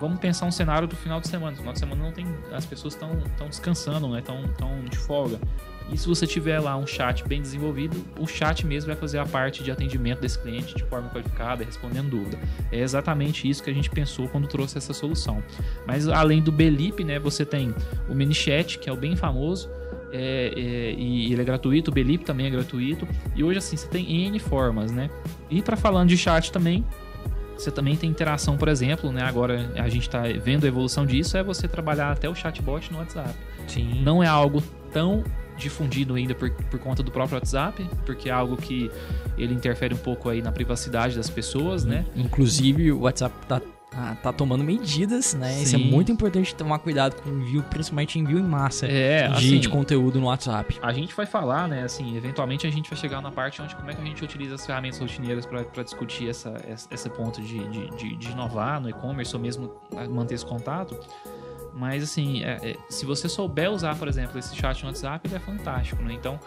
vamos 0.00 0.18
pensar 0.18 0.46
um 0.46 0.50
cenário 0.50 0.86
do 0.88 0.96
final 0.96 1.20
de 1.20 1.28
semana. 1.28 1.52
No 1.52 1.58
final 1.58 1.72
de 1.72 1.78
semana 1.78 2.02
não 2.02 2.12
tem. 2.12 2.26
As 2.52 2.64
pessoas 2.64 2.94
estão 2.94 3.10
descansando, 3.48 4.08
né? 4.08 4.20
Estão 4.20 4.84
de 4.88 4.98
folga. 4.98 5.38
E 5.92 5.96
se 5.96 6.08
você 6.08 6.26
tiver 6.26 6.58
lá 6.58 6.76
um 6.76 6.86
chat 6.86 7.26
bem 7.28 7.40
desenvolvido, 7.40 8.04
o 8.18 8.26
chat 8.26 8.66
mesmo 8.66 8.88
vai 8.88 8.96
fazer 8.96 9.18
a 9.18 9.26
parte 9.26 9.62
de 9.62 9.70
atendimento 9.70 10.20
desse 10.20 10.38
cliente 10.38 10.74
de 10.74 10.82
forma 10.84 11.08
qualificada, 11.10 11.64
respondendo 11.64 12.10
dúvida. 12.10 12.38
É 12.72 12.80
exatamente 12.80 13.48
isso 13.48 13.62
que 13.62 13.70
a 13.70 13.72
gente 13.72 13.88
pensou 13.88 14.28
quando 14.28 14.48
trouxe 14.48 14.78
essa 14.78 14.92
solução. 14.92 15.42
Mas 15.86 16.08
além 16.08 16.42
do 16.42 16.50
Belip, 16.50 17.04
né, 17.04 17.20
você 17.20 17.44
tem 17.44 17.72
o 18.08 18.14
MiniChat, 18.14 18.80
que 18.80 18.90
é 18.90 18.92
o 18.92 18.96
bem 18.96 19.14
famoso, 19.14 19.70
é, 20.12 20.52
é, 20.56 20.94
e 20.98 21.32
ele 21.32 21.40
é 21.40 21.44
gratuito, 21.44 21.90
o 21.90 21.94
Belip 21.94 22.24
também 22.24 22.46
é 22.46 22.50
gratuito. 22.50 23.06
E 23.36 23.44
hoje, 23.44 23.58
assim, 23.58 23.76
você 23.76 23.86
tem 23.86 24.26
N 24.26 24.38
formas, 24.40 24.90
né? 24.90 25.08
E 25.48 25.62
para 25.62 25.76
falando 25.76 26.08
de 26.08 26.16
chat 26.16 26.50
também, 26.50 26.84
você 27.56 27.70
também 27.70 27.96
tem 27.96 28.10
interação, 28.10 28.56
por 28.56 28.68
exemplo, 28.68 29.10
né? 29.10 29.22
Agora 29.22 29.70
a 29.76 29.88
gente 29.88 30.02
está 30.08 30.22
vendo 30.42 30.64
a 30.64 30.68
evolução 30.68 31.06
disso, 31.06 31.36
é 31.36 31.42
você 31.42 31.66
trabalhar 31.66 32.12
até 32.12 32.28
o 32.28 32.34
chatbot 32.34 32.92
no 32.92 32.98
WhatsApp. 32.98 33.34
Sim. 33.66 34.02
Não 34.02 34.22
é 34.22 34.26
algo 34.26 34.62
tão 34.92 35.24
difundido 35.56 36.14
ainda 36.14 36.34
por, 36.34 36.50
por 36.50 36.78
conta 36.78 37.02
do 37.02 37.10
próprio 37.10 37.36
WhatsApp, 37.36 37.82
porque 38.04 38.28
é 38.28 38.32
algo 38.32 38.56
que 38.56 38.90
ele 39.38 39.54
interfere 39.54 39.94
um 39.94 39.98
pouco 39.98 40.28
aí 40.28 40.42
na 40.42 40.52
privacidade 40.52 41.16
das 41.16 41.30
pessoas, 41.30 41.84
né? 41.84 42.04
Inclusive, 42.14 42.92
o 42.92 43.00
WhatsApp 43.00 43.34
tá 43.46 43.60
ah, 43.98 44.14
tá 44.22 44.30
tomando 44.30 44.62
medidas, 44.62 45.32
né? 45.32 45.52
Sim. 45.54 45.62
Isso 45.62 45.76
é 45.76 45.78
muito 45.78 46.12
importante 46.12 46.54
tomar 46.54 46.78
cuidado 46.78 47.16
com 47.16 47.30
envio, 47.30 47.62
principalmente 47.62 48.18
envio 48.18 48.38
em 48.38 48.42
massa 48.42 48.86
é, 48.86 49.26
de, 49.28 49.34
assim, 49.34 49.58
de, 49.58 49.68
conteúdo 49.70 50.20
no 50.20 50.26
WhatsApp. 50.26 50.78
A 50.82 50.92
gente 50.92 51.14
vai 51.14 51.24
falar, 51.24 51.66
né? 51.66 51.82
Assim, 51.82 52.14
eventualmente 52.14 52.66
a 52.66 52.70
gente 52.70 52.90
vai 52.90 52.98
chegar 52.98 53.22
na 53.22 53.32
parte 53.32 53.62
onde 53.62 53.74
como 53.74 53.90
é 53.90 53.94
que 53.94 54.02
a 54.02 54.04
gente 54.04 54.22
utiliza 54.22 54.56
as 54.56 54.66
ferramentas 54.66 54.98
rotineiras 54.98 55.46
para 55.46 55.82
discutir 55.82 56.28
essa, 56.28 56.62
essa, 56.68 56.86
esse 56.92 57.08
ponto 57.08 57.40
de, 57.40 57.58
de, 57.68 57.90
de, 57.96 58.16
de 58.16 58.30
inovar 58.30 58.80
no 58.80 58.90
e-commerce 58.90 59.34
ou 59.34 59.40
mesmo 59.40 59.72
manter 60.10 60.34
esse 60.34 60.44
contato. 60.44 60.98
Mas 61.72 62.02
assim, 62.02 62.42
é, 62.42 62.58
é, 62.62 62.76
se 62.90 63.06
você 63.06 63.28
souber 63.28 63.70
usar, 63.70 63.96
por 63.96 64.08
exemplo, 64.08 64.38
esse 64.38 64.54
chat 64.54 64.82
no 64.82 64.88
WhatsApp, 64.88 65.26
ele 65.26 65.36
é 65.36 65.38
fantástico, 65.38 66.02
né? 66.02 66.12
Então, 66.12 66.38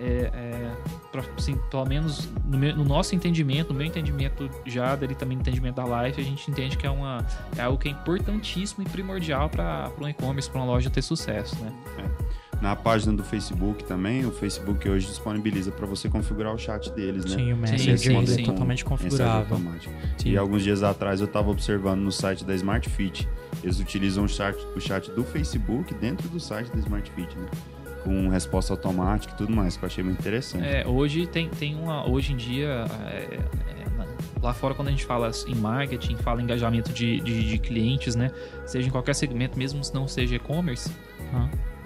é, 0.00 0.30
é, 0.32 0.72
pra, 1.12 1.22
assim, 1.36 1.56
pelo 1.70 1.84
menos 1.84 2.28
no, 2.46 2.58
meu, 2.58 2.74
no, 2.74 2.84
nosso 2.84 3.14
entendimento, 3.14 3.72
no 3.72 3.78
meu 3.78 3.86
entendimento 3.86 4.48
já 4.64 4.96
dele 4.96 5.14
também 5.14 5.36
no 5.36 5.42
entendimento 5.42 5.76
da 5.76 6.02
Life, 6.02 6.20
a 6.20 6.24
gente 6.24 6.50
entende 6.50 6.76
que 6.76 6.86
é, 6.86 6.90
uma, 6.90 7.24
é 7.56 7.62
algo 7.62 7.76
que 7.76 7.88
é 7.88 7.90
importantíssimo 7.90 8.82
e 8.82 8.88
primordial 8.88 9.50
para 9.50 9.90
um 10.00 10.08
e-commerce, 10.08 10.48
para 10.48 10.60
uma 10.60 10.66
loja 10.66 10.88
ter 10.88 11.02
sucesso, 11.02 11.54
né? 11.62 11.72
É. 11.98 12.40
Na 12.60 12.76
página 12.76 13.14
do 13.14 13.24
Facebook 13.24 13.84
também, 13.84 14.26
o 14.26 14.30
Facebook 14.30 14.86
hoje 14.86 15.06
disponibiliza 15.06 15.72
para 15.72 15.86
você 15.86 16.10
configurar 16.10 16.54
o 16.54 16.58
chat 16.58 16.90
deles, 16.92 17.24
né? 17.24 17.36
Sim, 17.36 17.52
o 17.54 17.56
Messenger 17.56 18.38
é 18.38 18.42
totalmente 18.44 18.84
configurável. 18.84 19.58
E 20.26 20.36
alguns 20.36 20.62
dias 20.62 20.82
atrás 20.82 21.20
eu 21.20 21.26
estava 21.26 21.50
observando 21.50 22.00
no 22.00 22.12
site 22.12 22.44
da 22.44 22.54
Smart 22.54 22.86
Fit, 22.90 23.26
eles 23.62 23.80
utilizam 23.80 24.24
o 24.24 24.28
chat, 24.28 24.56
o 24.76 24.80
chat 24.80 25.10
do 25.10 25.24
Facebook 25.24 25.94
dentro 25.94 26.28
do 26.28 26.38
site 26.38 26.70
da 26.70 26.78
Smart 26.80 27.10
Fit, 27.12 27.34
né? 27.38 27.48
Com 28.04 28.28
resposta 28.28 28.72
automática 28.72 29.34
e 29.34 29.36
tudo 29.36 29.54
mais, 29.54 29.76
que 29.76 29.84
eu 29.84 29.86
achei 29.86 30.02
muito 30.02 30.18
interessante. 30.20 30.66
É, 30.66 30.86
hoje 30.86 31.26
tem, 31.26 31.48
tem 31.48 31.74
uma. 31.74 32.08
Hoje 32.08 32.32
em 32.32 32.36
dia, 32.36 32.86
é, 33.08 33.38
é, 33.38 33.40
lá 34.42 34.52
fora, 34.54 34.74
quando 34.74 34.88
a 34.88 34.90
gente 34.90 35.04
fala 35.04 35.30
em 35.46 35.54
marketing, 35.54 36.16
fala 36.16 36.40
em 36.40 36.44
engajamento 36.44 36.92
de, 36.92 37.20
de, 37.20 37.48
de 37.48 37.58
clientes, 37.58 38.14
né? 38.14 38.30
Seja 38.66 38.88
em 38.88 38.90
qualquer 38.90 39.14
segmento, 39.14 39.58
mesmo 39.58 39.82
se 39.84 39.94
não 39.94 40.08
seja 40.08 40.36
e-commerce, 40.36 40.90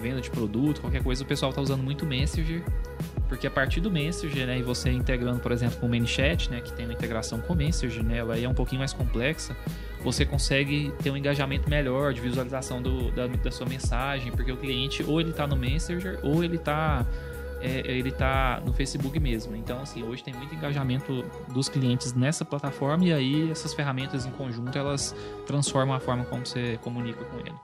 venda 0.05 0.21
de 0.21 0.31
produto, 0.31 0.81
qualquer 0.81 1.03
coisa, 1.03 1.23
o 1.23 1.27
pessoal 1.27 1.51
está 1.51 1.63
usando 1.63 1.83
muito 1.83 2.05
Messenger. 2.05 2.63
Porque 3.29 3.47
a 3.47 3.51
partir 3.51 3.81
do 3.81 3.91
Messenger, 3.91 4.47
né, 4.47 4.59
e 4.59 4.63
você 4.63 4.91
integrando, 4.91 5.41
por 5.41 5.51
exemplo, 5.51 5.79
com 5.79 5.87
o 5.87 5.89
ManyChat, 5.89 6.51
né, 6.51 6.61
que 6.61 6.73
tem 6.73 6.85
uma 6.85 6.93
integração 6.93 7.41
com 7.41 7.55
o 7.55 7.57
Messenger, 7.57 8.05
né, 8.05 8.19
ela 8.19 8.39
é 8.39 8.47
um 8.47 8.55
pouquinho 8.55 8.81
mais 8.81 8.93
complexa, 8.93 9.57
você 10.05 10.27
consegue 10.27 10.93
ter 11.03 11.11
um 11.11 11.17
engajamento 11.17 11.69
melhor 11.69 12.13
de 12.13 12.21
visualização 12.21 12.81
do, 12.81 13.11
da, 13.11 13.27
da 13.27 13.51
sua 13.51 13.67
mensagem, 13.67 14.31
porque 14.31 14.53
o 14.53 14.57
cliente 14.57 15.03
ou 15.03 15.21
ele 15.21 15.31
está 15.31 15.47
no 15.47 15.57
Messenger 15.57 16.21
ou 16.23 16.45
ele 16.45 16.57
está 16.57 17.05
é, 17.61 17.83
ele 17.87 18.13
tá 18.13 18.63
no 18.65 18.75
Facebook 18.75 19.19
mesmo. 19.19 19.57
Então, 19.57 19.81
assim, 19.81 20.03
hoje 20.03 20.23
tem 20.23 20.35
muito 20.35 20.55
engajamento 20.55 21.25
dos 21.53 21.71
clientes 21.71 22.13
nessa 22.13 22.45
plataforma 22.45 23.05
e 23.07 23.13
aí 23.13 23.51
essas 23.51 23.73
ferramentas 23.73 24.27
em 24.27 24.31
conjunto 24.31 24.77
elas 24.77 25.17
transformam 25.47 25.97
a 25.97 26.01
forma 26.01 26.25
como 26.27 26.45
você 26.45 26.79
comunica 26.83 27.25
com 27.25 27.39
ele. 27.39 27.55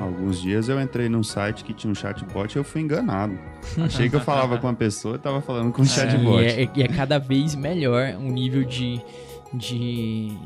Alguns 0.00 0.40
dias 0.40 0.68
eu 0.68 0.80
entrei 0.80 1.08
num 1.08 1.22
site 1.22 1.64
que 1.64 1.74
tinha 1.74 1.90
um 1.90 1.94
chatbot 1.94 2.54
e 2.54 2.58
eu 2.58 2.64
fui 2.64 2.80
enganado. 2.80 3.38
Achei 3.84 4.08
que 4.08 4.16
eu 4.16 4.20
falava 4.20 4.56
com 4.56 4.66
uma 4.66 4.74
pessoa 4.74 5.14
e 5.14 5.16
estava 5.16 5.42
falando 5.42 5.72
com 5.72 5.82
um 5.82 5.84
chatbot. 5.86 6.44
É, 6.44 6.62
e, 6.62 6.64
é, 6.64 6.70
e 6.76 6.82
é 6.82 6.88
cada 6.88 7.18
vez 7.18 7.54
melhor 7.54 8.14
o 8.14 8.22
nível 8.22 8.64
de, 8.64 9.00
de 9.52 10.38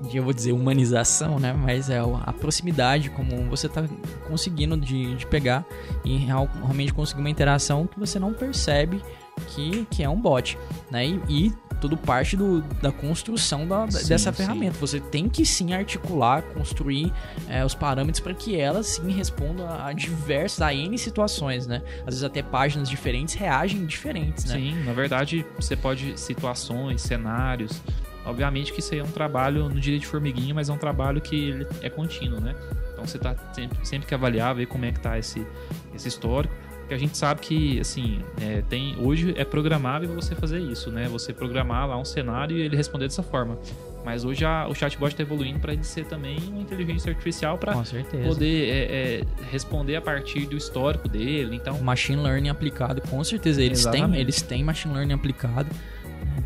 de, 0.00 0.16
eu 0.16 0.24
vou 0.24 0.32
dizer, 0.32 0.52
humanização, 0.52 1.38
né? 1.38 1.52
Mas 1.52 1.90
é 1.90 1.98
a 1.98 2.32
proximidade, 2.32 3.10
como 3.10 3.48
você 3.48 3.66
está 3.66 3.84
conseguindo 4.26 4.76
de, 4.76 5.14
de 5.14 5.26
pegar 5.26 5.64
e 6.04 6.16
realmente 6.16 6.92
conseguir 6.92 7.20
uma 7.20 7.30
interação 7.30 7.86
que 7.86 7.98
você 7.98 8.18
não 8.18 8.32
percebe 8.32 9.02
que, 9.48 9.86
que 9.90 10.02
é 10.02 10.08
um 10.08 10.20
bot, 10.20 10.58
né? 10.90 11.06
E, 11.06 11.20
e 11.28 11.52
tudo 11.80 11.96
parte 11.96 12.36
do, 12.36 12.60
da 12.82 12.90
construção 12.90 13.66
da, 13.66 13.88
sim, 13.90 14.08
dessa 14.08 14.32
ferramenta. 14.32 14.74
Sim. 14.74 14.80
Você 14.80 15.00
tem 15.00 15.28
que 15.28 15.46
sim 15.46 15.72
articular, 15.72 16.42
construir 16.42 17.12
é, 17.48 17.64
os 17.64 17.74
parâmetros 17.74 18.20
para 18.20 18.34
que 18.34 18.58
ela 18.58 18.82
sim 18.82 19.10
responda 19.12 19.84
a 19.84 19.92
diversas, 19.92 20.60
a 20.60 20.74
N 20.74 20.98
situações, 20.98 21.66
né? 21.66 21.82
Às 22.00 22.06
vezes 22.06 22.24
até 22.24 22.42
páginas 22.42 22.88
diferentes 22.88 23.34
reagem 23.34 23.86
diferentes, 23.86 24.44
né? 24.46 24.56
Sim, 24.56 24.84
na 24.84 24.92
verdade 24.92 25.46
você 25.56 25.76
pode 25.76 26.18
situações, 26.18 27.02
cenários, 27.02 27.80
Obviamente 28.28 28.72
que 28.72 28.80
isso 28.80 28.92
aí 28.92 29.00
é 29.00 29.04
um 29.04 29.10
trabalho, 29.10 29.68
não 29.68 29.80
diria 29.80 29.98
de 29.98 30.06
formiguinha, 30.06 30.54
mas 30.54 30.68
é 30.68 30.72
um 30.72 30.78
trabalho 30.78 31.20
que 31.20 31.66
é 31.80 31.88
contínuo, 31.88 32.40
né? 32.40 32.54
Então 32.92 33.06
você 33.06 33.16
está 33.16 33.34
sempre, 33.52 33.78
sempre 33.86 34.06
que 34.06 34.14
avaliar, 34.14 34.54
ver 34.54 34.66
como 34.66 34.84
é 34.84 34.92
que 34.92 34.98
está 34.98 35.18
esse, 35.18 35.46
esse 35.94 36.08
histórico. 36.08 36.54
Porque 36.80 36.94
a 36.94 36.98
gente 36.98 37.18
sabe 37.18 37.42
que, 37.42 37.78
assim, 37.80 38.22
é, 38.40 38.62
tem, 38.62 38.96
hoje 38.98 39.34
é 39.36 39.44
programável 39.44 40.08
você 40.14 40.34
fazer 40.34 40.58
isso, 40.58 40.90
né? 40.90 41.06
Você 41.08 41.34
programar 41.34 41.86
lá 41.86 41.98
um 41.98 42.04
cenário 42.04 42.56
e 42.56 42.62
ele 42.62 42.76
responder 42.76 43.06
dessa 43.06 43.22
forma. 43.22 43.58
Mas 44.04 44.24
hoje 44.24 44.42
a, 44.44 44.66
o 44.66 44.74
chatbot 44.74 45.12
está 45.12 45.22
evoluindo 45.22 45.58
para 45.58 45.74
ele 45.74 45.84
ser 45.84 46.06
também 46.06 46.38
uma 46.48 46.62
inteligência 46.62 47.10
artificial 47.10 47.58
para 47.58 47.74
poder 47.74 48.68
é, 48.70 48.78
é, 48.80 49.22
responder 49.50 49.96
a 49.96 50.00
partir 50.00 50.46
do 50.46 50.56
histórico 50.56 51.08
dele. 51.08 51.56
Então, 51.56 51.78
machine 51.80 52.22
learning 52.22 52.48
aplicado, 52.48 53.02
com 53.02 53.22
certeza 53.22 53.62
eles 53.62 53.84
têm, 53.84 54.16
eles 54.16 54.40
têm 54.40 54.64
machine 54.64 54.94
learning 54.94 55.12
aplicado. 55.12 55.68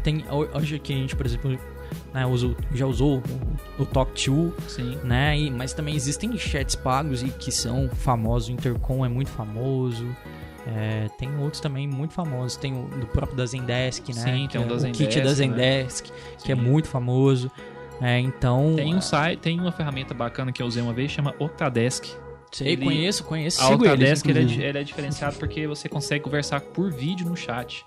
Tem 0.02 0.24
hoje 0.54 0.76
aqui 0.76 0.92
a 0.92 0.96
gente, 0.96 1.14
por 1.14 1.26
exemplo, 1.26 1.58
né, 2.12 2.26
uso, 2.26 2.56
já 2.74 2.86
usou 2.86 3.22
o, 3.78 3.82
o 3.82 3.86
Talk2, 3.86 4.52
Sim. 4.68 4.98
né? 5.04 5.38
E, 5.38 5.50
mas 5.50 5.72
também 5.72 5.94
existem 5.94 6.36
chats 6.36 6.74
pagos 6.74 7.22
e 7.22 7.28
que 7.28 7.50
são 7.50 7.88
famosos. 7.88 8.48
O 8.48 8.52
Intercom 8.52 9.04
é 9.04 9.08
muito 9.08 9.30
famoso. 9.30 10.06
É, 10.66 11.08
tem 11.18 11.28
outros 11.38 11.60
também 11.60 11.86
muito 11.86 12.14
famosos. 12.14 12.56
Tem 12.56 12.72
o 12.72 12.86
do 12.86 13.06
próprio 13.06 13.36
da 13.36 13.46
Zendesk, 13.46 14.08
né? 14.08 14.14
Sim, 14.14 14.48
tem 14.50 14.60
é, 14.60 14.64
o, 14.64 14.68
da 14.68 14.76
Zendesk, 14.76 15.04
kit 15.04 15.20
da 15.20 15.32
Zendesk, 15.32 16.10
né? 16.10 16.16
que 16.44 16.52
é 16.52 16.54
muito 16.54 16.88
famoso. 16.88 17.50
É, 18.00 18.18
então. 18.18 18.74
Tem 18.76 18.94
um 18.94 19.00
site, 19.00 19.38
tem 19.40 19.60
uma 19.60 19.72
ferramenta 19.72 20.14
bacana 20.14 20.52
que 20.52 20.62
eu 20.62 20.66
usei 20.66 20.82
uma 20.82 20.92
vez, 20.92 21.10
chama 21.10 21.34
Octadesk. 21.38 22.06
Sei, 22.50 22.72
ele, 22.72 22.84
conheço, 22.84 23.24
conheço. 23.24 23.62
A 23.62 23.70
Octadesk 23.70 24.28
eles, 24.28 24.52
ele, 24.52 24.62
é, 24.62 24.68
ele 24.68 24.78
é 24.78 24.84
diferenciado 24.84 25.36
porque 25.36 25.66
você 25.66 25.88
consegue 25.88 26.22
conversar 26.22 26.60
por 26.60 26.92
vídeo 26.92 27.26
no 27.26 27.36
chat. 27.36 27.84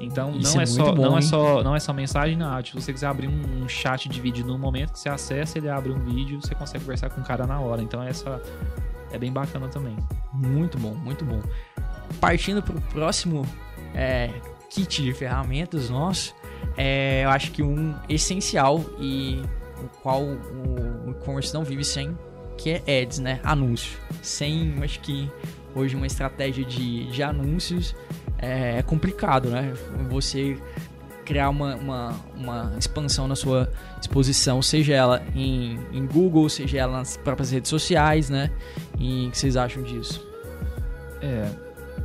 Então 0.00 0.36
Isso 0.36 0.54
não 0.54 0.60
é, 0.60 0.64
é 0.64 0.66
só 0.66 0.92
bom, 0.92 1.02
não 1.02 1.18
é 1.18 1.20
só 1.20 1.62
não 1.62 1.76
é 1.76 1.80
só 1.80 1.92
mensagem 1.92 2.36
na 2.36 2.52
áudio. 2.54 2.72
Se 2.72 2.82
você 2.82 2.92
quiser 2.92 3.06
abrir 3.06 3.28
um 3.28 3.68
chat 3.68 4.08
de 4.08 4.20
vídeo 4.20 4.44
no 4.44 4.58
momento 4.58 4.92
que 4.92 4.98
você 4.98 5.08
acessa, 5.08 5.58
ele 5.58 5.68
abre 5.68 5.92
um 5.92 5.98
vídeo, 5.98 6.40
você 6.40 6.54
consegue 6.54 6.84
conversar 6.84 7.10
com 7.10 7.20
o 7.20 7.24
cara 7.24 7.46
na 7.46 7.60
hora. 7.60 7.82
Então 7.82 8.02
essa 8.02 8.40
é 9.12 9.18
bem 9.18 9.32
bacana 9.32 9.68
também. 9.68 9.96
Muito 10.32 10.78
bom, 10.78 10.94
muito 10.94 11.24
bom. 11.24 11.40
Partindo 12.20 12.62
para 12.62 12.76
o 12.76 12.80
próximo 12.80 13.46
é, 13.94 14.30
kit 14.68 15.02
de 15.02 15.12
ferramentas 15.12 15.88
nosso, 15.88 16.34
é, 16.76 17.24
eu 17.24 17.30
acho 17.30 17.52
que 17.52 17.62
um 17.62 17.94
essencial 18.08 18.84
e 18.98 19.42
o 19.82 19.88
qual 20.02 20.22
o 20.22 21.10
e-commerce 21.10 21.54
não 21.54 21.64
vive 21.64 21.84
sem, 21.84 22.16
que 22.56 22.70
é 22.70 23.02
ads, 23.02 23.18
né? 23.20 23.40
Anúncio. 23.44 23.98
Sem, 24.22 24.74
acho 24.82 25.00
que 25.00 25.30
hoje 25.74 25.96
uma 25.96 26.06
estratégia 26.06 26.64
de, 26.64 27.06
de 27.10 27.22
anúncios 27.22 27.94
é, 28.44 28.78
é 28.78 28.82
complicado, 28.82 29.48
né? 29.48 29.72
Você 30.10 30.56
criar 31.24 31.48
uma, 31.48 31.74
uma, 31.76 32.14
uma, 32.36 32.72
expansão 32.78 33.26
na 33.26 33.34
sua 33.34 33.70
exposição, 34.00 34.60
seja 34.60 34.94
ela 34.94 35.22
em, 35.34 35.80
em 35.92 36.06
Google, 36.06 36.48
seja 36.48 36.78
ela 36.78 36.98
nas 36.98 37.16
próprias 37.16 37.50
redes 37.50 37.70
sociais, 37.70 38.28
né? 38.28 38.50
E 38.98 39.26
o 39.26 39.30
que 39.30 39.38
vocês 39.38 39.56
acham 39.56 39.82
disso? 39.82 40.26
É, 41.22 41.48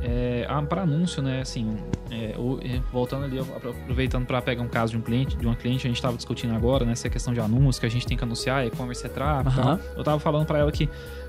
é 0.02 0.46
para 0.68 0.82
anúncio, 0.82 1.22
né? 1.22 1.42
Assim, 1.42 1.76
é, 2.10 2.32
é 2.32 2.80
voltando 2.90 3.24
ali, 3.24 3.38
aproveitando 3.38 4.26
para 4.26 4.40
pegar 4.40 4.62
um 4.62 4.68
caso 4.68 4.92
de 4.92 4.98
um 4.98 5.02
cliente, 5.02 5.36
de 5.36 5.46
uma 5.46 5.54
cliente, 5.54 5.86
a 5.86 5.90
gente 5.90 5.98
estava 5.98 6.16
discutindo 6.16 6.54
agora, 6.54 6.84
né? 6.84 6.92
Essa 6.92 7.10
questão 7.10 7.34
de 7.34 7.40
anúncio 7.40 7.78
que 7.78 7.86
a 7.86 7.90
gente 7.90 8.06
tem 8.06 8.16
que 8.16 8.24
anunciar, 8.24 8.66
e-commerce 8.66 9.04
é 9.04 9.08
tráfego. 9.08 9.60
Uhum. 9.60 9.78
Eu 9.94 10.00
estava 10.00 10.18
falando 10.18 10.46
para 10.46 10.58
ela 10.58 10.72
que 10.72 10.88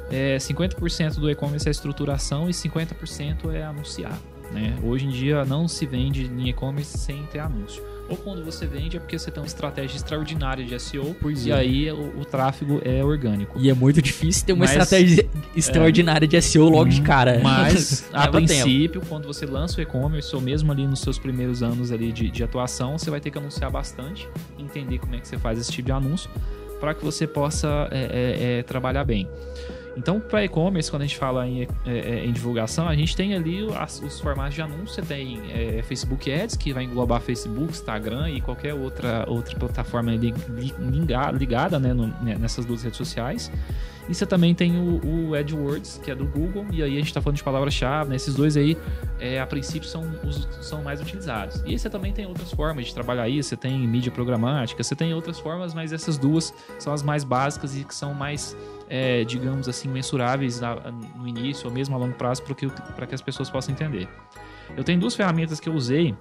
é, 0.10 0.38
50% 0.38 1.16
do 1.16 1.30
e-commerce 1.30 1.68
é 1.68 1.72
estruturação 1.72 2.50
e 2.50 2.54
50% 2.54 3.52
é 3.54 3.64
anunciar. 3.64 4.18
Né? 4.52 4.78
Hoje 4.84 5.06
em 5.06 5.10
dia 5.10 5.46
não 5.46 5.68
se 5.68 5.86
vende 5.86 6.26
em 6.26 6.50
e-commerce 6.50 6.98
sem 6.98 7.24
ter 7.24 7.40
anúncio. 7.40 7.82
Ou 8.10 8.18
quando 8.18 8.44
você 8.44 8.68
vende 8.68 8.98
é 8.98 9.00
porque 9.00 9.18
você 9.18 9.32
tem 9.32 9.42
uma 9.42 9.48
estratégia 9.48 9.96
extraordinária 9.96 10.66
de 10.66 10.78
SEO 10.78 11.16
pois 11.22 11.46
e 11.46 11.52
é. 11.52 11.56
aí 11.56 11.92
o, 11.92 12.20
o, 12.20 12.26
tráfego 12.26 12.82
é 12.84 13.02
orgânico. 13.02 13.58
E 13.58 13.70
é 13.70 13.74
muito 13.74 14.02
difícil 14.02 14.46
ter 14.46 14.52
uma 14.52 14.66
mas, 14.66 14.72
estratégia 14.72 15.26
extraordinária 15.56 16.26
é, 16.26 16.28
de 16.28 16.42
SEO 16.42 16.68
logo 16.68 16.90
de 16.90 17.02
cara. 17.02 17.40
Mas, 17.42 18.06
a 18.12 18.28
princípio, 18.28 19.00
tempo. 19.00 19.06
quando 19.08 19.28
você 19.28 19.46
lança 19.46 19.80
o 19.80 19.82
e-commerce 19.82 20.36
ou 20.36 20.42
mesmo 20.42 20.70
ali 20.74 20.86
nos 20.86 21.00
seus 21.00 21.18
primeiros 21.18 21.64
anos 21.64 21.90
ali 21.90 22.12
de, 22.12 22.30
de 22.30 22.44
atuação, 22.44 22.98
você 22.98 23.10
vai 23.10 23.22
ter 23.22 23.32
que 23.32 23.38
anunciar 23.38 23.72
bastante, 23.72 24.28
entender 24.60 25.00
como 25.00 25.16
é 25.16 25.20
que 25.20 25.28
você 25.28 25.38
faz 25.38 25.58
esse 25.58 25.72
tipo 25.72 25.86
de 25.86 25.94
anúncio 25.94 26.30
para 26.82 26.94
que 26.94 27.06
você 27.06 27.26
possa 27.26 27.88
é, 27.92 28.58
é, 28.58 28.60
é 28.60 28.64
trabalhar 28.64 29.06
bem. 29.06 29.26
Então, 29.96 30.20
para 30.20 30.44
e-commerce, 30.44 30.90
quando 30.90 31.02
a 31.02 31.06
gente 31.06 31.18
fala 31.18 31.48
em, 31.48 31.68
é, 31.86 32.26
em, 32.26 32.32
divulgação, 32.32 32.88
a 32.88 32.96
gente 32.96 33.16
tem 33.16 33.34
ali 33.34 33.68
as, 33.76 34.02
os 34.02 34.20
formatos 34.20 34.56
de 34.56 34.62
anúncio. 34.62 34.88
Você 34.88 35.02
tem 35.02 35.42
é, 35.52 35.82
Facebook 35.84 36.32
Ads, 36.32 36.56
que 36.56 36.74
vai 36.74 36.84
englobar 36.84 37.20
Facebook, 37.20 37.72
Instagram 37.72 38.30
e 38.30 38.42
qualquer 38.42 38.74
outra, 38.74 39.26
outra 39.28 39.58
plataforma 39.58 40.12
ligada, 40.16 41.38
ligada 41.38 41.80
né, 41.80 41.94
no, 41.94 42.08
né, 42.08 42.38
nessas 42.40 42.66
duas 42.66 42.84
redes 42.84 42.98
sociais. 42.98 43.52
E 44.10 44.16
você 44.16 44.26
também 44.26 44.54
tem 44.54 44.78
o, 44.78 45.30
o 45.30 45.36
AdWords, 45.36 46.02
que 46.04 46.12
é 46.12 46.16
do 46.16 46.26
Google, 46.26 46.66
e 46.72 46.82
aí 46.82 46.94
a 46.96 46.98
gente 46.98 47.08
está 47.08 47.22
falando 47.22 47.38
de 47.38 47.44
palavra-chave, 47.44 48.10
né? 48.10 48.16
Esses 48.16 48.36
dois 48.36 48.58
aí, 48.58 48.78
é, 49.20 49.40
a 49.40 49.48
princípio, 49.48 49.88
são, 49.88 50.04
os, 50.24 50.48
são 50.62 50.84
mais 50.84 51.00
utilizados. 51.00 51.62
E 51.66 51.70
aí 51.70 51.80
você 51.80 51.90
também 51.90 52.12
tem 52.12 52.26
outras 52.26 52.52
formas 52.52 52.88
de 52.88 52.94
trabalhar 52.94 53.30
isso, 53.30 53.50
você 53.50 53.58
tem 53.58 53.88
mídia 53.88 54.12
programática, 54.12 54.84
você 54.84 54.96
tem 54.96 55.14
outras 55.14 55.40
formas, 55.40 55.74
mas 55.74 55.94
essas 55.94 56.18
duas 56.18 56.54
são 56.80 56.94
as 56.94 57.04
mais 57.04 57.24
básicas 57.24 57.78
e 57.78 57.84
que 57.84 57.94
são 57.94 58.14
mais, 58.14 58.58
é, 58.94 59.24
digamos 59.24 59.70
assim, 59.70 59.88
mensuráveis 59.88 60.60
no 61.16 61.26
início 61.26 61.66
ou 61.66 61.74
mesmo 61.74 61.96
a 61.96 61.98
longo 61.98 62.14
prazo 62.14 62.44
para 62.44 62.54
que, 62.54 62.70
que 62.70 63.16
as 63.16 63.22
pessoas 63.22 63.50
possam 63.50 63.74
entender. 63.74 64.06
Eu 64.76 64.84
tenho 64.84 65.00
duas 65.00 65.16
ferramentas 65.16 65.62
que 65.62 65.70
eu 65.70 65.74
usei 65.74 66.14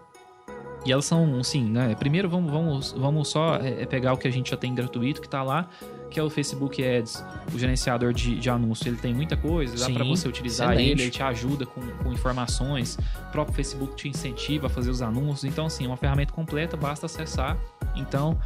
e 0.86 0.92
elas 0.92 1.04
são, 1.04 1.42
sim, 1.42 1.64
né? 1.64 1.96
Primeiro 1.96 2.28
vamos, 2.28 2.50
vamos, 2.50 2.92
vamos 2.92 3.28
só 3.28 3.56
é, 3.56 3.84
pegar 3.86 4.12
o 4.12 4.16
que 4.16 4.28
a 4.28 4.30
gente 4.30 4.50
já 4.50 4.56
tem 4.56 4.72
gratuito 4.72 5.20
que 5.20 5.26
está 5.26 5.42
lá, 5.42 5.68
que 6.10 6.18
é 6.18 6.22
o 6.22 6.30
Facebook 6.30 6.82
Ads, 6.82 7.24
o 7.52 7.58
gerenciador 7.58 8.12
de, 8.12 8.38
de 8.38 8.48
anúncio. 8.48 8.88
Ele 8.88 8.96
tem 8.96 9.12
muita 9.12 9.36
coisa, 9.36 9.76
dá 9.76 9.92
para 9.92 10.04
você 10.04 10.28
utilizar 10.28 10.68
excelente. 10.68 10.92
ele, 10.92 11.02
ele 11.02 11.10
te 11.10 11.22
ajuda 11.24 11.66
com, 11.66 11.80
com 11.80 12.12
informações, 12.12 12.96
o 13.28 13.32
próprio 13.32 13.54
Facebook 13.54 13.96
te 13.96 14.08
incentiva 14.08 14.68
a 14.68 14.70
fazer 14.70 14.90
os 14.90 15.02
anúncios. 15.02 15.44
Então, 15.44 15.66
assim, 15.66 15.84
é 15.84 15.86
uma 15.88 15.96
ferramenta 15.96 16.32
completa, 16.32 16.76
basta 16.76 17.06
acessar. 17.06 17.58
Então, 17.96 18.38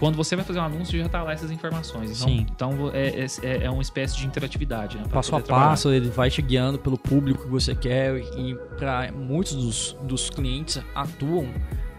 quando 0.00 0.16
você 0.16 0.34
vai 0.34 0.42
fazer 0.42 0.58
um 0.58 0.62
anúncio, 0.62 0.98
já 0.98 1.04
está 1.04 1.22
lá 1.22 1.32
essas 1.32 1.50
informações. 1.50 2.22
Então, 2.22 2.28
Sim. 2.28 2.46
então 2.50 2.90
é, 2.94 3.26
é, 3.42 3.64
é, 3.64 3.70
uma 3.70 3.82
espécie 3.82 4.16
de 4.16 4.26
interatividade. 4.26 4.96
Né, 4.96 5.04
passo 5.12 5.36
a 5.36 5.40
passo, 5.40 5.82
trabalhar. 5.82 6.02
ele 6.02 6.08
vai 6.08 6.30
te 6.30 6.40
guiando 6.40 6.78
pelo 6.78 6.96
público 6.96 7.42
que 7.42 7.50
você 7.50 7.74
quer 7.74 8.16
e 8.16 8.54
para 8.78 9.12
muitos 9.12 9.54
dos, 9.54 9.96
dos 10.02 10.30
clientes 10.30 10.80
atuam 10.94 11.48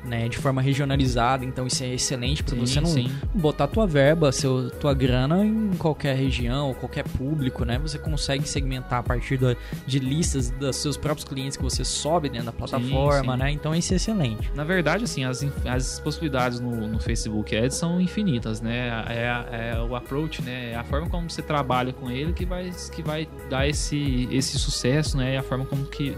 né, 0.04 0.28
de 0.28 0.38
forma 0.38 0.62
regionalizada, 0.62 1.46
então 1.46 1.68
isso 1.68 1.84
é 1.84 1.94
excelente 1.94 2.44
para 2.44 2.56
você 2.56 2.82
não 2.82 2.90
sim. 2.90 3.12
botar 3.34 3.68
tua 3.68 3.86
verba, 3.86 4.32
seu, 4.32 4.70
tua 4.72 4.94
grana 4.94 5.46
em 5.46 5.72
qualquer 5.78 6.16
região, 6.16 6.70
ou 6.70 6.76
qualquer 6.76 7.04
público, 7.04 7.64
né? 7.64 7.78
Você 7.80 7.98
consegue 7.98 8.48
segmentar 8.48 9.00
a 9.00 9.04
partir 9.04 9.38
da, 9.38 9.56
de 9.86 10.00
listas 10.00 10.50
dos 10.50 10.76
seus 10.76 10.98
próprios 10.98 11.28
clientes 11.28 11.56
que 11.56 11.64
você 11.64 11.84
sobe 11.84 12.30
dentro 12.30 12.48
da 12.48 12.52
plataforma, 12.52 13.34
sim, 13.34 13.40
sim. 13.40 13.44
né? 13.44 13.52
Então 13.52 13.76
isso 13.76 13.94
é 13.94 13.96
excelente. 13.96 14.52
Na 14.56 14.64
verdade, 14.64 15.04
assim, 15.04 15.24
as, 15.24 15.46
as 15.66 16.00
possibilidades 16.00 16.60
no, 16.60 16.88
no 16.88 17.00
Facebook 17.00 17.56
Ads 17.56 17.78
são 17.78 18.02
infinitas, 18.02 18.62
né? 18.62 18.90
É, 19.08 19.74
é 19.74 19.82
o 19.82 19.96
approach, 19.96 20.42
né? 20.42 20.72
É 20.72 20.76
a 20.76 20.84
forma 20.84 21.10
como 21.10 21.30
você 21.30 21.42
trabalha 21.42 21.94
com 21.94 22.10
ele 22.10 22.34
que 22.34 22.46
vai, 22.46 22.72
que 22.94 23.04
vai 23.04 23.28
dar 23.50 23.68
esse, 23.68 24.28
esse 24.32 24.58
sucesso, 24.58 25.18
né? 25.18 25.36
É 25.36 25.38
a 25.38 25.44
forma 25.44 25.66
como 25.66 25.86
que 25.86 26.16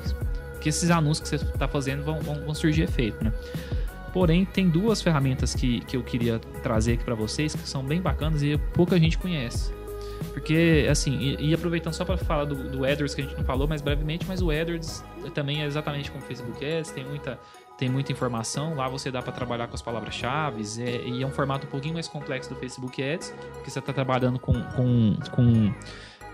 que 0.63 0.69
esses 0.69 0.89
anúncios 0.89 1.29
que 1.29 1.37
você 1.37 1.45
está 1.45 1.67
fazendo 1.67 2.03
vão, 2.03 2.21
vão, 2.21 2.35
vão, 2.45 2.55
surgir 2.55 2.83
efeito, 2.83 3.21
né? 3.21 3.33
Porém, 4.13 4.45
tem 4.45 4.69
duas 4.69 5.01
ferramentas 5.01 5.53
que, 5.53 5.81
que 5.81 5.97
eu 5.97 6.03
queria 6.03 6.39
trazer 6.61 6.93
aqui 6.93 7.03
para 7.03 7.15
vocês 7.15 7.53
que 7.53 7.67
são 7.67 7.83
bem 7.83 8.01
bacanas 8.01 8.41
e 8.41 8.57
pouca 8.73 8.97
gente 8.97 9.17
conhece. 9.17 9.73
Porque, 10.31 10.87
assim, 10.89 11.17
e, 11.19 11.49
e 11.49 11.53
aproveitando 11.53 11.93
só 11.93 12.05
para 12.05 12.15
falar 12.15 12.45
do, 12.45 12.55
do 12.55 12.85
AdWords 12.85 13.13
que 13.13 13.21
a 13.21 13.23
gente 13.25 13.35
não 13.35 13.43
falou 13.43 13.67
mais 13.67 13.81
brevemente, 13.81 14.25
mas 14.25 14.41
o 14.41 14.49
AdWords 14.49 15.03
também 15.33 15.63
é 15.63 15.65
exatamente 15.65 16.09
como 16.09 16.23
o 16.23 16.27
Facebook 16.27 16.63
Ads, 16.63 16.91
tem 16.91 17.03
muita, 17.03 17.37
tem 17.77 17.89
muita 17.89 18.13
informação. 18.13 18.73
Lá 18.73 18.87
você 18.87 19.11
dá 19.11 19.21
para 19.21 19.33
trabalhar 19.33 19.67
com 19.67 19.75
as 19.75 19.81
palavras-chave 19.81 20.63
é, 20.81 21.05
e 21.05 21.23
é 21.23 21.27
um 21.27 21.31
formato 21.31 21.67
um 21.67 21.69
pouquinho 21.69 21.95
mais 21.95 22.07
complexo 22.07 22.49
do 22.49 22.55
Facebook 22.55 23.03
Ads, 23.03 23.33
porque 23.55 23.69
você 23.69 23.79
está 23.79 23.91
trabalhando 23.91 24.39
com, 24.39 24.53
com, 24.53 25.17
com 25.31 25.73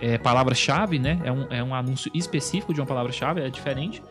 é, 0.02 0.18
palavra-chave, 0.18 1.00
né? 1.00 1.20
É 1.24 1.32
um, 1.32 1.48
é 1.50 1.64
um 1.64 1.74
anúncio 1.74 2.12
específico 2.14 2.74
de 2.74 2.80
uma 2.80 2.88
palavra-chave, 2.88 3.42
é 3.42 3.50
diferente 3.50 4.02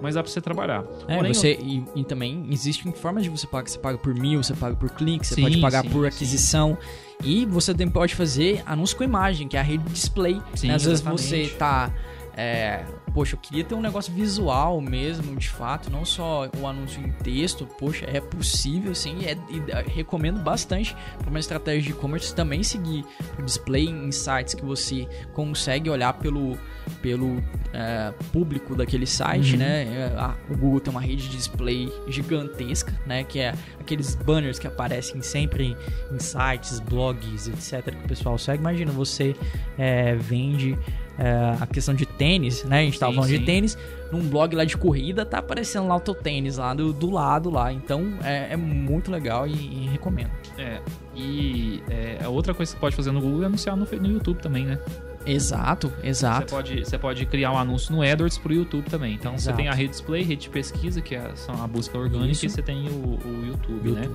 mas 0.00 0.16
dá 0.16 0.22
pra 0.22 0.30
você 0.30 0.40
trabalhar. 0.40 0.84
É, 1.06 1.16
Porém, 1.16 1.32
você, 1.32 1.58
e, 1.60 1.84
e, 1.94 2.04
também 2.04 2.46
existe 2.50 2.90
formas 2.92 3.22
de 3.22 3.30
você 3.30 3.46
pagar. 3.46 3.68
Você 3.68 3.78
paga 3.78 3.98
por 3.98 4.12
mil, 4.12 4.42
você 4.42 4.52
paga 4.52 4.74
por 4.74 4.90
clique, 4.90 5.24
você 5.26 5.36
sim, 5.36 5.42
pode 5.42 5.60
pagar 5.60 5.82
sim, 5.82 5.90
por 5.90 6.06
aquisição. 6.06 6.76
Sim. 7.20 7.28
E 7.28 7.46
você 7.46 7.72
também 7.72 7.90
pode 7.90 8.14
fazer 8.14 8.62
anúncio 8.66 8.96
com 8.96 9.04
imagem, 9.04 9.46
que 9.46 9.56
é 9.56 9.60
a 9.60 9.62
rede 9.62 9.84
display. 9.84 10.42
Sim, 10.54 10.68
né? 10.68 10.74
Às 10.74 10.86
exatamente. 10.86 11.22
vezes 11.22 11.50
você 11.50 11.56
tá 11.56 11.92
é, 12.36 12.84
poxa, 13.14 13.34
eu 13.34 13.38
queria 13.38 13.64
ter 13.64 13.74
um 13.74 13.80
negócio 13.80 14.12
visual 14.12 14.80
mesmo, 14.80 15.36
de 15.36 15.48
fato, 15.48 15.90
não 15.90 16.04
só 16.04 16.48
o 16.58 16.66
anúncio 16.66 17.00
em 17.00 17.10
texto, 17.10 17.66
poxa, 17.78 18.06
é 18.06 18.20
possível 18.20 18.94
sim, 18.94 19.24
é, 19.24 19.36
e 19.50 19.70
é, 19.70 19.84
recomendo 19.86 20.40
bastante 20.40 20.96
para 21.18 21.28
uma 21.28 21.38
estratégia 21.38 21.82
de 21.82 21.90
e-commerce 21.90 22.34
também 22.34 22.62
seguir 22.62 23.04
o 23.38 23.42
display 23.42 23.88
em 23.88 24.10
sites 24.10 24.54
que 24.54 24.64
você 24.64 25.06
consegue 25.32 25.90
olhar 25.90 26.14
pelo, 26.14 26.58
pelo 27.00 27.42
é, 27.72 28.12
público 28.32 28.74
daquele 28.74 29.06
site, 29.06 29.52
uhum. 29.52 29.58
né? 29.58 29.84
É, 29.84 30.14
a, 30.16 30.34
o 30.48 30.56
Google 30.56 30.80
tem 30.80 30.90
uma 30.90 31.00
rede 31.00 31.28
de 31.28 31.36
display 31.36 31.92
gigantesca, 32.08 32.92
né? 33.06 33.24
Que 33.24 33.40
é 33.40 33.54
aqueles 33.80 34.14
banners 34.14 34.58
que 34.58 34.66
aparecem 34.66 35.20
sempre 35.22 35.64
em, 35.64 35.76
em 36.14 36.18
sites, 36.18 36.80
blogs, 36.80 37.48
etc. 37.48 37.94
que 37.94 38.04
o 38.04 38.08
pessoal 38.08 38.38
segue. 38.38 38.60
Imagina, 38.60 38.92
você 38.92 39.34
é, 39.78 40.14
vende 40.14 40.78
é, 41.18 41.56
a 41.60 41.66
questão 41.66 41.94
de 41.94 42.06
tênis, 42.06 42.64
né? 42.64 42.80
A 42.80 42.84
gente 42.84 42.98
tava 42.98 43.12
sim, 43.12 43.16
falando 43.16 43.30
sim. 43.30 43.38
de 43.38 43.44
tênis. 43.44 43.78
Num 44.10 44.28
blog 44.28 44.54
lá 44.54 44.64
de 44.66 44.76
corrida, 44.76 45.24
tá 45.24 45.38
aparecendo 45.38 45.88
lá 45.88 45.96
o 45.96 46.00
teu 46.00 46.14
tênis 46.14 46.58
lá 46.58 46.74
do, 46.74 46.92
do 46.92 47.10
lado 47.10 47.48
lá. 47.48 47.72
Então 47.72 48.12
é, 48.22 48.52
é 48.52 48.56
muito 48.56 49.10
legal 49.10 49.46
e, 49.46 49.52
e, 49.52 49.88
recomendo. 49.90 50.30
É. 50.58 50.80
E 51.16 51.82
é, 51.88 52.28
outra 52.28 52.52
coisa 52.52 52.70
que 52.70 52.76
você 52.76 52.80
pode 52.80 52.94
fazer 52.94 53.10
no 53.10 53.22
Google 53.22 53.44
é 53.44 53.46
anunciar 53.46 53.74
no, 53.74 53.86
no 53.86 54.12
YouTube 54.12 54.38
também, 54.42 54.66
né? 54.66 54.78
Exato, 55.24 55.92
exato. 56.02 56.50
Você 56.50 56.56
pode, 56.56 56.84
você 56.84 56.98
pode 56.98 57.26
criar 57.26 57.52
um 57.52 57.58
anúncio 57.58 57.94
no 57.94 58.02
AdWords 58.02 58.38
pro 58.38 58.52
YouTube 58.52 58.90
também. 58.90 59.14
Então 59.14 59.34
exato. 59.34 59.56
você 59.56 59.62
tem 59.62 59.68
a 59.68 59.72
rede 59.72 59.90
display, 59.90 60.22
rede 60.22 60.42
de 60.42 60.50
pesquisa, 60.50 61.00
que 61.00 61.14
é 61.14 61.32
a 61.48 61.66
busca 61.66 61.96
orgânica, 61.96 62.32
Isso. 62.32 62.46
e 62.46 62.50
você 62.50 62.62
tem 62.62 62.88
o, 62.88 63.18
o 63.24 63.46
YouTube, 63.46 63.88
YouTube, 63.88 63.92
né? 63.92 64.08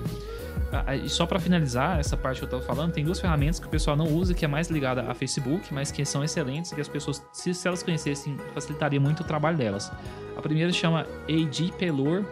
Ah, 0.72 0.84
ah, 0.88 0.95
e 0.95 1.10
só 1.10 1.26
para 1.26 1.39
finalizar 1.39 1.99
essa 1.99 2.18
parte 2.18 2.38
que 2.39 2.43
eu 2.43 2.47
estava 2.47 2.64
falando, 2.64 2.93
tem 2.93 3.03
duas 3.03 3.20
ferramentas 3.20 3.60
que 3.60 3.68
o 3.68 3.70
pessoal 3.70 3.95
não 3.95 4.05
usa, 4.05 4.34
que 4.34 4.45
é 4.45 4.47
mais 4.47 4.70
ligada 4.70 5.10
a 5.10 5.14
Facebook, 5.14 5.74
mas 5.74 5.91
que 5.91 6.03
são 6.05 6.24
excelentes 6.24 6.72
e 6.72 6.76
que 6.76 6.82
as 6.82 6.88
pessoas, 6.88 7.26
se, 7.32 7.53
se 7.53 7.68
elas 7.68 7.84
conhecessem, 7.84 8.38
facilitaria 8.53 8.99
muito 8.99 9.22
o 9.22 9.24
trabalho 9.24 9.58
delas. 9.58 9.91
A 10.36 10.41
primeira 10.41 10.72
chama 10.72 11.05
AD 11.30 11.74
Paylor. 11.80 12.24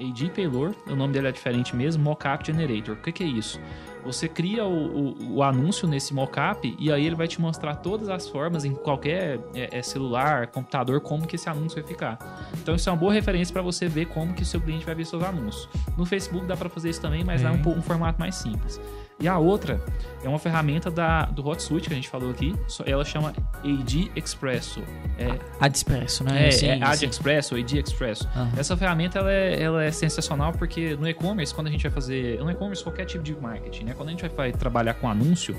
AD 0.00 0.30
Paylor, 0.30 0.74
o 0.86 0.96
nome 0.96 1.12
dele 1.12 1.28
é 1.28 1.32
diferente 1.32 1.76
mesmo, 1.76 2.02
Mockup 2.02 2.46
Generator. 2.46 2.94
O 2.94 3.02
que, 3.02 3.12
que 3.12 3.22
é 3.22 3.26
isso? 3.26 3.60
Você 4.04 4.28
cria 4.28 4.64
o, 4.64 5.14
o, 5.14 5.36
o 5.36 5.42
anúncio 5.42 5.86
nesse 5.86 6.12
mockup 6.12 6.74
e 6.78 6.92
aí 6.92 7.06
ele 7.06 7.14
vai 7.14 7.28
te 7.28 7.40
mostrar 7.40 7.76
todas 7.76 8.08
as 8.08 8.28
formas 8.28 8.64
em 8.64 8.74
qualquer 8.74 9.40
é, 9.54 9.78
é, 9.78 9.82
celular, 9.82 10.48
computador, 10.48 11.00
como 11.00 11.26
que 11.26 11.36
esse 11.36 11.48
anúncio 11.48 11.80
vai 11.80 11.88
ficar. 11.88 12.18
Então 12.60 12.74
isso 12.74 12.88
é 12.88 12.92
uma 12.92 12.98
boa 12.98 13.12
referência 13.12 13.52
para 13.52 13.62
você 13.62 13.88
ver 13.88 14.06
como 14.06 14.34
que 14.34 14.42
o 14.42 14.46
seu 14.46 14.60
cliente 14.60 14.84
vai 14.84 14.94
ver 14.94 15.06
seus 15.06 15.22
anúncios. 15.22 15.68
No 15.96 16.04
Facebook 16.04 16.46
dá 16.46 16.56
para 16.56 16.68
fazer 16.68 16.90
isso 16.90 17.00
também, 17.00 17.24
mas 17.24 17.42
é 17.42 17.50
um, 17.50 17.78
um 17.78 17.82
formato 17.82 18.18
mais 18.18 18.34
simples. 18.34 18.80
E 19.22 19.28
a 19.28 19.38
outra 19.38 19.80
é 20.24 20.28
uma 20.28 20.38
ferramenta 20.38 20.90
da, 20.90 21.26
do 21.26 21.46
HotSuite 21.46 21.86
que 21.86 21.94
a 21.94 21.96
gente 21.96 22.08
falou 22.08 22.30
aqui. 22.30 22.56
Ela 22.84 23.04
chama 23.04 23.32
AD 23.64 24.10
Expresso. 24.16 24.82
É, 25.16 25.38
Ad 25.60 25.76
Expresso, 25.76 26.24
né? 26.24 26.48
É, 26.48 26.50
sim, 26.50 26.66
é 26.66 26.82
Ad 26.82 26.96
sim. 26.96 27.06
Expresso, 27.06 27.54
AD 27.54 27.78
Expresso. 27.78 28.28
Uhum. 28.34 28.50
Essa 28.56 28.76
ferramenta 28.76 29.20
ela 29.20 29.32
é, 29.32 29.62
ela 29.62 29.84
é 29.84 29.92
sensacional 29.92 30.52
porque 30.52 30.96
no 30.96 31.08
e-commerce, 31.08 31.54
quando 31.54 31.68
a 31.68 31.70
gente 31.70 31.82
vai 31.84 31.92
fazer. 31.92 32.40
No 32.40 32.50
e-commerce, 32.50 32.82
qualquer 32.82 33.04
tipo 33.04 33.22
de 33.22 33.32
marketing, 33.40 33.84
né? 33.84 33.94
Quando 33.96 34.08
a 34.08 34.10
gente 34.10 34.26
vai 34.34 34.50
trabalhar 34.50 34.94
com 34.94 35.08
anúncio, 35.08 35.56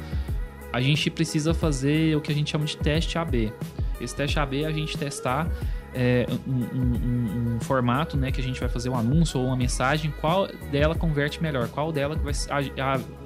a 0.74 0.82
gente 0.82 1.10
precisa 1.10 1.54
fazer 1.54 2.18
o 2.18 2.20
que 2.20 2.34
a 2.34 2.36
gente 2.36 2.52
chama 2.52 2.66
de 2.66 2.76
teste 2.76 3.18
AB. 3.18 3.54
Esse 4.02 4.14
teste 4.14 4.38
AB 4.40 4.64
é 4.64 4.68
a 4.68 4.72
gente 4.74 4.98
testar 4.98 5.48
é, 5.94 6.26
um, 6.48 6.52
um, 6.52 7.56
um, 7.56 7.60
formato 7.62 8.18
né, 8.18 8.32
que 8.32 8.42
a 8.42 8.44
gente 8.44 8.60
vai 8.60 8.70
fazer 8.70 8.90
um 8.90 8.98
anúncio 8.98 9.40
ou 9.40 9.48
uma 9.48 9.56
mensagem, 9.56 10.14
qual 10.20 10.48
dela 10.72 10.96
converte 10.96 11.42
melhor, 11.42 11.68
qual 11.70 11.92
dela 11.92 12.16
vai 12.16 12.34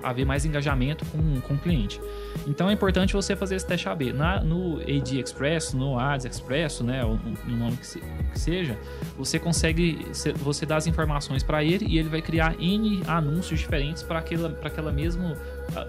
haver 0.03 0.25
mais 0.25 0.45
engajamento 0.45 1.05
com, 1.05 1.41
com 1.41 1.53
o 1.53 1.57
cliente. 1.57 1.99
Então 2.45 2.69
é 2.69 2.73
importante 2.73 3.13
você 3.13 3.35
fazer 3.35 3.55
esse 3.55 3.65
teste 3.65 3.87
AB. 3.89 4.13
Na, 4.13 4.41
no 4.41 4.79
AD 4.81 5.19
Express, 5.19 5.73
no 5.73 5.97
Ads 5.97 6.25
Express, 6.25 6.81
né, 6.81 7.03
o, 7.03 7.19
nome 7.47 7.77
que, 7.77 7.87
se, 7.87 7.99
que, 7.99 8.39
seja, 8.39 8.77
você 9.17 9.39
consegue, 9.39 10.05
você 10.37 10.65
dá 10.65 10.77
as 10.77 10.87
informações 10.87 11.43
para 11.43 11.63
ele 11.63 11.85
e 11.87 11.97
ele 11.97 12.09
vai 12.09 12.21
criar 12.21 12.55
N 12.59 13.01
anúncios 13.07 13.59
diferentes 13.59 14.03
para 14.03 14.19
aquela, 14.19 14.57
aquela 14.63 14.91
mesma 14.91 15.35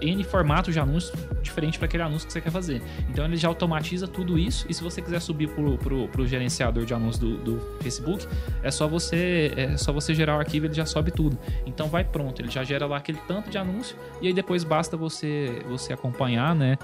N 0.01 0.23
formatos 0.23 0.73
de 0.73 0.79
anúncios 0.79 1.13
diferente 1.41 1.77
para 1.77 1.85
aquele 1.85 2.03
anúncio 2.03 2.27
que 2.27 2.33
você 2.33 2.41
quer 2.41 2.51
fazer. 2.51 2.81
Então 3.09 3.25
ele 3.25 3.37
já 3.37 3.47
automatiza 3.47 4.07
tudo 4.07 4.37
isso 4.37 4.65
e 4.69 4.73
se 4.73 4.83
você 4.83 5.01
quiser 5.01 5.19
subir 5.19 5.49
pro, 5.49 6.07
pro 6.07 6.27
gerenciador 6.27 6.85
de 6.85 6.93
anúncios 6.93 7.19
do, 7.19 7.37
do, 7.37 7.59
Facebook, 7.81 8.27
é 8.61 8.71
só 8.71 8.87
você 8.87 9.51
é 9.55 9.77
só 9.77 9.91
você 9.91 10.13
gerar 10.13 10.37
o 10.37 10.39
arquivo, 10.39 10.65
ele 10.65 10.73
já 10.73 10.85
sobe 10.85 11.11
tudo. 11.11 11.37
Então 11.65 11.87
vai 11.87 12.03
pronto, 12.03 12.41
ele 12.41 12.49
já 12.49 12.63
gera 12.63 12.85
lá 12.85 12.97
aquele 12.97 13.19
tanto 13.27 13.49
de 13.49 13.57
anúncio 13.57 13.95
e 14.21 14.27
aí 14.27 14.33
depois 14.33 14.63
basta 14.63 14.95
você 14.95 15.63
você 15.67 15.93
acompanhar, 15.93 16.55
né? 16.55 16.77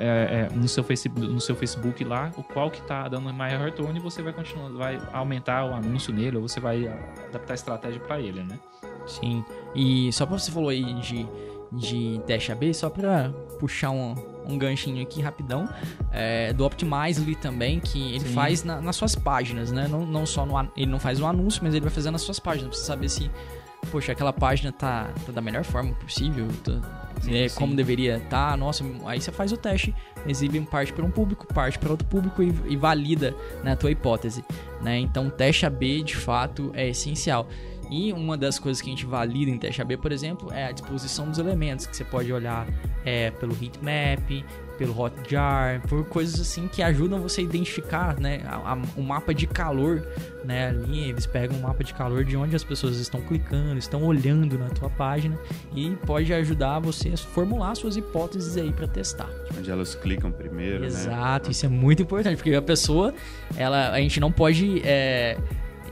É, 0.00 0.48
é, 0.48 0.54
no, 0.54 0.68
seu 0.68 0.84
Facebook, 0.84 1.26
no 1.26 1.40
seu 1.40 1.56
Facebook 1.56 2.04
lá, 2.04 2.30
o 2.36 2.42
qual 2.44 2.70
que 2.70 2.80
está 2.80 3.08
dando 3.08 3.34
maior 3.34 3.64
retorno 3.64 3.96
e 3.96 4.00
você 4.00 4.22
vai 4.22 4.32
continuar, 4.32 4.70
vai 4.70 5.00
aumentar 5.12 5.64
o 5.64 5.74
anúncio 5.74 6.12
nele 6.12 6.36
ou 6.36 6.46
você 6.46 6.60
vai 6.60 6.86
adaptar 6.86 7.52
a 7.52 7.54
estratégia 7.54 7.98
para 7.98 8.20
ele, 8.20 8.44
né? 8.44 8.60
Sim. 9.08 9.44
E 9.74 10.12
só 10.12 10.24
para 10.24 10.38
você 10.38 10.52
falou 10.52 10.68
aí 10.68 10.94
de 11.00 11.26
de 11.72 12.20
teste 12.26 12.52
AB, 12.52 12.72
só 12.72 12.88
para 12.88 13.30
puxar 13.58 13.90
um, 13.90 14.14
um 14.48 14.56
ganchinho 14.56 15.02
aqui 15.02 15.20
rapidão, 15.20 15.68
é, 16.10 16.52
do 16.52 16.64
Optimizely 16.64 17.34
também, 17.34 17.78
que 17.78 18.14
ele 18.14 18.20
Sim. 18.20 18.34
faz 18.34 18.64
na, 18.64 18.80
nas 18.80 18.96
suas 18.96 19.14
páginas, 19.14 19.70
né? 19.70 19.86
Não, 19.88 20.06
não 20.06 20.24
só 20.24 20.46
no, 20.46 20.58
ele 20.76 20.90
não 20.90 20.98
faz 20.98 21.20
um 21.20 21.26
anúncio, 21.26 21.62
mas 21.62 21.74
ele 21.74 21.84
vai 21.84 21.92
fazer 21.92 22.10
nas 22.10 22.22
suas 22.22 22.40
páginas, 22.40 22.68
pra 22.68 22.78
você 22.78 22.84
saber 22.84 23.08
se, 23.08 23.30
poxa, 23.90 24.12
aquela 24.12 24.32
página 24.32 24.72
tá, 24.72 25.10
tá 25.26 25.32
da 25.32 25.40
melhor 25.40 25.64
forma 25.64 25.92
possível, 25.94 26.48
tá, 26.64 27.12
sim, 27.20 27.36
é, 27.36 27.48
como 27.50 27.76
deveria 27.76 28.16
estar, 28.16 28.50
tá, 28.50 28.56
nossa, 28.56 28.84
aí 29.04 29.20
você 29.20 29.30
faz 29.30 29.52
o 29.52 29.56
teste, 29.56 29.94
exibe 30.26 30.58
parte 30.62 30.92
para 30.92 31.04
um 31.04 31.10
público, 31.10 31.46
parte 31.52 31.78
para 31.78 31.90
outro 31.90 32.06
público 32.06 32.42
e, 32.42 32.54
e 32.68 32.76
valida 32.76 33.34
né, 33.62 33.72
a 33.72 33.76
tua 33.76 33.90
hipótese, 33.90 34.42
né? 34.80 34.98
Então, 34.98 35.26
o 35.26 35.30
teste 35.30 35.66
AB, 35.66 36.02
de 36.02 36.16
fato, 36.16 36.70
é 36.74 36.88
essencial. 36.88 37.46
E 37.90 38.12
uma 38.12 38.36
das 38.36 38.58
coisas 38.58 38.80
que 38.80 38.88
a 38.88 38.92
gente 38.92 39.06
valida 39.06 39.50
em 39.50 39.58
teste 39.58 39.80
AB, 39.80 39.96
por 39.96 40.12
exemplo, 40.12 40.52
é 40.52 40.66
a 40.66 40.72
disposição 40.72 41.28
dos 41.28 41.38
elementos, 41.38 41.86
que 41.86 41.96
você 41.96 42.04
pode 42.04 42.32
olhar 42.32 42.66
é, 43.04 43.30
pelo 43.30 43.52
heatmap, 43.52 44.44
pelo 44.78 44.96
Hotjar, 44.96 45.82
por 45.88 46.04
coisas 46.04 46.40
assim 46.40 46.68
que 46.68 46.82
ajudam 46.82 47.20
você 47.20 47.40
a 47.40 47.44
identificar 47.44 48.18
né, 48.18 48.42
a, 48.46 48.72
a, 48.72 48.78
o 48.96 49.02
mapa 49.02 49.34
de 49.34 49.46
calor. 49.46 50.06
Né, 50.44 50.68
ali 50.68 51.08
eles 51.08 51.26
pegam 51.26 51.58
o 51.58 51.62
mapa 51.62 51.82
de 51.82 51.92
calor 51.92 52.24
de 52.24 52.36
onde 52.36 52.54
as 52.54 52.62
pessoas 52.62 52.96
estão 52.96 53.20
clicando, 53.20 53.76
estão 53.78 54.04
olhando 54.04 54.56
na 54.56 54.68
tua 54.68 54.88
página 54.88 55.36
e 55.74 55.90
pode 56.06 56.32
ajudar 56.32 56.78
você 56.78 57.10
a 57.10 57.16
formular 57.16 57.74
suas 57.74 57.96
hipóteses 57.96 58.56
aí 58.56 58.72
para 58.72 58.86
testar. 58.86 59.28
Onde 59.58 59.70
elas 59.70 59.94
clicam 59.94 60.30
primeiro, 60.30 60.80
né? 60.80 60.86
Exato, 60.86 61.46
né? 61.48 61.52
isso 61.52 61.66
é 61.66 61.68
muito 61.68 62.02
importante, 62.02 62.36
porque 62.36 62.54
a 62.54 62.62
pessoa, 62.62 63.12
ela, 63.56 63.90
a 63.90 63.98
gente 63.98 64.20
não 64.20 64.30
pode... 64.30 64.80
É, 64.84 65.36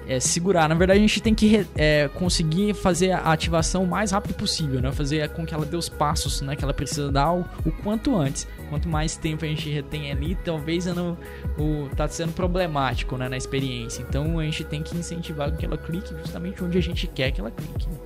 é, 0.06 0.20
segurar. 0.20 0.68
Na 0.68 0.74
verdade, 0.74 0.98
a 0.98 1.02
gente 1.02 1.20
tem 1.20 1.34
que 1.34 1.66
é, 1.74 2.08
conseguir 2.08 2.74
fazer 2.74 3.12
a 3.12 3.32
ativação 3.32 3.84
o 3.84 3.86
mais 3.86 4.12
rápido 4.12 4.34
possível, 4.34 4.80
né? 4.80 4.92
Fazer 4.92 5.28
com 5.30 5.44
que 5.44 5.52
ela 5.52 5.66
dê 5.66 5.76
os 5.76 5.88
passos 5.88 6.40
né, 6.40 6.54
que 6.54 6.64
ela 6.64 6.74
precisa 6.74 7.10
dar 7.10 7.32
o, 7.32 7.44
o 7.64 7.72
quanto 7.82 8.16
antes. 8.16 8.46
Quanto 8.68 8.88
mais 8.88 9.16
tempo 9.16 9.44
a 9.44 9.48
gente 9.48 9.68
retém 9.70 10.10
ali, 10.10 10.34
talvez 10.34 10.86
não, 10.86 11.16
o, 11.58 11.88
tá 11.94 12.08
sendo 12.08 12.32
problemático 12.32 13.16
né, 13.16 13.28
na 13.28 13.36
experiência. 13.36 14.04
Então 14.08 14.38
a 14.38 14.44
gente 14.44 14.64
tem 14.64 14.82
que 14.82 14.96
incentivar 14.96 15.54
que 15.56 15.64
ela 15.64 15.78
clique 15.78 16.14
justamente 16.18 16.62
onde 16.62 16.78
a 16.78 16.82
gente 16.82 17.06
quer 17.06 17.30
que 17.30 17.40
ela 17.40 17.50
clique. 17.50 17.88
Né? 17.88 17.96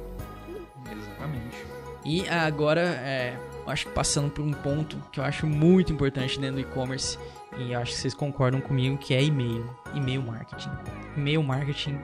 Exatamente. 0.92 1.56
E 2.04 2.28
agora, 2.28 2.80
é, 2.80 3.36
acho 3.66 3.86
que 3.86 3.92
passando 3.92 4.30
por 4.30 4.42
um 4.42 4.52
ponto 4.52 4.96
que 5.12 5.20
eu 5.20 5.24
acho 5.24 5.46
muito 5.46 5.92
importante 5.92 6.38
dentro 6.38 6.56
do 6.56 6.60
e-commerce 6.60 7.18
e 7.58 7.74
acho 7.74 7.92
que 7.92 7.98
vocês 7.98 8.14
concordam 8.14 8.60
comigo 8.60 8.96
que 8.96 9.14
é 9.14 9.22
e-mail, 9.22 9.68
e-mail 9.94 10.22
marketing. 10.22 10.70
E-mail 11.16 11.42
marketing 11.42 11.98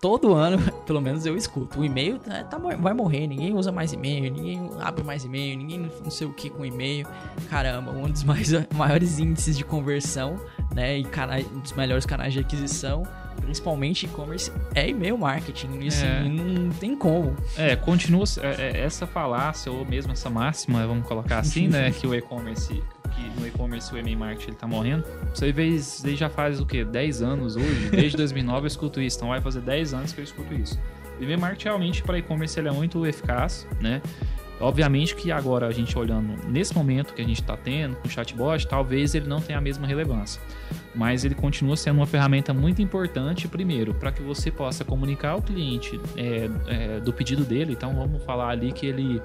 todo 0.00 0.34
ano, 0.34 0.58
pelo 0.84 1.00
menos 1.00 1.24
eu 1.24 1.36
escuto. 1.36 1.80
O 1.80 1.84
e-mail 1.84 2.18
tá, 2.18 2.42
tá, 2.44 2.58
vai 2.58 2.92
morrer, 2.92 3.26
ninguém 3.26 3.54
usa 3.54 3.70
mais 3.70 3.92
e-mail, 3.92 4.30
ninguém 4.32 4.70
abre 4.80 5.04
mais 5.04 5.24
e-mail, 5.24 5.56
ninguém 5.56 5.90
não 6.02 6.10
sei 6.10 6.26
o 6.26 6.32
que 6.32 6.50
com 6.50 6.64
e-mail. 6.64 7.06
Caramba, 7.48 7.92
um 7.92 8.10
dos 8.10 8.24
mais, 8.24 8.50
maiores 8.74 9.18
índices 9.18 9.56
de 9.56 9.64
conversão, 9.64 10.38
né? 10.74 10.98
E 10.98 11.04
canais, 11.04 11.46
um 11.50 11.60
dos 11.60 11.72
melhores 11.72 12.04
canais 12.04 12.32
de 12.32 12.40
aquisição, 12.40 13.04
principalmente 13.40 14.06
e-commerce, 14.06 14.52
é 14.74 14.88
e-mail 14.88 15.18
marketing. 15.18 15.78
Isso 15.80 16.04
é. 16.04 16.22
não 16.28 16.70
tem 16.70 16.96
como. 16.96 17.36
É, 17.56 17.76
continua 17.76 18.24
é, 18.40 18.62
é, 18.62 18.80
essa 18.80 19.06
falácia, 19.06 19.70
ou 19.70 19.84
mesmo 19.84 20.12
essa 20.12 20.30
máxima, 20.30 20.86
vamos 20.86 21.06
colocar 21.06 21.38
assim, 21.38 21.68
né? 21.68 21.90
Que 21.90 22.06
o 22.06 22.14
e-commerce 22.14 22.82
que 23.12 23.40
no 23.40 23.46
e-commerce 23.46 23.94
o 23.94 23.98
e-mail 23.98 24.18
marketing 24.18 24.50
ele 24.50 24.56
tá 24.56 24.66
morrendo. 24.66 25.04
Você 25.34 25.52
vê, 25.52 25.78
já 26.16 26.28
faz 26.28 26.60
o 26.60 26.66
quê? 26.66 26.84
10 26.84 27.22
anos 27.22 27.56
hoje? 27.56 27.90
Desde 27.90 28.16
2009 28.16 28.62
eu 28.62 28.66
escuto 28.66 29.00
isso. 29.00 29.18
Então 29.18 29.28
vai 29.28 29.40
fazer 29.40 29.60
10 29.60 29.94
anos 29.94 30.12
que 30.12 30.20
eu 30.20 30.24
escuto 30.24 30.54
isso. 30.54 30.80
O 31.18 31.22
e-mail 31.22 31.38
marketing 31.38 31.64
realmente 31.64 32.02
para 32.02 32.18
e-commerce 32.18 32.58
ele 32.58 32.68
é 32.68 32.72
muito 32.72 33.04
eficaz, 33.06 33.66
né? 33.80 34.00
Obviamente 34.62 35.16
que 35.16 35.32
agora 35.32 35.66
a 35.66 35.72
gente 35.72 35.98
olhando 35.98 36.36
nesse 36.48 36.72
momento 36.72 37.12
que 37.14 37.20
a 37.20 37.24
gente 37.24 37.40
está 37.40 37.56
tendo 37.56 37.96
com 37.96 38.06
o 38.06 38.10
chatbot, 38.10 38.66
talvez 38.68 39.12
ele 39.12 39.26
não 39.26 39.40
tenha 39.40 39.58
a 39.58 39.60
mesma 39.60 39.88
relevância, 39.88 40.40
mas 40.94 41.24
ele 41.24 41.34
continua 41.34 41.76
sendo 41.76 41.96
uma 41.96 42.06
ferramenta 42.06 42.54
muito 42.54 42.80
importante, 42.80 43.48
primeiro, 43.48 43.92
para 43.92 44.12
que 44.12 44.22
você 44.22 44.52
possa 44.52 44.84
comunicar 44.84 45.30
ao 45.30 45.42
cliente 45.42 46.00
é, 46.16 46.48
é, 46.68 47.00
do 47.00 47.12
pedido 47.12 47.44
dele. 47.44 47.72
Então 47.72 47.92
vamos 47.92 48.22
falar 48.22 48.50
ali 48.50 48.70
que 48.70 48.86
ele 48.86 49.20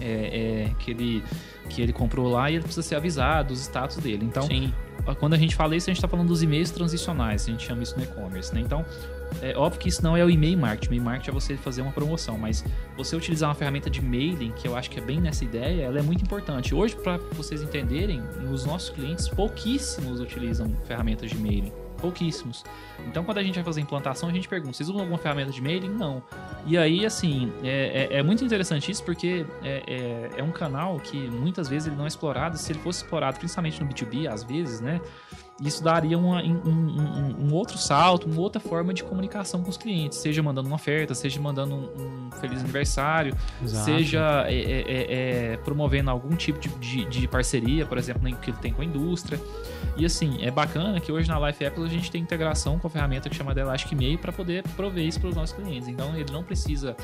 é, 0.00 0.64
é, 0.68 0.74
que, 0.78 0.90
ele, 0.90 1.22
que 1.68 1.82
ele 1.82 1.92
comprou 1.92 2.30
lá 2.30 2.50
e 2.50 2.54
ele 2.54 2.62
precisa 2.62 2.86
ser 2.86 2.96
avisado 2.96 3.48
dos 3.48 3.60
status 3.60 3.98
dele. 3.98 4.24
Então, 4.24 4.42
Sim. 4.44 4.72
quando 5.18 5.34
a 5.34 5.38
gente 5.38 5.54
fala 5.54 5.76
isso, 5.76 5.88
a 5.88 5.92
gente 5.92 5.98
está 5.98 6.08
falando 6.08 6.28
dos 6.28 6.42
e-mails 6.42 6.70
transicionais, 6.70 7.44
a 7.46 7.50
gente 7.50 7.66
chama 7.66 7.82
isso 7.82 7.96
no 7.96 8.04
e-commerce. 8.04 8.54
Né? 8.54 8.60
Então, 8.60 8.84
é 9.42 9.56
óbvio 9.56 9.80
que 9.80 9.88
isso 9.88 10.02
não 10.02 10.16
é 10.16 10.24
o 10.24 10.30
e-mail 10.30 10.58
marketing. 10.58 10.94
E-mail 10.94 11.04
marketing 11.04 11.30
é 11.30 11.32
você 11.32 11.56
fazer 11.56 11.82
uma 11.82 11.92
promoção, 11.92 12.38
mas 12.38 12.64
você 12.96 13.14
utilizar 13.16 13.48
uma 13.48 13.54
ferramenta 13.54 13.90
de 13.90 14.00
mailing, 14.00 14.52
que 14.52 14.66
eu 14.66 14.76
acho 14.76 14.90
que 14.90 14.98
é 14.98 15.02
bem 15.02 15.20
nessa 15.20 15.44
ideia, 15.44 15.84
ela 15.84 15.98
é 15.98 16.02
muito 16.02 16.22
importante. 16.22 16.74
Hoje, 16.74 16.96
para 16.96 17.18
vocês 17.32 17.62
entenderem, 17.62 18.22
os 18.52 18.64
nossos 18.64 18.90
clientes 18.90 19.28
pouquíssimos 19.28 20.20
utilizam 20.20 20.74
ferramentas 20.86 21.30
de 21.30 21.38
mailing 21.38 21.72
pouquíssimos. 21.96 22.64
Então, 23.06 23.24
quando 23.24 23.38
a 23.38 23.42
gente 23.42 23.54
vai 23.54 23.64
fazer 23.64 23.80
implantação, 23.80 24.28
a 24.28 24.32
gente 24.32 24.48
pergunta: 24.48 24.76
vocês 24.76 24.88
usam 24.88 25.00
alguma 25.00 25.18
ferramenta 25.18 25.50
de 25.50 25.60
mailing? 25.60 25.90
Não. 25.90 26.22
E 26.66 26.76
aí, 26.76 27.04
assim, 27.04 27.52
é, 27.62 28.08
é, 28.10 28.18
é 28.18 28.22
muito 28.22 28.44
interessante 28.44 28.90
isso 28.90 29.04
porque 29.04 29.46
é, 29.62 29.82
é, 29.86 30.30
é, 30.38 30.42
um 30.42 30.52
canal 30.52 30.98
que 31.00 31.16
muitas 31.30 31.68
vezes 31.68 31.88
ele 31.88 31.96
não 31.96 32.04
é 32.04 32.08
explorado. 32.08 32.56
Se 32.56 32.72
ele 32.72 32.80
fosse 32.80 33.02
explorado, 33.02 33.38
principalmente 33.38 33.82
no 33.82 33.88
B2B, 33.88 34.30
às 34.30 34.42
vezes, 34.42 34.80
né? 34.80 35.00
Isso 35.60 35.82
daria 35.82 36.18
uma, 36.18 36.42
um, 36.42 36.60
um, 36.66 37.46
um, 37.46 37.54
outro 37.54 37.78
salto, 37.78 38.28
uma 38.28 38.40
outra 38.40 38.60
forma 38.60 38.92
de 38.92 39.02
comunicação 39.02 39.62
com 39.62 39.70
os 39.70 39.78
clientes, 39.78 40.18
seja 40.18 40.42
mandando 40.42 40.68
uma 40.68 40.76
oferta, 40.76 41.14
seja 41.14 41.40
mandando 41.40 41.74
um, 41.74 42.26
um 42.28 42.30
feliz 42.32 42.60
aniversário, 42.60 43.34
Exato. 43.62 43.84
seja 43.86 44.44
é, 44.48 44.54
é, 44.54 45.52
é, 45.52 45.56
promovendo 45.58 46.10
algum 46.10 46.36
tipo 46.36 46.58
de, 46.58 46.68
de, 46.78 47.04
de 47.06 47.26
parceria, 47.26 47.86
por 47.86 47.96
exemplo, 47.96 48.22
que 48.36 48.50
ele 48.50 48.58
tem 48.58 48.72
com 48.72 48.82
a 48.82 48.84
indústria. 48.84 49.40
E 49.96 50.04
assim, 50.04 50.42
é 50.42 50.50
bacana 50.50 51.00
que 51.00 51.10
hoje 51.10 51.26
na 51.26 51.38
Life 51.46 51.64
Apple 51.64 51.84
a 51.84 51.88
gente 51.88 52.10
tem 52.10 52.20
integração 52.20 52.78
com 52.78 52.86
a 52.86 52.90
ferramenta 52.90 53.30
que 53.30 53.34
chama 53.34 53.52
Elastic 53.52 53.92
Mail 53.92 54.18
para 54.18 54.32
poder 54.32 54.62
prover 54.76 55.06
isso 55.06 55.18
para 55.18 55.30
os 55.30 55.36
nossos 55.36 55.56
clientes. 55.56 55.88
Então 55.88 56.14
ele 56.14 56.30
não 56.30 56.44
precisa 56.44 56.94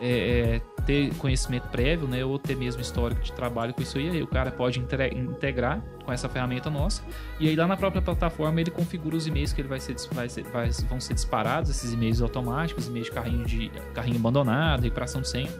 é, 0.00 0.60
é, 0.60 0.82
ter 0.84 1.14
conhecimento 1.14 1.68
prévio, 1.68 2.08
né, 2.08 2.24
ou 2.24 2.36
ter 2.36 2.56
mesmo 2.56 2.82
histórico 2.82 3.22
de 3.22 3.32
trabalho 3.32 3.72
com 3.72 3.82
isso 3.82 3.96
aí 3.98 4.22
o 4.22 4.26
cara 4.26 4.50
pode 4.50 4.80
integrar 4.80 5.82
com 6.04 6.12
essa 6.12 6.28
ferramenta 6.28 6.68
nossa 6.70 7.02
e 7.38 7.48
aí 7.48 7.56
lá 7.56 7.66
na 7.66 7.76
própria 7.76 8.02
plataforma 8.02 8.60
ele 8.60 8.70
configura 8.70 9.16
os 9.16 9.26
e-mails 9.26 9.52
que 9.52 9.60
ele 9.60 9.68
vai 9.68 9.80
ser, 9.80 9.96
vai 10.12 10.28
ser 10.28 10.42
vai, 10.44 10.70
vão 10.88 11.00
ser 11.00 11.14
disparados, 11.14 11.70
esses 11.70 11.92
e-mails 11.92 12.20
automáticos, 12.20 12.86
e-mails 12.86 13.06
de 13.06 13.12
carrinho 13.12 13.44
de 13.44 13.70
carrinho 13.94 14.16
abandonado, 14.16 14.82
recuperação 14.82 15.20
de 15.20 15.28
senha. 15.28 15.50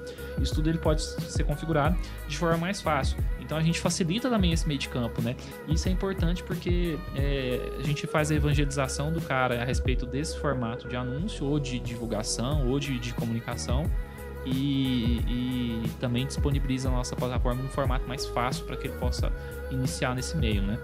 Isso 0.41 0.55
tudo 0.55 0.69
ele 0.69 0.79
pode 0.79 1.03
ser 1.03 1.45
configurado 1.45 1.97
de 2.29 2.37
forma 2.37 2.59
mais 2.59 2.81
fácil. 2.81 3.19
Então 3.41 3.57
a 3.57 3.63
gente 3.63 3.81
facilita 3.81 4.31
também 4.31 4.53
esse 4.53 4.67
meio 4.67 4.79
de 4.79 4.89
campo, 4.89 5.21
né? 5.21 5.37
Isso 5.69 5.89
é 5.89 5.93
importante 5.93 6.43
porque 6.43 6.99
é, 7.15 7.73
a 7.79 7.83
gente 7.83 8.07
faz 8.07 8.31
a 8.31 8.35
evangelização 8.35 9.13
do 9.13 9.21
cara 9.21 9.61
a 9.61 9.65
respeito 9.65 10.07
desse 10.07 10.39
formato 10.39 10.89
de 10.89 10.97
anúncio, 10.97 11.47
ou 11.47 11.59
de 11.59 11.79
divulgação, 11.79 12.69
ou 12.69 12.79
de, 12.79 12.99
de 12.99 13.13
comunicação. 13.13 13.91
E, 14.45 15.21
e, 15.29 15.89
também 16.01 16.27
disponibiliza 16.27 16.89
a 16.89 16.93
nossa 16.93 17.15
plataforma 17.15 17.63
em 17.63 17.67
um 17.67 17.69
formato 17.69 18.07
mais 18.09 18.27
fácil 18.27 18.65
para 18.65 18.77
que 18.77 18.89
ele 18.89 18.97
possa 18.99 19.33
iniciar 19.71 20.15
nesse 20.15 20.37
meio, 20.37 20.63
né? 20.63 20.79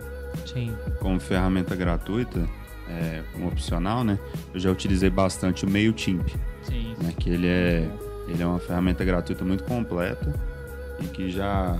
Sim. 0.47 0.77
Como 1.01 1.19
ferramenta 1.19 1.75
gratuita, 1.75 2.49
é, 2.89 3.23
como 3.33 3.49
opcional, 3.49 4.05
né? 4.05 4.19
Eu 4.55 4.61
já 4.61 4.71
utilizei 4.71 5.11
bastante 5.11 5.65
o 5.65 5.71
MailChimp. 5.71 6.29
Sim. 6.63 6.95
Né, 7.03 7.15
que 7.19 7.31
ele 7.31 7.47
é, 7.47 7.89
ele 8.29 8.43
é 8.43 8.47
uma 8.47 8.59
ferramenta 8.59 9.05
gratuita 9.05 9.45
muito 9.45 9.65
completa 9.65 10.33
e 11.01 11.07
que 11.07 11.31
já, 11.31 11.79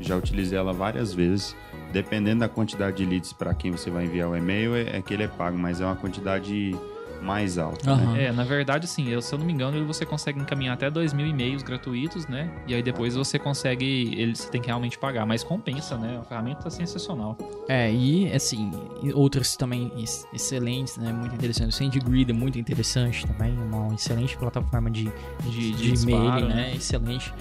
já 0.00 0.16
utilizei 0.16 0.58
ela 0.58 0.72
várias 0.72 1.12
vezes. 1.12 1.54
Dependendo 1.92 2.40
da 2.40 2.48
quantidade 2.48 2.98
de 2.98 3.04
leads 3.04 3.32
para 3.32 3.52
quem 3.52 3.72
você 3.72 3.90
vai 3.90 4.04
enviar 4.04 4.28
o 4.28 4.36
e-mail, 4.36 4.74
é, 4.74 4.98
é 4.98 5.02
que 5.02 5.12
ele 5.12 5.24
é 5.24 5.28
pago, 5.28 5.58
mas 5.58 5.80
é 5.80 5.84
uma 5.84 5.96
quantidade 5.96 6.74
mais 7.20 7.58
alto. 7.58 7.88
Uhum. 7.88 8.12
Né? 8.12 8.24
É, 8.24 8.32
na 8.32 8.44
verdade, 8.44 8.86
sim, 8.86 9.08
eu, 9.08 9.20
se 9.20 9.34
eu 9.34 9.38
não 9.38 9.46
me 9.46 9.52
engano, 9.52 9.84
você 9.86 10.04
consegue 10.04 10.40
encaminhar 10.40 10.74
até 10.74 10.90
2 10.90 11.12
mil 11.12 11.26
e-mails 11.26 11.62
gratuitos, 11.62 12.26
né? 12.26 12.50
E 12.66 12.74
aí 12.74 12.82
depois 12.82 13.14
você 13.14 13.38
consegue, 13.38 14.14
ele 14.16 14.34
você 14.34 14.48
tem 14.48 14.60
que 14.60 14.68
realmente 14.68 14.98
pagar, 14.98 15.26
mas 15.26 15.44
compensa, 15.44 15.96
né? 15.96 16.18
A 16.20 16.24
ferramenta 16.24 16.68
é 16.68 16.70
sensacional. 16.70 17.36
É, 17.68 17.92
e 17.92 18.32
assim, 18.32 18.70
outras 19.14 19.56
também 19.56 19.92
excelentes, 20.32 20.96
né? 20.96 21.12
Muito 21.12 21.34
interessante. 21.34 21.70
O 21.70 21.72
SendGrid 21.72 22.30
é 22.30 22.34
muito 22.34 22.58
interessante 22.58 23.26
também, 23.26 23.56
uma 23.56 23.94
excelente 23.94 24.36
plataforma 24.36 24.90
de, 24.90 25.10
de, 25.44 25.72
de, 25.72 25.92
de 25.92 26.02
e-mail, 26.02 26.48
né? 26.48 26.54
né? 26.54 26.74
Excelente. 26.74 27.32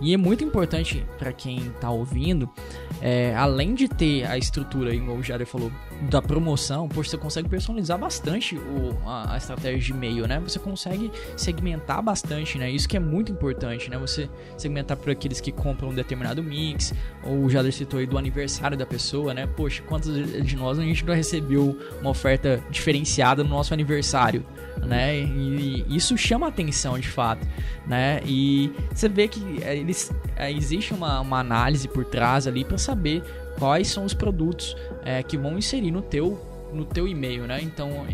E 0.00 0.14
é 0.14 0.16
muito 0.16 0.44
importante 0.44 1.04
para 1.18 1.32
quem 1.32 1.58
está 1.58 1.90
ouvindo, 1.90 2.48
é, 3.00 3.34
além 3.36 3.74
de 3.74 3.88
ter 3.88 4.24
a 4.26 4.36
estrutura, 4.36 4.96
como 4.98 5.14
o 5.14 5.22
Jader 5.22 5.46
falou, 5.46 5.70
da 6.02 6.20
promoção, 6.20 6.88
poxa, 6.88 7.10
você 7.10 7.16
consegue 7.16 7.48
personalizar 7.48 7.98
bastante 7.98 8.56
o, 8.56 8.96
a, 9.06 9.34
a, 9.34 9.36
estratégia 9.36 9.78
de 9.78 9.90
e-mail, 9.92 10.26
né? 10.26 10.40
Você 10.40 10.58
consegue 10.58 11.10
segmentar 11.36 12.02
bastante, 12.02 12.58
né? 12.58 12.70
Isso 12.70 12.88
que 12.88 12.96
é 12.96 13.00
muito 13.00 13.32
importante, 13.32 13.90
né? 13.90 13.98
Você 13.98 14.28
segmentar 14.56 14.96
por 14.96 15.10
aqueles 15.10 15.40
que 15.40 15.52
compram 15.52 15.90
um 15.90 15.94
determinado 15.94 16.42
mix, 16.42 16.92
ou 17.22 17.44
o 17.44 17.50
Jader 17.50 17.72
citou 17.72 18.00
aí 18.00 18.06
do 18.06 18.18
aniversário 18.18 18.76
da 18.76 18.86
pessoa, 18.86 19.32
né? 19.34 19.46
Poxa, 19.46 19.82
quantos 19.82 20.14
de 20.44 20.56
nós 20.56 20.78
a 20.78 20.82
gente 20.82 21.04
não 21.04 21.14
recebeu 21.14 21.76
uma 22.00 22.10
oferta 22.10 22.62
diferenciada 22.70 23.42
no 23.42 23.50
nosso 23.50 23.72
aniversário, 23.72 24.44
né? 24.84 25.18
E, 25.20 25.84
e 25.88 25.96
isso 25.96 26.16
chama 26.16 26.48
atenção 26.48 26.98
de 26.98 27.08
fato, 27.08 27.46
né? 27.86 28.20
E 28.24 28.72
você 28.92 29.08
vê 29.08 29.28
que 29.28 29.62
é, 29.62 29.76
eles, 29.76 30.12
é, 30.36 30.52
existe 30.52 30.92
uma, 30.94 31.20
uma 31.20 31.40
análise 31.40 31.88
por 31.88 32.04
trás 32.04 32.46
ali 32.46 32.64
para 32.64 32.78
saber 32.88 33.22
quais 33.58 33.88
são 33.88 34.04
os 34.04 34.14
produtos 34.14 34.76
é, 35.04 35.22
que 35.22 35.36
vão 35.36 35.58
inserir 35.58 35.90
no 35.90 36.02
teu 36.02 36.38
no 36.72 36.84
teu 36.84 37.08
e-mail, 37.08 37.46
né? 37.46 37.60
Então 37.62 38.06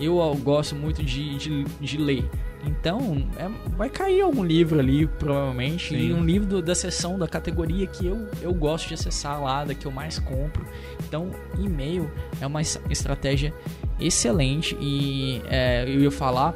eu 0.00 0.16
gosto 0.42 0.74
muito 0.74 1.02
de, 1.02 1.36
de, 1.36 1.64
de 1.64 1.96
ler. 1.96 2.28
Então, 2.64 3.26
é, 3.38 3.48
vai 3.76 3.88
cair 3.88 4.20
algum 4.20 4.44
livro 4.44 4.78
ali, 4.78 5.06
provavelmente. 5.06 5.90
Sim. 5.90 6.08
E 6.08 6.12
um 6.12 6.24
livro 6.24 6.46
do, 6.46 6.62
da 6.62 6.74
seção, 6.74 7.18
da 7.18 7.26
categoria 7.26 7.86
que 7.86 8.06
eu, 8.06 8.28
eu 8.42 8.52
gosto 8.52 8.88
de 8.88 8.94
acessar 8.94 9.40
lá, 9.42 9.64
da 9.64 9.74
que 9.74 9.86
eu 9.86 9.90
mais 9.90 10.18
compro. 10.18 10.66
Então, 11.06 11.30
e-mail 11.58 12.10
é 12.40 12.46
uma 12.46 12.60
estratégia 12.60 13.54
excelente. 13.98 14.76
E 14.80 15.40
é, 15.48 15.84
eu 15.86 16.00
ia 16.00 16.10
falar 16.10 16.54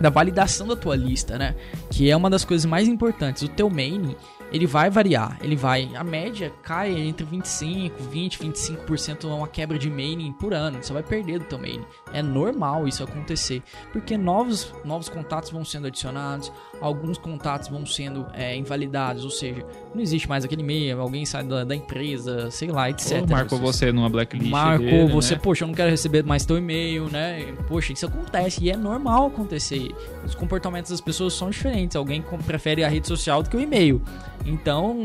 da 0.00 0.10
validação 0.10 0.68
da 0.68 0.76
tua 0.76 0.94
lista, 0.94 1.38
né? 1.38 1.54
Que 1.90 2.10
é 2.10 2.16
uma 2.16 2.30
das 2.30 2.44
coisas 2.44 2.64
mais 2.64 2.86
importantes. 2.86 3.42
O 3.42 3.48
teu 3.48 3.68
main 3.68 4.14
ele 4.54 4.68
vai 4.68 4.88
variar, 4.88 5.36
ele 5.42 5.56
vai, 5.56 5.90
a 5.96 6.04
média 6.04 6.52
cai 6.62 6.92
entre 6.92 7.26
25, 7.26 8.04
20, 8.04 8.38
25% 8.38 9.24
uma 9.24 9.48
quebra 9.48 9.76
de 9.76 9.90
maining 9.90 10.32
por 10.32 10.54
ano, 10.54 10.78
você 10.80 10.92
vai 10.92 11.02
perder 11.02 11.40
do 11.40 11.44
teu 11.46 11.58
maining. 11.58 11.84
É 12.12 12.22
normal 12.22 12.86
isso 12.86 13.02
acontecer, 13.02 13.64
porque 13.92 14.16
novos, 14.16 14.72
novos 14.84 15.08
contatos 15.08 15.50
vão 15.50 15.64
sendo 15.64 15.88
adicionados, 15.88 16.52
alguns 16.80 17.18
contatos 17.18 17.68
vão 17.68 17.84
sendo 17.84 18.24
é, 18.32 18.56
invalidados, 18.56 19.24
ou 19.24 19.30
seja, 19.30 19.66
não 19.92 20.00
existe 20.00 20.28
mais 20.28 20.44
aquele 20.44 20.62
e-mail, 20.62 21.00
alguém 21.00 21.26
sai 21.26 21.42
da, 21.42 21.64
da 21.64 21.74
empresa, 21.74 22.48
sei 22.52 22.68
lá, 22.68 22.88
etc. 22.88 23.22
Ou 23.22 23.26
marcou 23.26 23.58
você 23.58 23.90
numa 23.90 24.08
blacklist 24.08 24.48
Marcou 24.48 24.86
dele, 24.86 25.12
você, 25.12 25.34
né? 25.34 25.40
poxa, 25.42 25.64
eu 25.64 25.66
não 25.66 25.74
quero 25.74 25.90
receber 25.90 26.22
mais 26.22 26.46
teu 26.46 26.56
e-mail, 26.56 27.10
né? 27.10 27.52
Poxa, 27.66 27.92
isso 27.92 28.06
acontece 28.06 28.62
e 28.62 28.70
é 28.70 28.76
normal 28.76 29.26
acontecer. 29.26 29.92
Os 30.24 30.36
comportamentos 30.36 30.92
das 30.92 31.00
pessoas 31.00 31.34
são 31.34 31.50
diferentes, 31.50 31.96
alguém 31.96 32.22
prefere 32.46 32.84
a 32.84 32.88
rede 32.88 33.08
social 33.08 33.42
do 33.42 33.50
que 33.50 33.56
o 33.56 33.60
e-mail. 33.60 34.00
Então, 34.44 35.04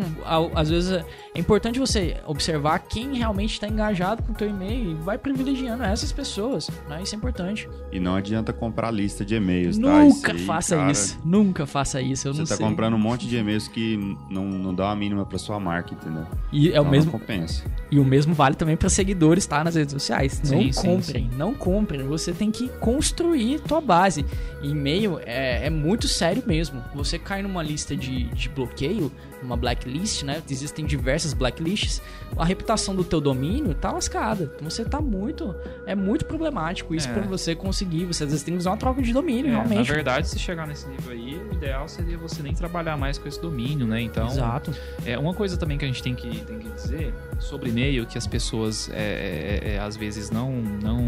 às 0.55 0.69
vezes 0.69 0.91
é 0.91 1.39
importante 1.39 1.79
você 1.79 2.17
observar 2.25 2.79
quem 2.79 3.15
realmente 3.15 3.53
está 3.53 3.67
engajado 3.67 4.21
com 4.23 4.33
o 4.33 4.35
teu 4.35 4.49
e-mail 4.49 4.91
e 4.91 4.93
vai 4.95 5.17
privilegiando 5.17 5.83
essas 5.83 6.11
pessoas, 6.11 6.69
né? 6.87 7.01
Isso 7.01 7.15
é 7.15 7.17
importante. 7.17 7.69
E 7.91 7.99
não 7.99 8.15
adianta 8.15 8.51
comprar 8.51 8.91
lista 8.91 9.23
de 9.23 9.35
e-mails, 9.35 9.77
tá? 9.77 10.03
Nunca 10.03 10.33
aí, 10.33 10.39
faça 10.39 10.75
cara, 10.75 10.91
isso. 10.91 11.19
Nunca 11.23 11.65
faça 11.65 12.01
isso. 12.01 12.27
Eu 12.27 12.33
você 12.33 12.43
está 12.43 12.57
comprando 12.57 12.95
um 12.95 12.99
monte 12.99 13.27
de 13.27 13.37
e-mails 13.37 13.67
que 13.67 13.97
não, 14.29 14.45
não 14.45 14.73
dá 14.73 14.85
uma 14.85 14.95
mínima 14.95 15.25
para 15.25 15.37
sua 15.37 15.59
marca, 15.59 15.93
entendeu? 15.93 16.25
E 16.51 16.67
é 16.67 16.71
então, 16.71 16.83
o 16.83 16.89
mesmo. 16.89 17.11
compensa. 17.11 17.63
E 17.91 17.99
o 17.99 18.05
mesmo 18.05 18.33
vale 18.33 18.55
também 18.55 18.75
para 18.75 18.89
seguidores, 18.89 19.45
tá? 19.45 19.63
Nas 19.63 19.75
redes 19.75 19.93
sociais. 19.93 20.41
Não 20.43 20.61
sim, 20.61 20.71
comprem, 20.73 21.29
sim. 21.29 21.37
não 21.37 21.53
comprem. 21.53 22.03
Você 22.07 22.33
tem 22.33 22.51
que 22.51 22.67
construir 22.79 23.59
tua 23.61 23.79
base. 23.79 24.25
E-mail 24.61 25.19
é, 25.25 25.67
é 25.67 25.69
muito 25.69 26.07
sério 26.07 26.43
mesmo. 26.45 26.83
Você 26.93 27.17
cai 27.17 27.41
numa 27.41 27.63
lista 27.63 27.95
de, 27.95 28.25
de 28.25 28.49
bloqueio 28.49 29.11
uma 29.41 29.55
blacklist, 29.55 30.23
né? 30.23 30.41
Existem 30.49 30.85
diversas 30.85 31.33
blacklists. 31.33 32.01
A 32.37 32.45
reputação 32.45 32.95
do 32.95 33.03
teu 33.03 33.21
domínio 33.21 33.73
tá 33.73 33.91
lascada. 33.91 34.51
Então 34.55 34.69
você 34.69 34.85
tá 34.85 35.01
muito. 35.01 35.55
É 35.85 35.95
muito 35.95 36.25
problemático 36.25 36.93
isso 36.93 37.09
é. 37.09 37.13
para 37.13 37.23
você 37.23 37.55
conseguir. 37.55 38.05
Você 38.05 38.23
às 38.23 38.29
vezes 38.29 38.43
tem 38.43 38.53
que 38.53 38.59
usar 38.59 38.71
uma 38.71 38.77
troca 38.77 39.01
de 39.01 39.13
domínio, 39.13 39.47
é, 39.47 39.55
realmente. 39.55 39.87
Na 39.87 39.95
verdade, 39.95 40.27
se 40.27 40.39
chegar 40.39 40.67
nesse 40.67 40.87
nível 40.87 41.11
aí, 41.11 41.35
o 41.35 41.53
ideal 41.53 41.87
seria 41.87 42.17
você 42.17 42.43
nem 42.43 42.53
trabalhar 42.53 42.97
mais 42.97 43.17
com 43.17 43.27
esse 43.27 43.41
domínio, 43.41 43.87
né? 43.87 44.01
Então. 44.01 44.27
Exato. 44.27 44.73
É, 45.05 45.17
uma 45.17 45.33
coisa 45.33 45.57
também 45.57 45.77
que 45.77 45.85
a 45.85 45.87
gente 45.87 46.03
tem 46.03 46.15
que, 46.15 46.43
tem 46.43 46.59
que 46.59 46.69
dizer 46.69 47.13
sobre 47.39 47.69
e-mail 47.69 48.05
que 48.05 48.17
as 48.17 48.27
pessoas 48.27 48.89
é, 48.93 49.61
é, 49.63 49.73
é 49.75 49.79
às 49.79 49.95
vezes 49.95 50.29
não. 50.29 50.51
não 50.61 50.99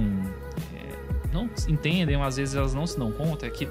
é, 0.75 1.33
não 1.33 1.49
entendem, 1.67 2.21
às 2.21 2.37
vezes 2.37 2.55
elas 2.55 2.73
não 2.73 2.85
se 2.85 2.97
dão 2.97 3.11
conta, 3.11 3.45
é 3.45 3.49
que 3.49 3.67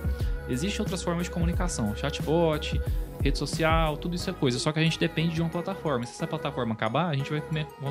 existem 0.49 0.81
outras 0.81 1.03
formas 1.03 1.25
de 1.25 1.31
comunicação. 1.31 1.95
Chatbot, 1.95 2.81
rede 3.23 3.39
social, 3.39 3.97
tudo 3.97 4.15
isso 4.15 4.29
é 4.29 4.33
coisa. 4.33 4.59
Só 4.59 4.73
que 4.73 4.79
a 4.79 4.83
gente 4.83 4.99
depende 4.99 5.35
de 5.35 5.41
uma 5.41 5.51
plataforma. 5.51 6.05
Se 6.07 6.13
essa 6.13 6.27
plataforma 6.27 6.73
acabar, 6.75 7.09
a 7.09 7.15
gente 7.15 7.31
vai 7.31 7.43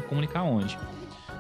comunicar 0.08 0.44
onde? 0.44 0.78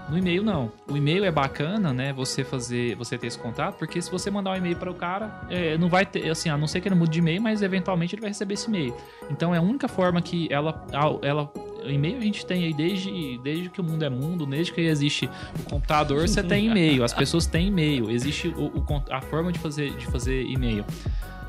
No 0.09 0.17
e-mail 0.17 0.43
não. 0.43 0.71
O 0.87 0.97
e-mail 0.97 1.23
é 1.23 1.31
bacana, 1.31 1.93
né? 1.93 2.11
Você 2.13 2.43
fazer, 2.43 2.95
você 2.95 3.17
ter 3.17 3.27
esse 3.27 3.37
contato, 3.37 3.77
porque 3.77 4.01
se 4.01 4.09
você 4.09 4.31
mandar 4.31 4.51
um 4.51 4.55
e-mail 4.55 4.75
para 4.75 4.89
o 4.89 4.93
cara, 4.95 5.41
é, 5.49 5.77
não 5.77 5.87
vai 5.87 6.03
ter, 6.05 6.27
assim, 6.29 6.49
a 6.49 6.57
não 6.57 6.67
ser 6.67 6.81
que 6.81 6.87
ele 6.87 6.95
mude 6.95 7.11
de 7.11 7.19
e-mail, 7.19 7.41
mas 7.41 7.61
eventualmente 7.61 8.15
ele 8.15 8.21
vai 8.21 8.31
receber 8.31 8.55
esse 8.55 8.67
e-mail. 8.67 8.95
Então 9.29 9.53
é 9.53 9.59
a 9.59 9.61
única 9.61 9.87
forma 9.87 10.19
que 10.19 10.47
ela, 10.51 10.83
ela 11.21 11.51
e-mail 11.87 12.17
a 12.17 12.21
gente 12.21 12.45
tem 12.45 12.65
aí 12.65 12.73
desde, 12.73 13.37
desde 13.39 13.69
que 13.69 13.79
o 13.79 13.83
mundo 13.83 14.03
é 14.03 14.09
mundo, 14.09 14.45
desde 14.45 14.73
que 14.73 14.81
existe 14.81 15.29
o 15.59 15.63
computador, 15.69 16.27
você 16.27 16.41
tem 16.41 16.67
e-mail. 16.67 17.03
As 17.03 17.13
pessoas 17.13 17.45
têm 17.45 17.67
e-mail. 17.67 18.09
Existe 18.09 18.47
o, 18.47 18.65
o, 18.65 19.03
a 19.11 19.21
forma 19.21 19.51
de 19.51 19.59
fazer, 19.59 19.91
de 19.95 20.07
fazer 20.07 20.43
e-mail. 20.43 20.83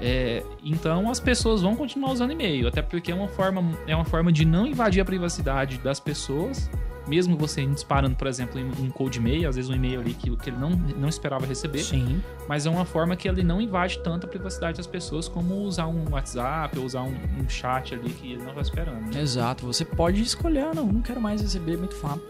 É, 0.01 0.43
então 0.65 1.11
as 1.11 1.21
pessoas 1.21 1.61
vão 1.61 1.77
continuar 1.77 2.13
usando 2.13 2.33
e-mail, 2.33 2.67
até 2.67 2.81
porque 2.81 3.13
é 3.13 3.15
uma 3.15 3.29
forma, 3.29 3.79
é 3.87 3.95
uma 3.95 4.05
forma 4.05 4.33
de 4.33 4.45
não 4.45 4.67
invadir 4.67 5.01
a 5.03 5.05
privacidade 5.05 5.79
das 5.79 6.01
pessoas, 6.01 6.71
mesmo 7.07 7.37
você 7.37 7.67
disparando, 7.67 8.17
por 8.17 8.27
exemplo, 8.27 8.61
um 8.61 8.89
cold 8.89 9.19
e-mail, 9.19 9.49
às 9.49 9.57
vezes 9.57 9.71
um 9.71 9.75
e-mail 9.75 10.01
ali 10.01 10.15
que, 10.15 10.35
que 10.37 10.51
ele 10.51 10.57
não, 10.57 10.71
não 10.71 11.09
esperava 11.09 11.45
receber, 11.45 11.83
Sim. 11.83 12.23
mas 12.49 12.67
é 12.67 12.71
uma 12.71 12.85
forma 12.85 13.15
que 13.17 13.29
ele 13.29 13.43
não 13.43 13.61
invade 13.61 13.99
tanto 13.99 14.27
a 14.27 14.29
privacidade 14.29 14.79
das 14.79 14.87
pessoas 14.87 15.29
como 15.29 15.55
usar 15.57 15.87
um 15.87 16.11
WhatsApp 16.11 16.79
ou 16.79 16.85
usar 16.85 17.03
um, 17.03 17.15
um 17.39 17.49
chat 17.49 17.95
ali 17.95 18.11
que 18.11 18.33
ele 18.33 18.43
não 18.43 18.51
está 18.51 18.63
esperando. 18.63 19.15
Né? 19.15 19.21
Exato, 19.21 19.67
você 19.67 19.85
pode 19.85 20.23
escolher, 20.23 20.61
ah, 20.61 20.73
não, 20.75 20.87
não 20.87 21.03
quero 21.03 21.21
mais 21.21 21.43
receber, 21.43 21.77
muito 21.77 21.97
fácil. 21.97 22.23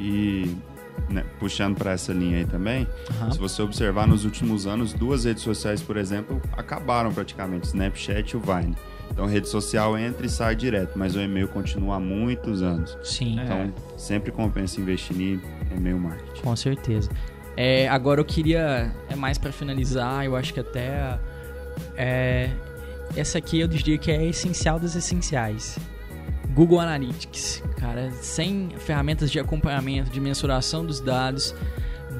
E 0.00 0.56
né, 1.08 1.24
puxando 1.38 1.76
para 1.76 1.92
essa 1.92 2.12
linha 2.12 2.38
aí 2.38 2.44
também, 2.44 2.86
uhum. 3.20 3.32
se 3.32 3.38
você 3.38 3.62
observar 3.62 4.06
nos 4.06 4.24
últimos 4.24 4.66
anos, 4.66 4.92
duas 4.92 5.24
redes 5.24 5.42
sociais, 5.42 5.82
por 5.82 5.96
exemplo, 5.96 6.40
acabaram 6.52 7.12
praticamente, 7.12 7.66
Snapchat 7.66 8.32
e 8.32 8.36
o 8.36 8.40
Vine. 8.40 8.76
Então, 9.10 9.26
rede 9.26 9.48
social 9.48 9.96
entra 9.96 10.26
e 10.26 10.28
sai 10.28 10.56
direto, 10.56 10.98
mas 10.98 11.14
o 11.14 11.20
e-mail 11.20 11.46
continua 11.46 11.96
há 11.96 12.00
muitos 12.00 12.62
anos. 12.62 12.98
Sim. 13.02 13.38
Então, 13.38 13.56
é. 13.58 13.72
sempre 13.96 14.32
compensa 14.32 14.80
investir 14.80 15.16
em 15.16 15.40
e-mail 15.76 15.98
marketing. 15.98 16.42
Com 16.42 16.56
certeza. 16.56 17.10
É, 17.56 17.86
agora 17.88 18.20
eu 18.20 18.24
queria, 18.24 18.92
é 19.08 19.14
mais 19.14 19.38
para 19.38 19.52
finalizar, 19.52 20.24
eu 20.24 20.34
acho 20.34 20.52
que 20.52 20.58
até 20.58 21.18
é, 21.96 22.50
essa 23.16 23.38
aqui 23.38 23.60
eu 23.60 23.68
diria 23.68 23.96
que 23.98 24.10
é 24.10 24.26
essencial 24.26 24.80
dos 24.80 24.96
essenciais. 24.96 25.78
Google 26.54 26.78
Analytics, 26.78 27.62
cara, 27.76 28.12
sem 28.22 28.70
ferramentas 28.78 29.30
de 29.30 29.40
acompanhamento, 29.40 30.10
de 30.10 30.20
mensuração 30.20 30.86
dos 30.86 31.00
dados, 31.00 31.54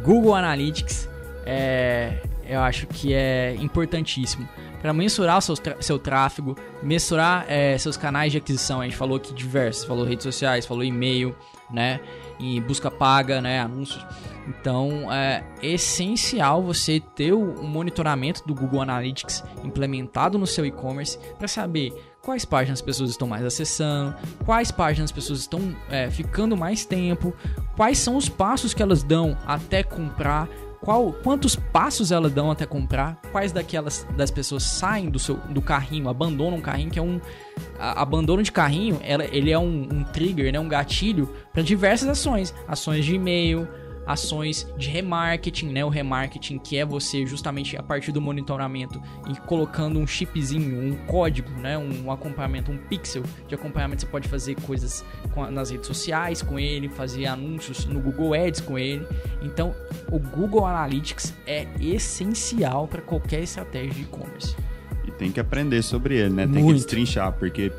Google 0.03 0.35
Analytics 0.35 1.09
é, 1.47 2.21
eu 2.47 2.61
acho 2.61 2.87
que 2.87 3.15
é 3.15 3.55
importantíssimo 3.61 4.49
para 4.83 4.93
mensurar 4.93 5.41
seu, 5.41 5.55
seu 5.81 5.99
tráfego, 5.99 6.57
mensurar 6.83 7.47
é, 7.49 7.79
seus 7.79 7.97
canais 7.97 8.33
de 8.33 8.39
aquisição. 8.39 8.81
A 8.81 8.85
gente 8.85 8.97
falou 8.97 9.17
aqui 9.17 9.33
diversos, 9.33 9.85
falou 9.85 10.05
redes 10.05 10.25
sociais, 10.25 10.67
falou 10.67 10.85
e-mail, 10.85 11.35
né, 11.71 12.01
e 12.39 12.61
busca 12.61 12.91
paga, 12.91 13.41
né, 13.41 13.61
anúncios. 13.61 14.05
Então 14.47 15.11
é 15.11 15.43
essencial 15.63 16.63
você 16.63 17.01
ter 17.01 17.33
o 17.33 17.63
monitoramento 17.63 18.47
do 18.47 18.55
Google 18.55 18.83
Analytics 18.83 19.43
implementado 19.63 20.39
no 20.39 20.47
seu 20.47 20.67
e-commerce 20.67 21.19
para 21.39 21.49
saber 21.49 21.95
quais 22.25 22.45
páginas 22.45 22.79
as 22.79 22.83
pessoas 22.83 23.11
estão 23.11 23.29
mais 23.29 23.45
acessando, 23.45 24.15
quais 24.45 24.71
páginas 24.71 25.11
as 25.11 25.13
pessoas 25.13 25.41
estão 25.41 25.61
é, 25.91 26.11
ficando 26.11 26.57
mais 26.57 26.85
tempo, 26.85 27.35
quais 27.77 27.99
são 27.99 28.17
os 28.17 28.29
passos 28.29 28.73
que 28.73 28.83
elas 28.83 29.03
dão 29.03 29.37
até 29.47 29.83
comprar, 29.83 30.49
qual, 30.81 31.13
quantos 31.13 31.55
passos 31.55 32.11
elas 32.11 32.33
dão 32.33 32.51
até 32.51 32.67
comprar, 32.67 33.21
quais 33.31 33.53
daquelas 33.53 34.07
das 34.17 34.31
pessoas 34.31 34.63
saem 34.65 35.11
do 35.11 35.19
seu 35.19 35.37
do 35.51 35.61
carrinho, 35.63 36.09
abandonam 36.09 36.59
o 36.59 36.63
carrinho, 36.63 36.91
que 36.91 36.99
é 36.99 37.03
um 37.03 37.21
a, 37.79 38.03
abandono 38.03 38.43
de 38.43 38.53
carrinho, 38.53 38.99
ela, 39.03 39.25
ele 39.25 39.51
é 39.51 39.59
um, 39.59 39.89
um 39.93 40.05
trigger, 40.05 40.53
né, 40.53 40.59
um 40.59 40.69
gatilho 40.69 41.31
para 41.53 41.63
diversas 41.63 42.09
ações, 42.09 42.55
ações 42.67 43.05
de 43.05 43.15
e-mail, 43.15 43.69
ações 44.07 44.67
de 44.77 44.89
remarketing, 44.89 45.69
né? 45.69 45.85
O 45.85 45.89
remarketing 45.89 46.59
que 46.59 46.77
é 46.77 46.85
você 46.85 47.27
justamente 47.27 47.77
a 47.77 47.83
partir 47.83 48.13
do 48.13 48.21
monitoramento 48.21 49.01
e 49.31 49.37
colocando 49.41 49.99
um 49.99 50.07
chipzinho, 50.07 50.93
um 50.93 50.97
código, 51.07 51.51
né? 51.51 51.77
Um 51.79 52.11
acompanhamento, 52.11 52.71
um 52.71 52.77
pixel 52.77 53.23
de 53.49 53.55
acompanhamento. 53.55 54.03
Você 54.03 54.07
pode 54.07 54.29
fazer 54.29 54.55
coisas 54.63 55.05
nas 55.51 55.71
redes 55.71 55.87
sociais 55.87 56.43
com 56.43 56.59
ele, 56.59 56.89
fazer 56.89 57.27
anúncios 57.27 57.85
no 57.87 58.01
Google 58.01 58.35
Ads 58.35 58.61
com 58.61 58.79
ele. 58.79 59.07
Então, 59.43 59.75
o 60.11 60.19
Google 60.19 60.67
Analytics 60.67 61.35
é 61.47 61.67
essencial 61.81 62.87
para 62.87 63.03
qualquer 63.03 63.43
estratégia 63.43 63.93
de 63.93 64.03
e-commerce. 64.03 64.57
E 65.07 65.11
tem 65.11 65.31
que 65.31 65.41
aprender 65.41 65.83
sobre 65.83 66.17
ele, 66.17 66.35
né? 66.35 66.47
Tem 66.47 66.63
Muito. 66.63 66.69
que 66.69 66.75
destrinchar, 66.75 67.33
porque 67.33 67.71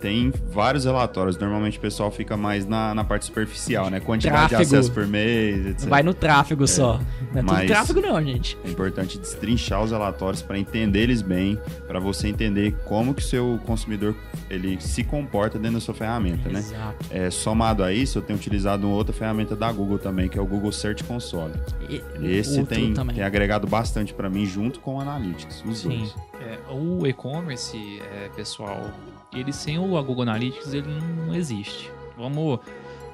tem 0.00 0.32
vários 0.50 0.84
relatórios. 0.84 1.36
Normalmente 1.36 1.78
o 1.78 1.80
pessoal 1.80 2.10
fica 2.10 2.36
mais 2.36 2.66
na, 2.66 2.94
na 2.94 3.04
parte 3.04 3.26
superficial, 3.26 3.90
né? 3.90 4.00
Quantidade 4.00 4.48
tráfego. 4.48 4.70
de 4.70 4.76
acesso 4.76 4.92
por 4.92 5.06
mês, 5.06 5.66
etc. 5.66 5.88
Vai 5.88 6.02
no 6.02 6.14
tráfego 6.14 6.64
é. 6.64 6.66
só. 6.66 7.00
Não 7.32 7.40
é 7.40 7.42
Mas 7.42 7.58
tudo 7.58 7.66
tráfego 7.66 8.00
não, 8.00 8.24
gente. 8.24 8.58
É 8.64 8.70
importante 8.70 9.18
destrinchar 9.18 9.82
os 9.82 9.90
relatórios 9.90 10.42
para 10.42 10.58
entender 10.58 11.00
eles 11.00 11.22
bem, 11.22 11.58
para 11.86 12.00
você 12.00 12.28
entender 12.28 12.74
como 12.84 13.14
que 13.14 13.22
o 13.22 13.24
seu 13.24 13.60
consumidor 13.66 14.14
ele 14.48 14.80
se 14.80 15.04
comporta 15.04 15.58
dentro 15.58 15.74
da 15.74 15.80
sua 15.80 15.94
ferramenta, 15.94 16.48
né? 16.48 16.60
Exato. 16.60 17.06
É, 17.10 17.30
somado 17.30 17.84
a 17.84 17.92
isso, 17.92 18.18
eu 18.18 18.22
tenho 18.22 18.38
utilizado 18.38 18.86
uma 18.86 18.96
outra 18.96 19.12
ferramenta 19.12 19.54
da 19.54 19.70
Google 19.70 19.98
também, 19.98 20.28
que 20.28 20.38
é 20.38 20.42
o 20.42 20.46
Google 20.46 20.72
Search 20.72 21.04
Console. 21.04 21.52
E, 21.88 22.02
Esse 22.22 22.64
tem, 22.64 22.94
tem 22.94 23.22
agregado 23.22 23.66
bastante 23.66 24.14
para 24.14 24.30
mim 24.30 24.46
junto 24.46 24.80
com 24.80 24.96
o 24.96 25.00
Analytics, 25.00 25.62
os 25.64 25.80
Sim. 25.80 25.88
dois. 25.88 26.14
É, 26.40 26.58
o 26.72 27.06
e-commerce, 27.06 28.00
é, 28.00 28.28
pessoal, 28.30 28.90
ele 29.32 29.52
sem 29.52 29.78
o 29.78 29.86
Google 30.02 30.22
Analytics 30.22 30.72
ele 30.72 30.88
não 31.26 31.34
existe. 31.34 31.90
Vamos 32.16 32.60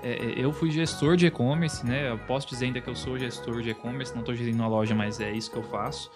é, 0.02 0.10
é, 0.10 0.34
eu 0.36 0.52
fui 0.52 0.70
gestor 0.70 1.16
de 1.16 1.26
e-commerce, 1.26 1.84
né? 1.84 2.10
Eu 2.10 2.18
posso 2.18 2.46
dizer 2.46 2.66
ainda 2.66 2.80
que 2.80 2.88
eu 2.88 2.94
sou 2.94 3.18
gestor 3.18 3.60
de 3.60 3.70
e-commerce, 3.70 4.12
não 4.12 4.20
estou 4.20 4.34
gerindo 4.34 4.58
uma 4.62 4.68
loja, 4.68 4.94
mas 4.94 5.20
é 5.20 5.32
isso 5.32 5.50
que 5.50 5.56
eu 5.56 5.64
faço. 5.64 6.10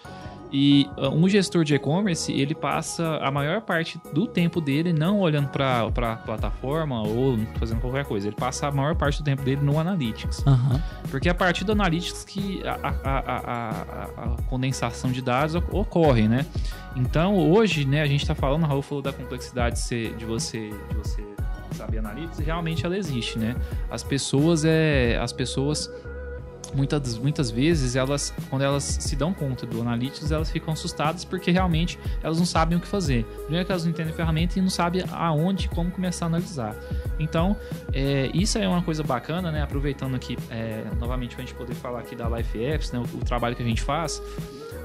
E 0.51 0.89
uh, 0.97 1.09
um 1.09 1.27
gestor 1.29 1.63
de 1.63 1.75
e-commerce, 1.75 2.31
ele 2.31 2.53
passa 2.53 3.17
a 3.17 3.31
maior 3.31 3.61
parte 3.61 3.99
do 4.13 4.27
tempo 4.27 4.59
dele 4.59 4.91
não 4.91 5.19
olhando 5.19 5.47
para 5.47 5.81
a 5.81 6.15
plataforma 6.15 7.01
ou 7.01 7.37
fazendo 7.57 7.79
qualquer 7.79 8.05
coisa. 8.05 8.27
Ele 8.27 8.35
passa 8.35 8.67
a 8.67 8.71
maior 8.71 8.95
parte 8.95 9.21
do 9.21 9.25
tempo 9.25 9.43
dele 9.43 9.61
no 9.61 9.79
Analytics. 9.79 10.39
Uhum. 10.45 10.79
Porque 11.09 11.29
é 11.29 11.31
a 11.31 11.35
partir 11.35 11.63
do 11.63 11.71
Analytics 11.71 12.25
que 12.25 12.61
a, 12.65 12.79
a, 12.81 13.19
a, 13.19 14.03
a, 14.23 14.41
condensação 14.49 15.11
de 15.11 15.21
dados 15.21 15.55
ocorre, 15.55 16.27
né? 16.27 16.45
Então, 16.95 17.37
hoje, 17.37 17.85
né, 17.85 18.01
a 18.01 18.05
gente 18.05 18.21
está 18.21 18.35
falando, 18.35 18.65
Raul 18.65 18.81
falou 18.81 19.01
da 19.01 19.13
complexidade 19.13 19.75
de, 19.75 19.81
ser, 19.81 20.15
de 20.15 20.25
você... 20.25 20.69
De 20.89 20.95
você 20.95 21.23
sabe, 21.73 21.97
Analytics, 21.97 22.39
realmente 22.39 22.85
ela 22.85 22.97
existe, 22.97 23.39
né? 23.39 23.55
As 23.89 24.03
pessoas 24.03 24.65
é, 24.65 25.17
as 25.17 25.31
pessoas 25.31 25.89
muitas, 26.73 27.17
muitas 27.17 27.51
vezes 27.51 27.95
elas 27.95 28.33
quando 28.49 28.61
elas 28.61 28.83
se 28.83 29.15
dão 29.15 29.33
conta 29.33 29.65
do 29.65 29.81
Analytics, 29.81 30.31
elas 30.31 30.49
ficam 30.49 30.73
assustadas 30.73 31.25
porque 31.25 31.51
realmente 31.51 31.99
elas 32.23 32.37
não 32.37 32.45
sabem 32.45 32.77
o 32.77 32.81
que 32.81 32.87
fazer. 32.87 33.25
Primeiro 33.43 33.65
que 33.65 33.71
elas 33.71 33.83
não 33.83 33.91
entendem 33.91 34.13
a 34.13 34.15
ferramenta 34.15 34.57
e 34.57 34.61
não 34.61 34.69
sabem 34.69 35.03
aonde 35.11 35.69
como 35.69 35.91
começar 35.91 36.25
a 36.25 36.27
analisar. 36.27 36.75
Então, 37.19 37.55
é, 37.93 38.29
isso 38.33 38.57
é 38.57 38.67
uma 38.67 38.81
coisa 38.81 39.03
bacana, 39.03 39.51
né? 39.51 39.61
Aproveitando 39.61 40.15
aqui 40.15 40.37
é, 40.49 40.83
novamente 40.99 41.35
para 41.35 41.43
a 41.43 41.45
gente 41.45 41.55
poder 41.55 41.75
falar 41.75 41.99
aqui 41.99 42.15
da 42.15 42.29
Life 42.29 42.63
Apps, 42.63 42.91
né? 42.91 42.99
O, 42.99 43.17
o 43.17 43.25
trabalho 43.25 43.55
que 43.55 43.63
a 43.63 43.65
gente 43.65 43.81
faz. 43.81 44.21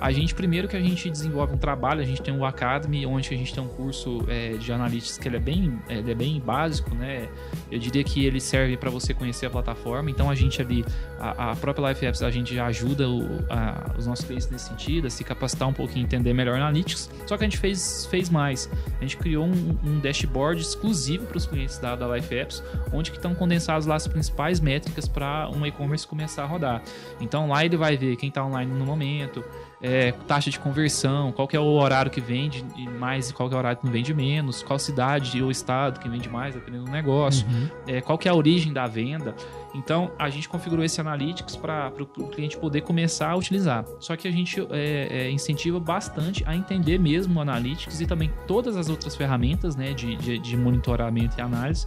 A 0.01 0.13
gente, 0.13 0.35
primeiro 0.35 0.69
que 0.69 0.77
a 0.77 0.81
gente 0.81 1.11
desenvolve 1.11 1.55
um 1.55 1.59
trabalho, 1.59 2.01
a 2.01 2.05
gente 2.05 2.23
tem 2.23 2.37
o 2.37 2.45
Academy, 2.45 3.07
onde 3.07 3.33
a 3.33 3.37
gente 3.37 3.53
tem 3.53 3.63
um 3.63 3.69
curso 3.69 4.25
é, 4.29 4.55
de 4.55 4.73
analytics 4.73 5.19
que 5.19 5.29
ele 5.29 5.37
é, 5.37 5.41
bem, 5.41 5.79
ele 5.89 6.11
é 6.11 6.15
bem 6.15 6.41
básico, 6.41 6.95
né? 6.95 7.29
Eu 7.71 7.79
diria 7.79 8.05
que 8.05 8.25
ele 8.25 8.41
serve 8.41 8.77
para 8.77 8.91
você 8.91 9.15
conhecer 9.15 9.47
a 9.47 9.51
plataforma. 9.51 10.11
Então 10.11 10.31
a 10.31 10.35
gente 10.35 10.61
ali, 10.61 10.85
a, 11.19 11.53
a 11.53 11.57
própria 11.57 11.89
Life 11.89 12.05
Apps, 12.05 12.23
a 12.23 12.31
gente 12.31 12.55
já 12.55 12.67
ajuda 12.67 13.09
o, 13.09 13.45
a, 13.51 13.95
os 13.99 14.07
nossos 14.07 14.25
clientes 14.25 14.49
nesse 14.51 14.69
sentido, 14.69 15.07
a 15.07 15.11
se 15.11 15.25
capacitar 15.25 15.69
um 15.69 15.73
pouquinho, 15.73 16.05
entender 16.05 16.33
melhor 16.33 16.57
analytics. 16.57 17.11
Só 17.27 17.37
que 17.37 17.45
a 17.45 17.47
gente 17.47 17.59
fez, 17.59 18.07
fez 18.07 18.29
mais. 18.29 18.71
A 18.99 19.03
gente 19.03 19.17
criou 19.17 19.47
um, 19.47 19.79
um 19.85 19.99
dashboard 20.01 20.61
exclusivo 20.61 21.27
para 21.27 21.39
os 21.39 21.47
clientes 21.47 21.79
da, 21.79 21.97
da 21.97 22.15
Life 22.15 22.35
Apps, 22.35 22.63
onde 22.93 23.11
que 23.11 23.17
estão 23.17 23.35
condensados 23.35 23.87
lá 23.87 23.95
as 23.95 24.07
principais 24.07 24.61
métricas 24.61 25.09
para 25.09 25.49
um 25.51 25.65
e-commerce 25.67 26.07
começar 26.07 26.43
a 26.43 26.47
rodar. 26.47 26.83
Então 27.21 27.49
lá 27.49 27.65
ele 27.65 27.77
vai 27.77 27.97
ver 27.97 28.17
quem 28.17 28.29
está 28.29 28.45
online 28.45 28.73
no 28.73 28.85
momento, 28.85 29.45
é, 29.81 30.13
taxa 30.27 30.51
de 30.51 30.59
conversão, 30.59 31.33
qual 31.33 31.47
que 31.47 31.57
é 31.57 31.61
o 31.61 31.65
horário 31.65 32.11
que 32.11 32.21
vende 32.21 32.65
mais 32.99 33.31
e 33.31 33.35
qual 33.35 33.51
é 33.51 33.55
o 33.55 33.59
horário 33.59 33.79
que 33.79 33.85
não 33.85 33.93
vende 33.93 34.15
menos, 34.15 34.63
qual 34.63 34.79
cidade 34.79 35.43
ou 35.43 35.51
estado 35.51 36.01
que 36.01 36.09
vende 36.09 36.29
mais, 36.29 36.55
dependendo 36.55 36.85
do 36.85 36.91
negócio, 36.91 37.47
uhum. 37.47 37.69
é, 37.87 38.01
qual 38.01 38.19
é 38.25 38.29
a 38.29 38.35
origem 38.35 38.73
da 38.73 38.87
venda. 38.87 39.35
Então, 39.75 40.11
a 40.19 40.31
gente 40.31 40.49
configurou 40.49 40.83
esse 40.83 40.99
Analytics 41.01 41.55
para 41.57 41.93
o 42.01 42.29
cliente 42.29 42.57
poder 42.57 42.81
começar 42.81 43.31
a 43.31 43.37
utilizar. 43.37 43.85
Só 44.01 44.17
que 44.17 44.27
a 44.27 44.31
gente 44.31 44.59
é, 44.71 45.27
é, 45.27 45.31
incentiva 45.31 45.79
bastante 45.79 46.43
a 46.47 46.57
entender 46.57 46.99
mesmo 46.99 47.39
o 47.39 47.43
Analytics 47.43 48.01
e 48.01 48.07
também 48.07 48.33
todas 48.47 48.77
as 48.77 48.89
outras 48.89 49.15
ferramentas 49.15 49.77
né, 49.77 49.93
de, 49.93 50.17
de, 50.17 50.39
de 50.39 50.57
monitoramento 50.57 51.39
e 51.39 51.43
análise 51.43 51.87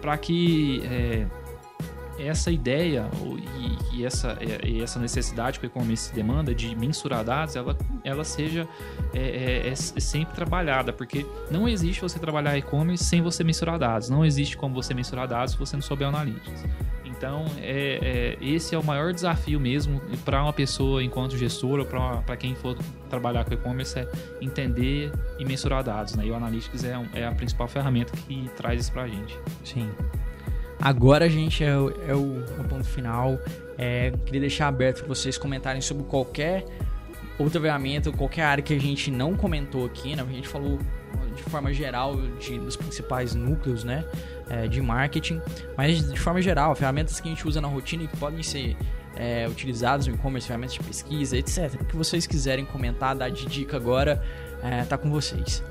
para 0.00 0.16
que 0.16 0.82
é, 0.86 1.26
essa 2.18 2.50
ideia 2.50 3.08
e, 3.58 3.98
e 3.98 4.04
essa, 4.04 4.38
e 4.64 4.82
essa 4.82 4.98
necessidade 4.98 5.58
que 5.58 5.66
o 5.66 5.68
e-commerce 5.68 6.12
demanda 6.14 6.54
de 6.54 6.74
mensurar 6.74 7.24
dados, 7.24 7.56
ela, 7.56 7.76
ela 8.04 8.24
seja 8.24 8.68
é, 9.14 9.18
é, 9.18 9.68
é, 9.68 9.70
é 9.70 9.74
sempre 9.74 10.34
trabalhada, 10.34 10.92
porque 10.92 11.26
não 11.50 11.68
existe 11.68 12.00
você 12.00 12.18
trabalhar 12.18 12.56
e-commerce 12.56 13.04
sem 13.04 13.22
você 13.22 13.42
mensurar 13.44 13.78
dados. 13.78 14.08
Não 14.08 14.24
existe 14.24 14.56
como 14.56 14.74
você 14.74 14.94
mensurar 14.94 15.26
dados 15.28 15.52
se 15.52 15.58
você 15.58 15.76
não 15.76 15.82
souber 15.82 16.08
analytics. 16.08 16.64
Então, 17.16 17.46
é, 17.58 18.36
é, 18.40 18.44
esse 18.44 18.74
é 18.74 18.78
o 18.78 18.84
maior 18.84 19.12
desafio 19.12 19.58
mesmo 19.58 20.02
para 20.24 20.42
uma 20.42 20.52
pessoa 20.52 21.02
enquanto 21.02 21.36
gestora, 21.36 21.84
para 21.84 22.36
quem 22.36 22.54
for 22.54 22.76
trabalhar 23.08 23.44
com 23.44 23.54
e-commerce, 23.54 23.98
é 23.98 24.08
entender 24.40 25.10
e 25.38 25.44
mensurar 25.44 25.82
dados. 25.82 26.14
Né? 26.14 26.26
E 26.26 26.30
o 26.30 26.34
Analytics 26.34 26.84
é, 26.84 27.00
é 27.14 27.26
a 27.26 27.32
principal 27.32 27.68
ferramenta 27.68 28.12
que 28.28 28.50
traz 28.54 28.82
isso 28.82 28.92
para 28.92 29.04
a 29.04 29.08
gente. 29.08 29.38
Sim. 29.64 29.88
Agora, 30.80 31.28
gente, 31.28 31.64
é, 31.64 31.76
o, 31.76 31.90
é 32.06 32.14
o, 32.14 32.44
é 32.58 32.60
o 32.60 32.64
ponto 32.64 32.84
final. 32.84 33.38
É, 33.78 34.12
queria 34.24 34.40
deixar 34.40 34.68
aberto 34.68 34.98
para 34.98 35.08
vocês 35.08 35.36
comentarem 35.36 35.80
sobre 35.80 36.04
qualquer 36.04 36.64
outra 37.38 37.60
ferramenta, 37.60 38.10
qualquer 38.12 38.42
área 38.42 38.62
que 38.62 38.74
a 38.74 38.80
gente 38.80 39.10
não 39.10 39.34
comentou 39.34 39.84
aqui, 39.84 40.16
né? 40.16 40.22
A 40.22 40.32
gente 40.32 40.48
falou 40.48 40.78
de 41.34 41.42
forma 41.42 41.72
geral 41.72 42.16
de, 42.38 42.58
dos 42.58 42.76
principais 42.76 43.34
núcleos, 43.34 43.84
né? 43.84 44.04
É, 44.48 44.66
de 44.66 44.80
marketing, 44.80 45.40
mas 45.76 46.10
de 46.10 46.20
forma 46.20 46.40
geral, 46.40 46.74
ferramentas 46.74 47.20
que 47.20 47.28
a 47.28 47.30
gente 47.30 47.46
usa 47.46 47.60
na 47.60 47.68
rotina 47.68 48.04
e 48.04 48.06
que 48.06 48.16
podem 48.16 48.42
ser 48.42 48.76
é, 49.16 49.46
utilizadas 49.48 50.06
no 50.06 50.14
e-commerce, 50.14 50.46
ferramentas 50.46 50.74
de 50.74 50.80
pesquisa, 50.80 51.36
etc. 51.36 51.80
O 51.80 51.84
que 51.84 51.96
vocês 51.96 52.26
quiserem 52.26 52.64
comentar, 52.64 53.16
dar 53.16 53.28
de 53.28 53.44
dica 53.46 53.76
agora, 53.76 54.22
é, 54.62 54.84
tá 54.84 54.96
com 54.96 55.10
vocês. 55.10 55.64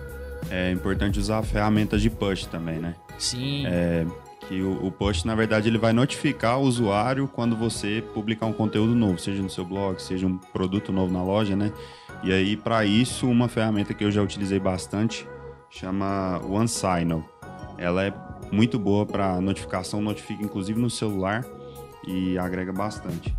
É 0.50 0.72
importante 0.72 1.20
usar 1.20 1.42
ferramentas 1.44 2.02
de 2.02 2.10
push 2.10 2.46
também, 2.46 2.80
né? 2.80 2.96
Sim. 3.18 3.66
É, 3.66 4.06
que 4.48 4.62
o, 4.62 4.88
o 4.88 4.94
na 5.26 5.36
verdade, 5.36 5.68
ele 5.68 5.78
vai 5.78 5.94
notificar 5.94 6.60
o 6.60 6.64
usuário 6.64 7.28
quando 7.28 7.56
você 7.56 8.04
publicar 8.14 8.46
um 8.46 8.54
conteúdo 8.54 8.96
novo, 8.96 9.18
seja 9.18 9.42
no 9.42 9.50
seu 9.50 9.66
blog, 9.66 10.02
seja 10.02 10.28
um 10.28 10.38
produto 10.38 10.92
novo 10.92 11.12
na 11.12 11.24
loja, 11.24 11.56
né? 11.56 11.72
E 12.24 12.32
aí, 12.32 12.56
para 12.56 12.86
isso, 12.86 13.28
uma 13.28 13.48
ferramenta 13.48 13.94
que 13.94 14.04
eu 14.04 14.12
já 14.12 14.22
utilizei 14.22 14.60
bastante 14.60 15.28
chama 15.70 16.42
OneSignal. 16.48 17.24
Ela 17.78 18.06
é 18.06 18.14
muito 18.52 18.80
boa 18.80 19.06
para 19.06 19.42
notificação, 19.42 20.02
notifica 20.02 20.44
inclusive 20.44 20.80
no 20.80 20.90
celular 20.90 21.46
e 22.08 22.38
agrega 22.38 22.72
bastante. 22.72 23.36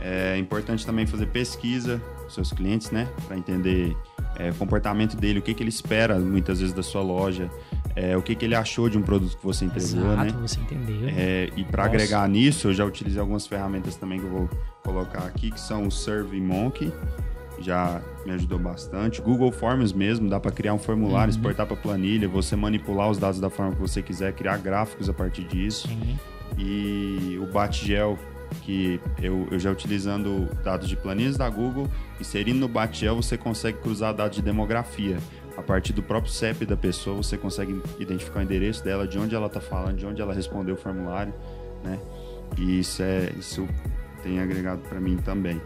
É 0.00 0.36
importante 0.38 0.86
também 0.86 1.06
fazer 1.06 1.26
pesquisa 1.26 2.00
com 2.22 2.30
seus 2.30 2.52
clientes, 2.52 2.90
né? 2.90 3.08
Para 3.26 3.36
entender 3.36 3.96
é, 4.36 4.50
o 4.50 4.54
comportamento 4.54 5.16
dele, 5.16 5.38
o 5.38 5.42
que, 5.42 5.54
que 5.54 5.62
ele 5.62 5.70
espera 5.70 6.18
muitas 6.18 6.60
vezes 6.60 6.74
da 6.74 6.82
sua 6.82 7.02
loja, 7.02 7.50
é, 7.96 8.16
o 8.16 8.22
que, 8.22 8.34
que 8.34 8.44
ele 8.44 8.54
achou 8.54 8.88
de 8.88 8.98
um 8.98 9.02
produto 9.02 9.36
que 9.36 9.44
você 9.44 9.64
entregou, 9.64 10.12
Exato, 10.12 10.24
né? 10.24 10.34
você 10.40 10.60
entendeu. 10.60 11.08
É, 11.08 11.48
e 11.56 11.64
para 11.64 11.84
agregar 11.84 12.28
nisso, 12.28 12.68
eu 12.68 12.74
já 12.74 12.84
utilizei 12.84 13.20
algumas 13.20 13.46
ferramentas 13.46 13.94
também 13.96 14.18
que 14.18 14.26
eu 14.26 14.30
vou 14.30 14.50
colocar 14.82 15.24
aqui, 15.24 15.50
que 15.50 15.60
são 15.60 15.86
o 15.86 15.90
SurveyMonkey, 15.90 16.92
já 17.60 18.02
me 18.26 18.32
ajudou 18.32 18.58
bastante. 18.58 19.22
Google 19.22 19.52
Forms 19.52 19.92
mesmo, 19.92 20.28
dá 20.28 20.40
para 20.40 20.50
criar 20.50 20.74
um 20.74 20.78
formulário, 20.78 21.32
uhum. 21.32 21.38
exportar 21.38 21.66
para 21.66 21.76
planilha, 21.76 22.28
você 22.28 22.56
manipular 22.56 23.08
os 23.08 23.18
dados 23.18 23.38
da 23.38 23.48
forma 23.48 23.72
que 23.72 23.80
você 23.80 24.02
quiser, 24.02 24.32
criar 24.32 24.58
gráficos 24.58 25.08
a 25.08 25.12
partir 25.12 25.44
disso. 25.44 25.86
Sim. 25.86 26.18
E 26.58 27.38
o 27.40 27.46
Batgel, 27.46 28.18
que 28.62 29.00
eu, 29.22 29.46
eu 29.52 29.58
já 29.58 29.70
utilizando 29.70 30.48
dados 30.64 30.88
de 30.88 30.96
planilhas 30.96 31.36
da 31.36 31.48
Google, 31.48 31.88
inserindo 32.20 32.58
no 32.58 32.68
Batgel 32.68 33.14
você 33.16 33.38
consegue 33.38 33.78
cruzar 33.78 34.12
dados 34.12 34.36
de 34.36 34.42
demografia 34.42 35.18
a 35.56 35.62
partir 35.62 35.92
do 35.92 36.02
próprio 36.02 36.32
CEP 36.32 36.66
da 36.66 36.76
pessoa, 36.76 37.16
você 37.16 37.36
consegue 37.36 37.80
identificar 37.98 38.40
o 38.40 38.42
endereço 38.42 38.82
dela, 38.82 39.06
de 39.06 39.18
onde 39.18 39.34
ela 39.34 39.46
está 39.46 39.60
falando, 39.60 39.96
de 39.96 40.06
onde 40.06 40.20
ela 40.20 40.34
respondeu 40.34 40.74
o 40.74 40.78
formulário, 40.78 41.32
né? 41.84 41.98
E 42.58 42.80
isso, 42.80 43.02
é, 43.02 43.32
isso 43.38 43.68
tem 44.22 44.40
agregado 44.40 44.80
para 44.88 45.00
mim 45.00 45.16
também. 45.16 45.60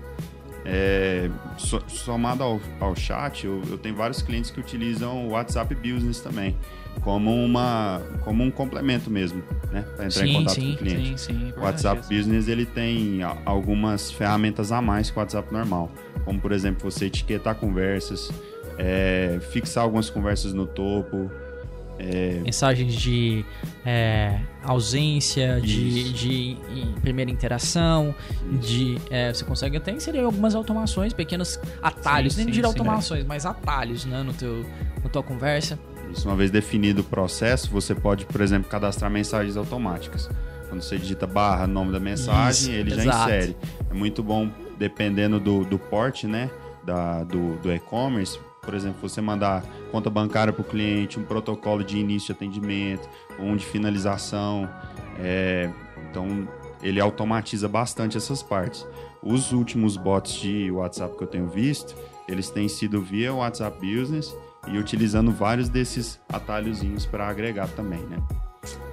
É, 0.64 1.30
so, 1.56 1.82
somado 1.88 2.42
ao, 2.42 2.60
ao 2.80 2.94
chat, 2.94 3.46
eu, 3.46 3.62
eu, 3.70 3.78
tenho 3.78 3.94
vários 3.94 4.20
clientes 4.20 4.50
que 4.50 4.60
utilizam 4.60 5.26
o 5.26 5.30
WhatsApp 5.30 5.74
Business 5.74 6.20
também, 6.20 6.54
como, 7.00 7.32
uma, 7.32 8.02
como 8.22 8.44
um 8.44 8.50
complemento 8.50 9.08
mesmo, 9.08 9.42
né? 9.72 9.82
Para 9.96 10.06
entrar 10.06 10.10
sim, 10.10 10.30
em 10.30 10.34
contato 10.34 10.54
sim, 10.54 10.66
com 10.66 10.72
o 10.74 10.76
cliente. 10.76 11.20
Sim, 11.20 11.32
sim, 11.32 11.52
o 11.56 11.60
WhatsApp 11.60 12.02
Business 12.02 12.48
ele 12.48 12.66
tem 12.66 13.20
algumas 13.46 14.10
ferramentas 14.10 14.70
a 14.70 14.82
mais 14.82 15.10
que 15.10 15.16
o 15.16 15.20
WhatsApp 15.20 15.50
normal, 15.50 15.90
como 16.24 16.38
por 16.38 16.52
exemplo 16.52 16.90
você 16.90 17.06
etiquetar 17.06 17.54
conversas, 17.54 18.30
é, 18.78 19.38
fixar 19.50 19.84
algumas 19.84 20.08
conversas 20.08 20.54
no 20.54 20.66
topo. 20.66 21.30
É... 21.98 22.40
Mensagens 22.44 22.94
de 22.94 23.44
é, 23.84 24.38
ausência, 24.62 25.60
de, 25.60 26.12
de, 26.12 26.56
primeira 27.02 27.28
interação, 27.28 28.14
de 28.60 28.98
é, 29.10 29.34
você 29.34 29.44
consegue 29.44 29.76
até 29.76 29.90
inserir 29.90 30.20
algumas 30.20 30.54
automações, 30.54 31.12
pequenos 31.12 31.58
atalhos, 31.82 32.34
sim, 32.34 32.44
nem 32.44 32.54
sim, 32.54 32.60
de 32.60 32.64
automações, 32.64 33.26
mas 33.26 33.44
atalhos 33.44 34.04
né, 34.04 34.22
no 34.22 34.32
teu, 34.32 34.64
na 35.02 35.10
tua 35.10 35.24
conversa. 35.24 35.76
Isso 36.12 36.28
uma 36.28 36.36
vez 36.36 36.52
definido 36.52 37.00
o 37.00 37.04
processo, 37.04 37.68
você 37.68 37.96
pode, 37.96 38.24
por 38.26 38.40
exemplo, 38.40 38.70
cadastrar 38.70 39.10
mensagens 39.10 39.56
automáticas. 39.56 40.30
Quando 40.68 40.82
você 40.82 40.98
digita 40.98 41.26
barra, 41.26 41.66
nome 41.66 41.92
da 41.92 41.98
mensagem, 41.98 42.50
Isso, 42.50 42.70
ele 42.70 42.92
exato. 42.92 43.06
já 43.06 43.36
insere. 43.36 43.56
É 43.90 43.94
muito 43.94 44.22
bom, 44.22 44.50
dependendo 44.78 45.40
do, 45.40 45.64
do 45.64 45.78
porte, 45.78 46.26
né? 46.26 46.50
Da, 46.84 47.24
do, 47.24 47.56
do 47.56 47.72
e-commerce, 47.72 48.38
por 48.68 48.74
exemplo, 48.74 49.00
você 49.00 49.22
mandar 49.22 49.64
conta 49.90 50.10
bancária 50.10 50.52
para 50.52 50.60
o 50.60 50.64
cliente, 50.64 51.18
um 51.18 51.24
protocolo 51.24 51.82
de 51.82 51.96
início 51.96 52.26
de 52.26 52.32
atendimento, 52.32 53.08
um 53.38 53.56
de 53.56 53.64
finalização. 53.64 54.68
É, 55.18 55.70
então, 56.10 56.46
ele 56.82 57.00
automatiza 57.00 57.66
bastante 57.66 58.18
essas 58.18 58.42
partes. 58.42 58.86
Os 59.22 59.52
últimos 59.52 59.96
bots 59.96 60.34
de 60.34 60.70
WhatsApp 60.70 61.16
que 61.16 61.22
eu 61.22 61.26
tenho 61.26 61.48
visto, 61.48 61.96
eles 62.28 62.50
têm 62.50 62.68
sido 62.68 63.00
via 63.00 63.32
WhatsApp 63.32 63.78
Business 63.80 64.36
e 64.66 64.76
utilizando 64.76 65.32
vários 65.32 65.70
desses 65.70 66.20
atalhozinhos 66.28 67.06
para 67.06 67.26
agregar 67.26 67.68
também, 67.68 68.00
né? 68.00 68.18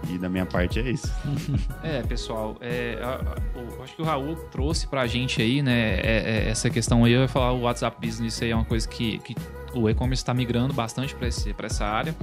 E 0.09 0.17
da 0.17 0.29
minha 0.29 0.45
parte 0.45 0.79
é 0.79 0.89
isso. 0.89 1.11
É, 1.83 2.01
pessoal, 2.01 2.57
é, 2.61 2.97
acho 3.83 3.95
que 3.95 4.01
o 4.01 4.05
Raul 4.05 4.35
trouxe 4.51 4.87
pra 4.87 5.05
gente 5.05 5.41
aí, 5.41 5.61
né, 5.61 5.99
é, 5.99 6.45
é, 6.45 6.49
essa 6.49 6.69
questão 6.69 7.03
aí, 7.05 7.13
eu 7.13 7.21
ia 7.21 7.27
falar 7.27 7.51
o 7.51 7.61
WhatsApp 7.61 8.05
Business 8.05 8.41
aí 8.41 8.49
é 8.49 8.55
uma 8.55 8.65
coisa 8.65 8.87
que, 8.87 9.19
que 9.19 9.35
o 9.73 9.89
e-commerce 9.89 10.21
está 10.21 10.33
migrando 10.33 10.73
bastante 10.73 11.15
para 11.15 11.67
essa 11.67 11.85
área. 11.85 12.15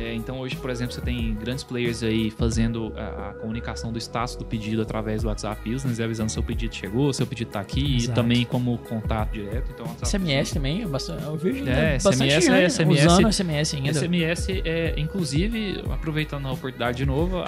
É, 0.00 0.14
então 0.14 0.40
hoje, 0.40 0.56
por 0.56 0.70
exemplo, 0.70 0.94
você 0.94 1.00
tem 1.02 1.34
grandes 1.34 1.62
players 1.62 2.02
aí 2.02 2.30
fazendo 2.30 2.90
a, 2.96 3.28
a, 3.28 3.34
comunicação 3.34 3.92
do 3.92 3.98
status 3.98 4.34
do 4.34 4.46
pedido 4.46 4.80
através 4.80 5.22
do 5.22 5.28
WhatsApp 5.28 5.68
Business, 5.68 6.00
avisando 6.00 6.32
seu 6.32 6.42
pedido 6.42 6.74
chegou, 6.74 7.12
seu 7.12 7.26
pedido 7.26 7.48
está 7.48 7.60
aqui 7.60 7.96
Exato. 7.96 8.12
e 8.12 8.14
também 8.14 8.44
como 8.46 8.78
contato 8.78 9.32
direto. 9.32 9.70
Então, 9.74 9.86
SMS 10.02 10.52
também, 10.52 10.80
eu 10.80 11.36
vejo 11.36 11.68
é, 11.68 11.98
bastante 11.98 12.40
SMS, 12.40 12.48
é, 12.48 12.68
SMS, 12.70 13.04
usando 13.04 13.32
SMS 13.32 13.74
ainda. 13.74 13.92
SMS 13.92 14.48
é, 14.64 14.94
inclusive, 14.98 15.84
aproveitando 15.90 16.48
a 16.48 16.52
oportunidade 16.52 16.96
de 16.96 17.04
novo, 17.04 17.38
a, 17.38 17.44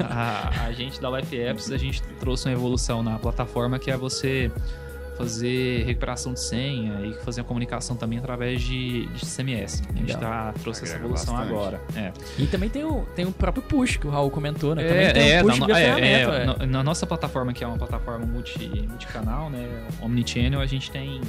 a, 0.00 0.66
a 0.66 0.72
gente 0.72 1.00
da 1.00 1.08
Life 1.18 1.34
Apps, 1.38 1.70
a 1.70 1.78
gente 1.78 2.02
trouxe 2.20 2.46
uma 2.46 2.52
evolução 2.52 3.02
na 3.02 3.18
plataforma 3.18 3.78
que 3.78 3.90
é 3.90 3.96
você 3.96 4.52
fazer 5.16 5.84
recuperação 5.84 6.32
de 6.32 6.40
senha 6.40 7.06
e 7.06 7.14
fazer 7.24 7.40
a 7.40 7.44
comunicação 7.44 7.96
também 7.96 8.18
através 8.18 8.62
de, 8.62 9.06
de 9.06 9.26
CMS. 9.26 9.82
A 9.88 9.98
gente 9.98 10.16
tá, 10.16 10.52
trouxe 10.62 10.80
Agrega 10.80 10.96
essa 10.96 11.04
evolução 11.04 11.34
bastante. 11.34 11.52
agora. 11.52 11.80
É. 11.96 12.12
E 12.38 12.46
também 12.46 12.68
tem 12.68 12.84
o, 12.84 13.06
tem 13.14 13.24
o 13.24 13.32
próprio 13.32 13.62
push 13.62 13.96
que 13.96 14.06
o 14.06 14.10
Raul 14.10 14.30
comentou, 14.30 14.74
né? 14.74 14.84
Também 14.84 15.06
é, 15.06 15.12
tem 15.12 15.32
é, 15.32 15.42
o 15.42 15.46
push 15.46 15.58
na, 15.58 15.80
é, 15.80 15.82
é, 15.82 16.22
é, 16.22 16.46
na, 16.46 16.66
na, 16.66 16.84
nossa 16.84 17.06
plataforma, 17.06 17.52
que 17.52 17.62
é 17.62 17.66
uma 17.66 17.78
plataforma 17.78 18.26
multi, 18.26 18.86
multicanal, 18.88 19.50
né? 19.50 19.86
Omnichannel, 20.00 20.60
a 20.60 20.66
gente 20.66 20.90
tem 20.90 21.20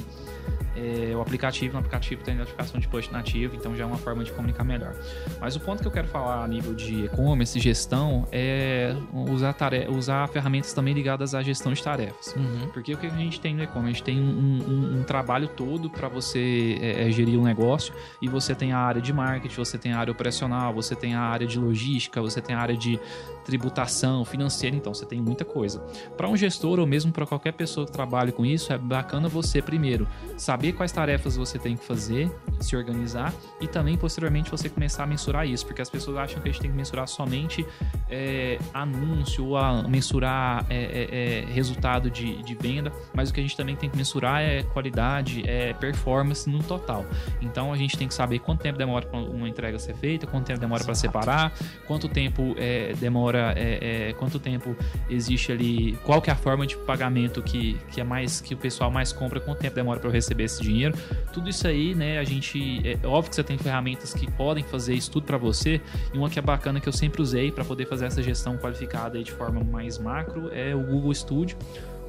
é, 0.76 1.15
o 1.15 1.21
aplicativo, 1.21 1.73
no 1.73 1.80
aplicativo 1.80 2.23
tem 2.23 2.36
notificação 2.36 2.80
de 2.80 2.88
push 2.88 3.09
nativo, 3.09 3.55
então 3.55 3.76
já 3.76 3.84
é 3.84 3.88
uma 3.88 3.97
forma 3.97 4.23
de 4.23 4.32
comunicar 4.32 4.63
melhor. 4.63 4.93
Mas 5.39 5.55
o 5.55 5.59
ponto 5.59 5.82
que 5.82 5.88
eu 5.88 5.91
quero 5.91 6.07
falar 6.07 6.43
a 6.43 6.47
nível 6.47 6.73
de 6.73 7.05
e-commerce, 7.05 7.59
gestão, 7.59 8.28
é 8.32 8.95
usar, 9.13 9.55
usar 9.89 10.28
ferramentas 10.28 10.73
também 10.73 10.93
ligadas 10.93 11.34
à 11.34 11.41
gestão 11.41 11.71
de 11.73 11.82
tarefas. 11.82 12.36
Uhum. 12.36 12.69
Porque 12.73 12.93
o 12.93 12.97
que 12.97 13.07
a 13.07 13.09
gente 13.09 13.39
tem 13.39 13.55
no 13.55 13.63
e-commerce? 13.63 13.86
A 13.86 13.93
gente 13.93 14.03
tem 14.03 14.19
um, 14.19 14.61
um, 14.67 14.99
um 14.99 15.03
trabalho 15.03 15.47
todo 15.47 15.89
para 15.89 16.07
você 16.07 16.78
é, 16.82 17.07
é, 17.07 17.11
gerir 17.11 17.39
um 17.39 17.43
negócio 17.43 17.93
e 18.21 18.28
você 18.28 18.53
tem 18.53 18.73
a 18.73 18.80
área 18.80 19.01
de 19.01 19.13
marketing, 19.13 19.55
você 19.55 19.78
tem 19.78 19.93
a 19.93 19.99
área 19.99 20.11
operacional, 20.11 20.73
você 20.73 20.95
tem 20.95 21.13
a 21.13 21.21
área 21.21 21.47
de 21.47 21.59
logística, 21.59 22.21
você 22.21 22.41
tem 22.41 22.55
a 22.55 22.59
área 22.59 22.76
de 22.76 22.99
tributação, 23.45 24.26
financeira, 24.26 24.76
então 24.76 24.93
você 24.93 25.05
tem 25.05 25.21
muita 25.21 25.45
coisa. 25.45 25.80
Para 26.17 26.28
um 26.28 26.36
gestor 26.36 26.80
ou 26.80 26.88
mesmo 26.88 27.11
para 27.11 27.26
qualquer 27.26 27.53
pessoa 27.53 27.86
que 27.86 27.91
trabalhe 27.91 28.32
com 28.32 28.45
isso, 28.45 28.73
é 28.73 28.78
bacana 28.78 29.30
você 29.30 29.61
primeiro 29.61 30.07
saber 30.36 30.64
quais 30.74 30.91
tarefas 30.91 31.36
você 31.36 31.57
tem 31.57 31.76
que 31.76 31.86
fazer, 31.86 32.32
se 32.59 32.76
organizar 32.76 33.34
e 33.59 33.68
também 33.68 33.97
posteriormente 33.97 34.49
você 34.49 34.70
começar 34.70 35.03
a 35.03 35.07
mensurar 35.07 35.47
isso, 35.47 35.66
porque 35.66 35.82
as 35.82 35.89
pessoas 35.89 36.18
acham 36.18 36.41
que 36.41 36.49
a 36.49 36.51
gente 36.51 36.61
tem 36.61 36.72
que 36.72 36.78
mensurar 36.78 37.07
somente 37.07 37.66
é, 38.09 38.57
anúncio 38.74 39.45
ou 39.45 39.57
a 39.57 39.84
mensurar 39.88 40.66
é, 40.70 40.76
é, 40.76 41.43
é, 41.43 41.45
resultado 41.51 42.09
de, 42.09 42.41
de 42.43 42.55
venda, 42.55 42.91
mas 43.13 43.30
o 43.30 43.34
que 43.34 43.39
a 43.39 43.43
gente 43.43 43.55
também 43.57 43.76
tem 43.76 43.89
que 43.89 43.97
mensurar 43.97 44.41
é 44.41 44.63
qualidade, 44.63 45.43
é 45.47 45.74
performance 45.74 46.49
no 46.49 46.63
total. 46.63 47.05
Então 47.41 47.72
a 47.72 47.78
gente 47.78 47.97
tem 47.97 48.07
que 48.07 48.13
saber 48.13 48.39
quanto 48.39 48.61
tempo 48.61 48.78
demora 48.78 49.05
para 49.05 49.20
uma 49.20 49.47
entrega 49.47 49.78
ser 49.80 49.95
feita, 49.95 50.26
quanto 50.26 50.45
tempo 50.45 50.59
demora 50.59 50.84
para 50.84 50.95
separar, 50.95 51.53
quanto 51.86 52.07
tempo 52.07 52.55
é, 52.57 52.93
demora 52.93 53.53
é, 53.57 54.13
quanto 54.18 54.39
tempo 54.39 54.76
existe 55.09 55.51
ali, 55.51 55.97
qual 56.03 56.22
que 56.22 56.30
é 56.30 56.34
a 56.34 56.36
forma 56.36 56.66
de 56.66 56.78
pagamento 56.78 57.41
que, 57.41 57.78
que 57.91 58.01
é 58.01 58.03
mais 58.03 58.41
que 58.41 58.53
o 58.53 58.57
pessoal 58.57 58.91
mais 58.91 59.11
compra, 59.11 59.39
quanto 59.39 59.59
tempo 59.59 59.76
demora 59.76 59.99
para 59.99 60.09
eu 60.09 60.13
receber 60.13 60.47
esse 60.55 60.63
dinheiro. 60.63 60.97
Tudo 61.31 61.49
isso 61.49 61.67
aí, 61.67 61.93
né, 61.93 62.19
a 62.19 62.23
gente 62.23 62.81
é 62.83 63.07
óbvio 63.07 63.29
que 63.29 63.35
você 63.35 63.43
tem 63.43 63.57
ferramentas 63.57 64.13
que 64.13 64.29
podem 64.31 64.63
fazer 64.63 64.93
isso 64.93 65.11
tudo 65.11 65.25
para 65.25 65.37
você. 65.37 65.81
E 66.13 66.17
uma 66.17 66.29
que 66.29 66.39
é 66.39 66.41
bacana 66.41 66.79
que 66.79 66.89
eu 66.89 66.93
sempre 66.93 67.21
usei 67.21 67.51
para 67.51 67.63
poder 67.63 67.85
fazer 67.87 68.05
essa 68.05 68.21
gestão 68.21 68.57
qualificada 68.57 69.21
de 69.21 69.31
forma 69.31 69.63
mais 69.63 69.97
macro 69.97 70.49
é 70.53 70.75
o 70.75 70.81
Google 70.81 71.13
Studio 71.13 71.57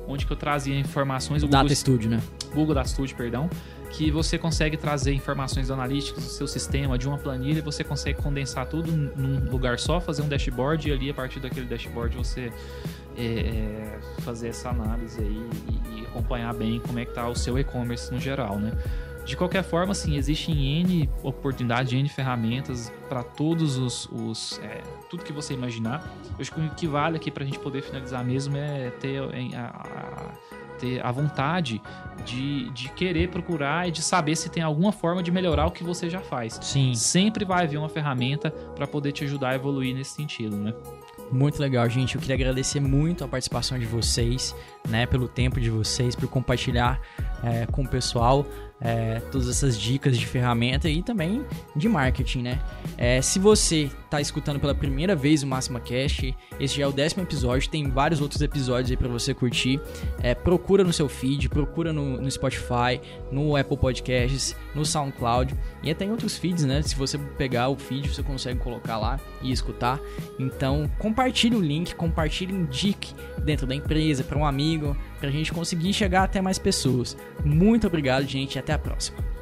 onde 0.08 0.24
que 0.24 0.32
eu 0.32 0.36
trazia 0.36 0.78
informações. 0.78 1.42
O 1.42 1.48
Data 1.48 1.64
Google, 1.64 1.76
Studio, 1.76 2.08
né? 2.08 2.22
Google 2.54 2.76
Data 2.76 2.88
Studio, 2.88 3.16
perdão 3.16 3.50
que 3.96 4.10
você 4.10 4.36
consegue 4.36 4.76
trazer 4.76 5.12
informações 5.12 5.70
analíticas 5.70 6.22
do 6.22 6.30
seu 6.30 6.46
sistema, 6.46 6.98
de 6.98 7.08
uma 7.08 7.16
planilha, 7.16 7.58
e 7.58 7.62
você 7.62 7.82
consegue 7.82 8.20
condensar 8.20 8.66
tudo 8.66 8.90
num 8.92 9.50
lugar 9.50 9.78
só, 9.78 10.00
fazer 10.00 10.22
um 10.22 10.28
dashboard 10.28 10.88
e 10.88 10.92
ali 10.92 11.10
a 11.10 11.14
partir 11.14 11.40
daquele 11.40 11.66
dashboard 11.66 12.16
você 12.16 12.52
é, 13.16 13.22
é 13.24 13.98
fazer 14.20 14.48
essa 14.48 14.70
análise 14.70 15.20
aí 15.20 15.48
e, 15.68 16.00
e, 16.00 16.06
acompanhar 16.06 16.52
bem 16.54 16.80
como 16.80 16.98
é 16.98 17.04
que 17.04 17.10
está 17.10 17.28
o 17.28 17.34
seu 17.34 17.58
e-commerce 17.58 18.12
no 18.12 18.20
geral, 18.20 18.58
né? 18.58 18.72
De 19.26 19.36
qualquer 19.36 19.64
forma, 19.64 19.90
assim, 19.90 20.16
existem 20.16 20.80
N 20.80 21.10
oportunidades, 21.20 21.92
N 21.92 22.08
ferramentas 22.08 22.92
para 23.08 23.24
todos 23.24 23.76
os. 23.76 24.08
os 24.12 24.60
é, 24.62 24.82
tudo 25.10 25.24
que 25.24 25.32
você 25.32 25.52
imaginar. 25.52 26.08
Eu 26.30 26.36
acho 26.40 26.52
que 26.52 26.60
o 26.60 26.70
que 26.70 26.86
vale 26.86 27.16
aqui 27.16 27.30
para 27.30 27.42
a 27.42 27.46
gente 27.46 27.58
poder 27.58 27.82
finalizar 27.82 28.24
mesmo 28.24 28.56
é 28.56 28.90
ter 28.90 29.20
a, 29.20 29.66
a, 29.66 30.32
ter 30.78 31.04
a 31.04 31.10
vontade 31.10 31.82
de, 32.24 32.70
de 32.70 32.88
querer 32.90 33.28
procurar 33.28 33.88
e 33.88 33.90
de 33.90 34.00
saber 34.00 34.36
se 34.36 34.48
tem 34.48 34.62
alguma 34.62 34.92
forma 34.92 35.22
de 35.22 35.30
melhorar 35.32 35.66
o 35.66 35.72
que 35.72 35.82
você 35.82 36.08
já 36.08 36.20
faz. 36.20 36.58
Sim. 36.62 36.94
Sempre 36.94 37.44
vai 37.44 37.64
haver 37.64 37.78
uma 37.78 37.88
ferramenta 37.88 38.50
para 38.50 38.86
poder 38.86 39.10
te 39.10 39.24
ajudar 39.24 39.50
a 39.50 39.54
evoluir 39.56 39.94
nesse 39.94 40.12
sentido, 40.12 40.56
né? 40.56 40.72
Muito 41.30 41.60
legal, 41.60 41.88
gente. 41.88 42.14
Eu 42.14 42.20
queria 42.20 42.36
agradecer 42.36 42.80
muito 42.80 43.24
a 43.24 43.28
participação 43.28 43.78
de 43.78 43.86
vocês, 43.86 44.54
né, 44.88 45.06
pelo 45.06 45.28
tempo 45.28 45.60
de 45.60 45.70
vocês, 45.70 46.14
por 46.14 46.28
compartilhar 46.28 47.00
é, 47.42 47.66
com 47.66 47.82
o 47.82 47.88
pessoal 47.88 48.46
é, 48.80 49.20
todas 49.32 49.48
essas 49.48 49.78
dicas 49.78 50.18
de 50.18 50.26
ferramenta 50.26 50.88
e 50.88 51.02
também 51.02 51.44
de 51.74 51.88
marketing, 51.88 52.42
né? 52.42 52.62
É, 52.98 53.22
se 53.22 53.38
você 53.38 53.90
está 54.04 54.20
escutando 54.20 54.60
pela 54.60 54.74
primeira 54.74 55.16
vez 55.16 55.42
o 55.42 55.46
Máxima 55.46 55.80
Cast, 55.80 56.36
esse 56.60 56.76
já 56.76 56.84
é 56.84 56.86
o 56.86 56.92
décimo 56.92 57.22
episódio, 57.22 57.70
tem 57.70 57.88
vários 57.88 58.20
outros 58.20 58.40
episódios 58.42 58.90
aí 58.90 58.96
para 58.96 59.08
você 59.08 59.32
curtir. 59.32 59.80
É, 60.22 60.34
procura 60.34 60.84
no 60.84 60.92
seu 60.92 61.08
feed, 61.08 61.48
procura 61.48 61.92
no, 61.92 62.20
no, 62.20 62.30
Spotify, 62.30 63.00
no 63.32 63.56
Apple 63.56 63.76
Podcasts, 63.76 64.54
no 64.74 64.84
SoundCloud 64.84 65.54
e 65.82 65.90
até 65.90 66.04
em 66.04 66.10
outros 66.10 66.36
feeds, 66.36 66.64
né? 66.64 66.82
Se 66.82 66.94
você 66.94 67.18
pegar 67.18 67.68
o 67.68 67.76
feed, 67.76 68.08
você 68.08 68.22
consegue 68.22 68.60
colocar 68.60 68.98
lá 68.98 69.18
e 69.48 69.52
escutar. 69.52 70.00
Então, 70.38 70.90
compartilhe 70.98 71.56
o 71.56 71.60
link, 71.60 71.94
compartilhe, 71.94 72.52
indique 72.52 73.14
dentro 73.44 73.66
da 73.66 73.74
empresa 73.74 74.24
para 74.24 74.38
um 74.38 74.44
amigo, 74.44 74.96
para 75.18 75.28
a 75.28 75.32
gente 75.32 75.52
conseguir 75.52 75.92
chegar 75.92 76.24
até 76.24 76.40
mais 76.40 76.58
pessoas. 76.58 77.16
Muito 77.44 77.86
obrigado, 77.86 78.26
gente, 78.26 78.56
e 78.56 78.58
até 78.58 78.72
a 78.72 78.78
próxima. 78.78 79.35